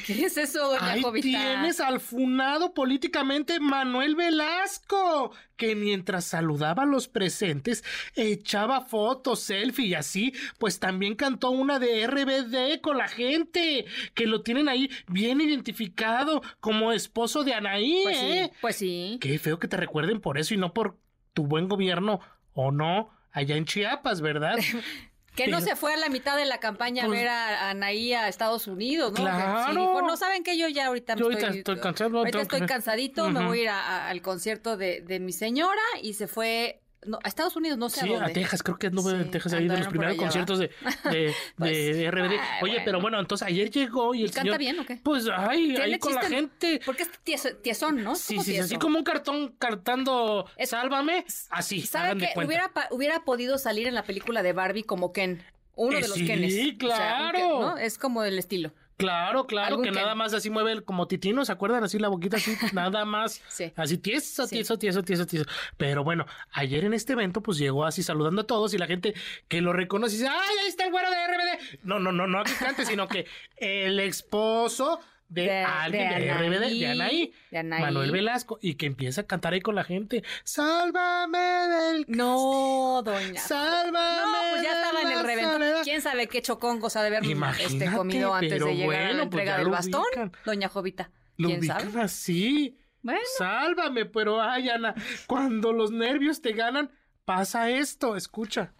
[0.08, 1.22] ¿Qué es eso, doña Ahí Jovita?
[1.28, 9.86] tienes al funado políticamente Manuel Velasco, que mientras saludaba a los presentes, echaba fotos, selfie
[9.88, 14.90] y así, pues también cantó una de RBD con la gente, que lo tienen ahí
[15.06, 18.52] bien identificado como esposo de Anaí, Pues sí, ¿eh?
[18.60, 19.18] pues sí.
[19.20, 20.96] Qué feo que te recuerden por eso y no por
[21.34, 22.20] tu buen gobierno,
[22.54, 24.56] o no, allá en Chiapas, ¿verdad?
[25.44, 27.70] Que no se fue a la mitad de la campaña Pues- a ver a, a
[27.70, 29.20] Anaí a Estados Unidos, ¿no?
[29.20, 29.72] Claro.
[29.72, 32.40] Sí, dijo, no saben que yo ya ahorita me Yo ahorita estoy, estoy cansado, ahorita
[32.42, 33.48] estoy que- cansadito, me Ujú.
[33.48, 37.18] voy a ir a- a- al concierto de, de mi señora y se fue no,
[37.22, 38.30] a Estados Unidos, no sé Sí, a dónde.
[38.30, 40.70] a Texas, creo que anduve en Sí, Texas ahí de los primeros allá, conciertos de,
[41.10, 42.32] de, Pues, de- RBD.
[42.32, 42.82] ay, Oye, bueno.
[42.84, 44.58] pero bueno, entonces ayer llegó y el ¿Canta señor...
[44.58, 45.00] bien o qué?
[45.02, 46.80] Pues, ay, ahí con la gente...
[46.84, 48.14] Porque es tieso- tiesón, ¿no?
[48.16, 48.64] Sí, sí, tieso.
[48.64, 53.94] así como un cartón cantando Sálvame, así, ¿Sabe que hubiera, pa- hubiera podido salir en
[53.94, 55.42] la película de Barbie como Ken?
[55.76, 56.24] Uno Eh, de los sí.
[56.24, 56.36] O sea,
[56.72, 57.38] un claro.
[57.38, 57.78] Ken, ¿no?
[57.78, 58.72] Es como el estilo.
[58.98, 61.84] Claro, claro, que nada más así mueve el- como titino, ¿se acuerdan?
[61.84, 63.40] Así la boquita así, nada más.
[63.48, 63.72] Sí.
[63.76, 64.56] Así tieso, Sí.
[64.56, 65.46] tieso, tieso, tieso, tieso.
[65.76, 69.14] Pero bueno, ayer en este evento pues llegó así saludando a todos y la gente
[69.46, 71.78] que lo reconoce dice, ¡ay, ahí está el güero de RBD!
[71.84, 73.26] No, no, no, no que cante, sino que
[73.56, 74.98] el esposo
[75.28, 77.80] de, De- alguien de, de RBD, Anaí, de Anaí, de Anaí.
[77.82, 82.04] Manuel Velasco, y que empieza a cantar ahí con la gente, ¡Sálvame del...
[82.08, 83.40] No, doña.
[83.40, 85.62] ¡Sálvame No, pues ya estaba en el reventón.
[85.84, 87.22] ¿Quién sabe qué chocongos ha de haber
[87.60, 90.02] este, comido antes pero de llegar a la bueno, pues entrega ya del bastón?
[90.08, 90.32] ubican.
[90.44, 91.10] Doña Jovita.
[91.36, 92.02] Lo ¿Quién ubican sabe?
[92.02, 92.78] así.
[93.02, 93.20] Bueno.
[93.36, 94.94] Sálvame, pero ay, Ana,
[95.26, 96.90] cuando los nervios te ganan,
[97.24, 98.72] pasa esto, escucha.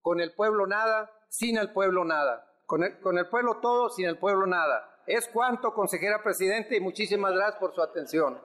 [0.00, 2.44] Con el pueblo nada, sin el pueblo nada.
[2.66, 4.90] Con el, con el pueblo todo, sin el pueblo nada.
[5.06, 8.40] Es cuanto, consejera presidente, y muchísimas gracias por su atención.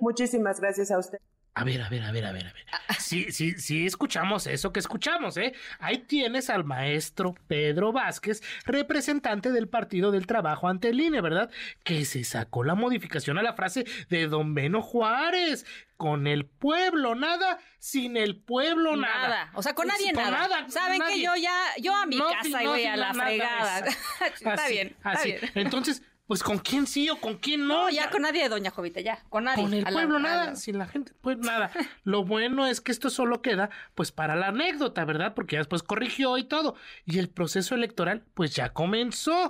[0.00, 1.18] Muchísimas gracias a usted.
[1.58, 2.66] A ver, a ver, a ver, a ver, a ver.
[2.98, 5.54] Sí, sí, sí, escuchamos eso que escuchamos, ¿eh?
[5.78, 11.50] Ahí tienes al maestro Pedro Vázquez, representante del Partido del Trabajo ante el INE, ¿verdad?
[11.82, 15.64] Que se sacó la modificación a la frase de Don Beno Juárez.
[15.96, 19.28] Con el pueblo nada, sin el pueblo nada.
[19.28, 19.50] Nada.
[19.54, 20.68] O sea, con nadie Con nada.
[20.68, 21.14] Saben nadie.
[21.14, 23.86] que yo ya, yo a mi No, casa no, voy a la fregada.
[24.34, 25.28] está Así, bien, está así.
[25.32, 25.52] bien.
[25.54, 27.84] Entonces, pues con quién sí o con quién no.
[27.84, 29.22] No, ya con nadie, doña Jovita, ya.
[29.28, 29.62] Con nadie.
[29.62, 31.70] Con el la- pueblo nada, sin la gente, pues nada.
[32.04, 35.34] Lo bueno es que esto solo queda pues para la anécdota, ¿verdad?
[35.34, 36.74] Porque ya después corrigió y todo.
[37.04, 39.48] Y el proceso electoral pues ya comenzó.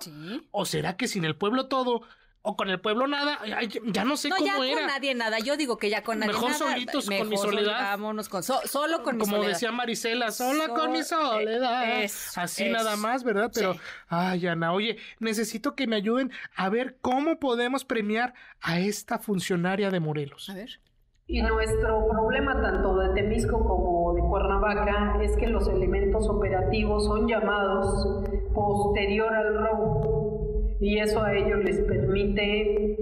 [0.50, 2.02] ¿O será que sin el pueblo todo
[2.48, 3.38] o con el pueblo nada?
[3.56, 4.76] Ay, ya no sé No, ya cómo era.
[4.76, 5.38] con nadie nada.
[5.40, 6.58] Yo digo que ya con nadie Mejor nada.
[6.58, 7.80] solitos con mi Mejor soledad.
[7.80, 9.52] Vámonos con so- solo con mi Como soledad.
[9.54, 11.84] decía Marisela, sola con mi soledad.
[12.00, 12.72] eh, eso, Así eso.
[12.72, 13.50] nada más, ¿verdad?
[13.52, 13.80] Pero, Sí.
[14.08, 19.90] ay, Ana, oye, necesito que me ayuden a ver cómo podemos premiar a esta funcionaria
[19.90, 20.48] de Morelos.
[20.48, 20.80] A ver.
[21.28, 27.26] Y nuestro problema tanto de Temisco como de Cuernavaca es que los elementos operativos son
[27.26, 28.22] llamados
[28.54, 30.25] posterior al robo.
[30.80, 32.96] Y eso a ellos les permite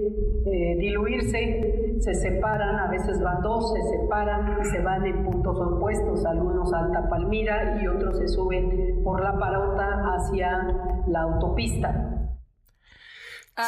[0.45, 5.57] eh, diluirse, se separan, a veces van dos, se separan y se van en puntos
[5.59, 10.67] opuestos, algunos a Alta Palmira y otros se suben por la parota hacia
[11.07, 12.29] la autopista.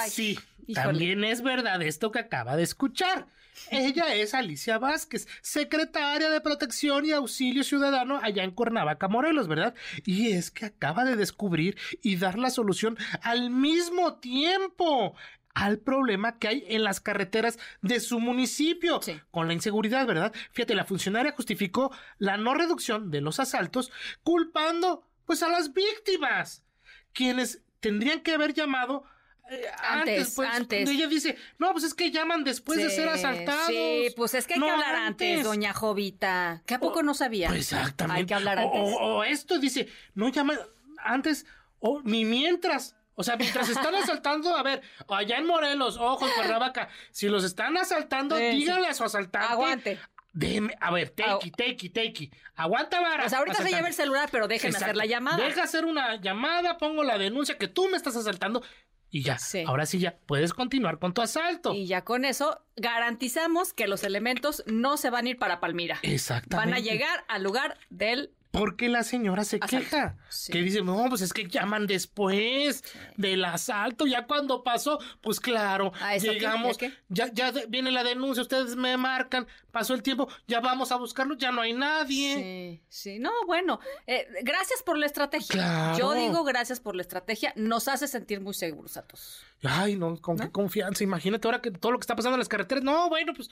[0.08, 0.38] sí,
[0.74, 3.26] también es verdad esto que acaba de escuchar.
[3.72, 9.76] Ella es Alicia Vázquez, secretaria de Protección y Auxilio Ciudadano allá en Cuernavaca, Morelos, ¿verdad?
[10.06, 15.16] Y es que acaba de descubrir y dar la solución al mismo tiempo
[15.54, 19.00] al problema que hay en las carreteras de su municipio
[19.32, 20.32] con la inseguridad, ¿verdad?
[20.52, 26.64] Fíjate, la funcionaria justificó la no reducción de los asaltos culpando pues a las víctimas,
[27.12, 29.04] quienes tendrían que haber llamado
[29.50, 30.90] eh, antes, pues, antes.
[30.90, 33.68] Ella dice, no, pues es que llaman después de ser asaltados.
[33.68, 35.44] Sí, pues es que hay que hablar antes.
[35.44, 36.62] doña Jovita.
[36.66, 37.50] ¿Que a poco no sabía?
[37.50, 38.20] Pues exactamente.
[38.20, 38.82] Hay que hablar antes.
[38.82, 40.60] O, esto dice, no llaman
[40.98, 41.46] antes,
[41.80, 42.96] o ni mientras.
[43.16, 47.76] O sea, mientras están asaltando, a ver, allá en Morelos, ojos, Cuernavaca, si los están
[47.78, 49.54] asaltando, díganle a su asaltante.
[49.54, 50.00] Aguante.
[50.38, 52.30] Déjeme, a ver, take, take, take.
[52.56, 53.24] Aguanta vara.
[53.24, 55.44] Pues ahorita se lleva el celular, pero déjenme hacer la llamada.
[55.44, 58.62] Deja hacer una llamada, pongo la denuncia que tú me estás asaltando
[59.10, 61.74] y ya, ahora sí ya puedes continuar con tu asalto.
[61.74, 66.00] Y ya con eso garantizamos que los elementos no se van a ir para Palmira.
[66.02, 66.72] Exactamente.
[66.72, 70.18] Van a llegar al lugar del porque la señora se queja.
[70.52, 72.84] Que dice, no, pues es que llaman después
[73.16, 74.06] del asalto.
[74.08, 76.78] Ya cuando pasó, pues claro, llegamos,
[77.10, 81.36] ya, ya viene la denuncia, ustedes me marcan, pasó el tiempo, ya vamos a buscarlo,
[81.36, 82.36] ya no hay nadie.
[82.36, 83.20] Sí, sí.
[83.20, 85.94] No, bueno, eh, gracias por la estrategia.
[85.98, 87.54] Yo digo gracias por la estrategia.
[87.56, 89.42] Nos hace sentir muy seguros a todos.
[89.64, 91.04] Ay, no, con qué confianza.
[91.04, 92.84] Imagínate ahora que todo lo que está pasando en las carreteras.
[92.84, 93.50] No, bueno, pues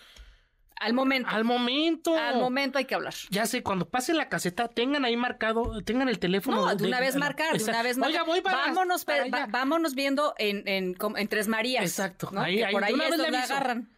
[0.80, 1.30] al momento.
[1.30, 2.18] Al momento.
[2.18, 3.14] Al momento hay que hablar.
[3.30, 6.65] Ya sé, cuando pase la caseta, tengan ahí marcado, tengan el teléfono.
[6.65, 8.22] No, de, una vez marcar, de una vez marcar.
[8.22, 9.06] Oiga, voy para Vámonos,
[9.49, 11.84] vámonos viendo en, en, en, Tres Marías.
[11.84, 12.30] Exacto.
[12.35, 13.94] Ahí, ahí, por ahí es donde agarran.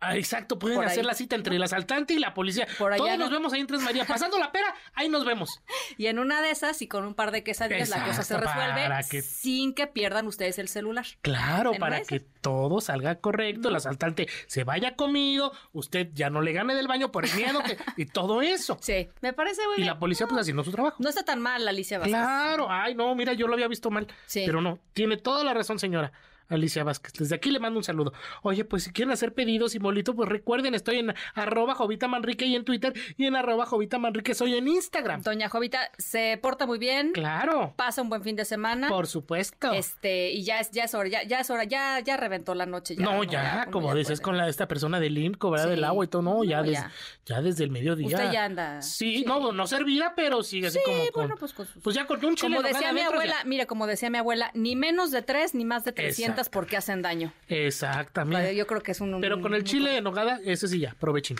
[0.00, 2.66] Ah, exacto, pueden hacer la cita entre el asaltante y la policía.
[2.78, 4.04] Por allá Todos nos vemos ahí en Tres María.
[4.04, 5.62] Pasando la pera, ahí nos vemos.
[5.98, 9.22] Y en una de esas, y con un par de quesadillas, la cosa se resuelve
[9.22, 11.06] sin que pierdan ustedes el celular.
[11.22, 16.52] Claro, para que todo salga correcto, el asaltante se vaya comido, usted ya no le
[16.52, 18.76] gane del baño por el miedo que, y todo eso.
[18.80, 19.86] Sí, me parece muy bien.
[19.86, 20.96] Y la policía, pues haciendo su trabajo.
[20.98, 22.14] No está tan mal, Alicia Vázquez.
[22.14, 24.06] Claro, ay, no, mira, yo lo había visto mal.
[24.26, 24.42] Sí.
[24.44, 26.12] Pero no, tiene toda la razón, señora.
[26.48, 27.12] Alicia Vázquez.
[27.14, 28.12] Desde aquí le mando un saludo.
[28.42, 32.46] Oye, pues si quieren hacer pedidos y molito, pues recuerden, estoy en arroba Jovita Manrique
[32.46, 35.22] y en Twitter y en arroba Jovita Manrique soy en Instagram.
[35.22, 37.12] Doña Jovita se porta muy bien.
[37.12, 37.74] Claro.
[37.76, 38.88] Pasa un buen fin de semana.
[38.88, 39.72] Por supuesto.
[39.72, 42.66] Este, y ya es, ya es hora, ya, ya es hora, ya, ya reventó la
[42.66, 42.96] noche.
[42.96, 45.68] Ya, no, ya, como dices con la, esta persona del IMCO, ¿verdad?
[45.68, 47.42] Del agua y todo, no, ya, ya.
[47.42, 48.06] desde el mediodía.
[48.06, 48.82] Usted ya anda.
[48.82, 50.98] Sí, no, no servida, pero sigue así como.
[51.14, 54.10] bueno, pues, con pues ya con un chile Como decía mi abuela, mira, como decía
[54.10, 55.92] mi abuela, ni menos de tres, ni más de
[56.36, 57.32] trescientas porque hacen daño.
[57.48, 58.54] Exactamente.
[58.54, 59.20] Yo creo que es un.
[59.20, 61.36] Pero con el chile en nogada, ese sí ya, aprovechen.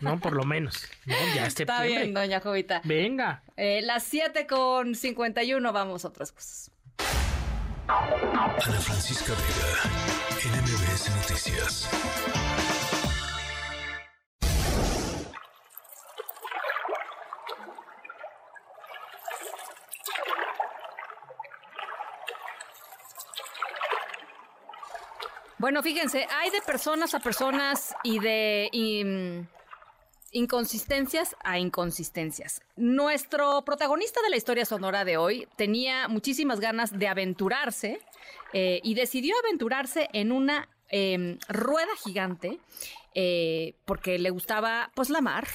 [0.00, 0.86] no, por lo menos.
[1.06, 2.80] No, ya Está bien, doña Jovita.
[2.84, 3.42] Venga.
[3.56, 6.70] Eh, las 7 con 51, vamos a otras cosas.
[7.86, 12.53] Ana Francisca Vega, NMBS Noticias.
[25.64, 28.68] Bueno, fíjense, hay de personas a personas y de
[29.02, 29.48] mm,
[30.32, 32.60] inconsistencias a inconsistencias.
[32.76, 37.98] Nuestro protagonista de la historia sonora de hoy tenía muchísimas ganas de aventurarse
[38.52, 42.58] eh, y decidió aventurarse en una em, rueda gigante
[43.14, 45.48] eh, porque le gustaba pues la mar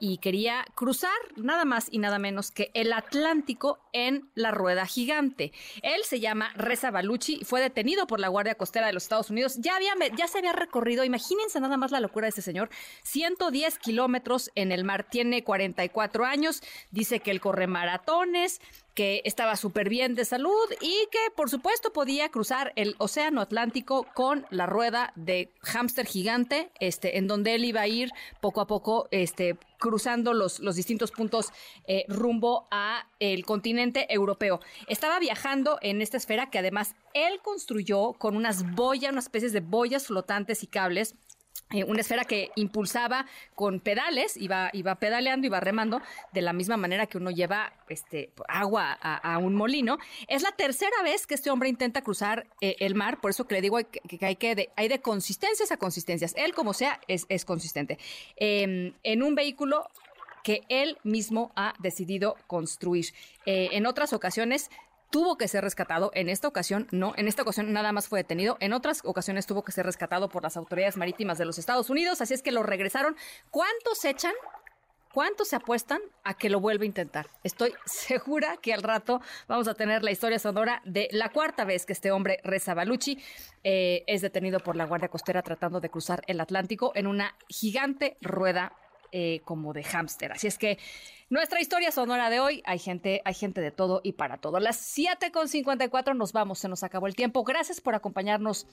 [0.00, 5.52] y quería cruzar nada más y nada menos que el Atlántico en la rueda gigante.
[5.82, 9.30] Él se llama Reza Baluchi y fue detenido por la Guardia Costera de los Estados
[9.30, 9.56] Unidos.
[9.58, 12.70] Ya, había, ya se había recorrido, imagínense nada más la locura de este señor,
[13.02, 15.06] 110 kilómetros en el mar.
[15.08, 18.60] Tiene 44 años, dice que él corre maratones,
[18.94, 24.06] que estaba súper bien de salud y que por supuesto podía cruzar el Océano Atlántico
[24.14, 28.10] con la rueda de hámster gigante, este, en donde él iba a ir
[28.40, 31.52] poco a poco, este, cruzando los, los distintos puntos
[31.86, 34.60] eh, rumbo a el continente europeo.
[34.88, 39.60] Estaba viajando en esta esfera que además él construyó con unas boyas, unas especies de
[39.60, 41.16] boyas flotantes y cables
[41.86, 46.00] una esfera que impulsaba con pedales, iba, iba pedaleando, iba remando,
[46.32, 49.98] de la misma manera que uno lleva este, agua a, un molino.
[50.28, 53.56] Es la tercera vez que este hombre intenta cruzar eh, el mar, por eso que
[53.56, 56.34] le digo que, hay, que de, hay de consistencias a consistencias.
[56.36, 57.98] Él, como sea, es, es consistente.
[58.36, 59.88] Em, en un vehículo
[60.44, 63.06] que él mismo ha decidido construir.
[63.46, 64.70] Eh, en otras ocasiones
[65.14, 66.10] tuvo que ser rescatado.
[66.12, 67.12] En esta ocasión, no.
[67.16, 68.56] En esta ocasión nada más fue detenido.
[68.58, 72.20] En otras ocasiones tuvo que ser rescatado por las autoridades marítimas de los Estados Unidos.
[72.20, 73.14] Así es que lo regresaron.
[73.52, 74.32] ¿Cuántos echan?
[75.12, 77.28] ¿Cuántos se apuestan a que lo vuelva a intentar?
[77.44, 81.86] Estoy segura que al rato vamos a tener la historia sonora de la cuarta vez
[81.86, 83.22] que este hombre, Reza Baluchi,
[83.62, 88.16] eh, es detenido por la Guardia Costera tratando de cruzar el Atlántico en una gigante
[88.20, 88.72] rueda
[89.16, 90.32] eh, como de hámster.
[90.32, 90.76] Así es que
[91.30, 94.58] nuestra historia sonora de hoy, hay gente, hay gente de todo y para todo.
[94.58, 97.44] Las 7.54 nos vamos, se nos acabó el tiempo.
[97.44, 98.66] Gracias por acompañarnos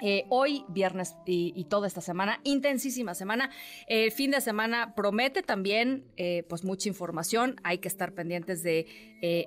[0.00, 3.50] eh, hoy, viernes y, toda esta semana, intensísima semana.
[3.86, 7.56] El fin de semana promete también eh, pues mucha información.
[7.62, 8.86] Hay que estar pendientes de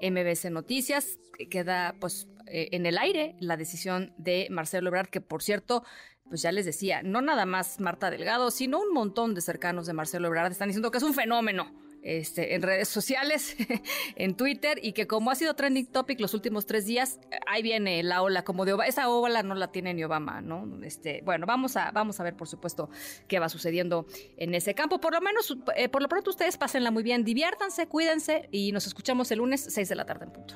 [0.03, 1.17] MBC Noticias.
[1.49, 5.83] Queda pues en el aire la decisión de Marcelo Ebrard, que por cierto,
[6.29, 9.93] pues ya les decía, no nada más Marta Delgado, sino un montón de cercanos de
[9.93, 11.71] Marcelo Ebrard están diciendo que es un fenómeno
[12.07, 13.55] este, en redes sociales,
[14.15, 18.01] en Twitter, y que como ha sido trending topic los últimos tres días, ahí viene
[18.03, 18.87] la ola como de Obama.
[18.87, 20.81] Esa ola no la tiene ni Obama, ¿no?
[20.83, 22.89] Este, bueno, vamos a, vamos a ver, por supuesto,
[23.27, 24.05] qué va sucediendo
[24.37, 25.01] en ese campo.
[25.01, 28.87] Por lo menos, eh, por lo pronto, ustedes pásenla muy bien, diviértanse, cuídense y nos
[28.87, 30.55] escuchamos el lunes 6 de la tarde en punto.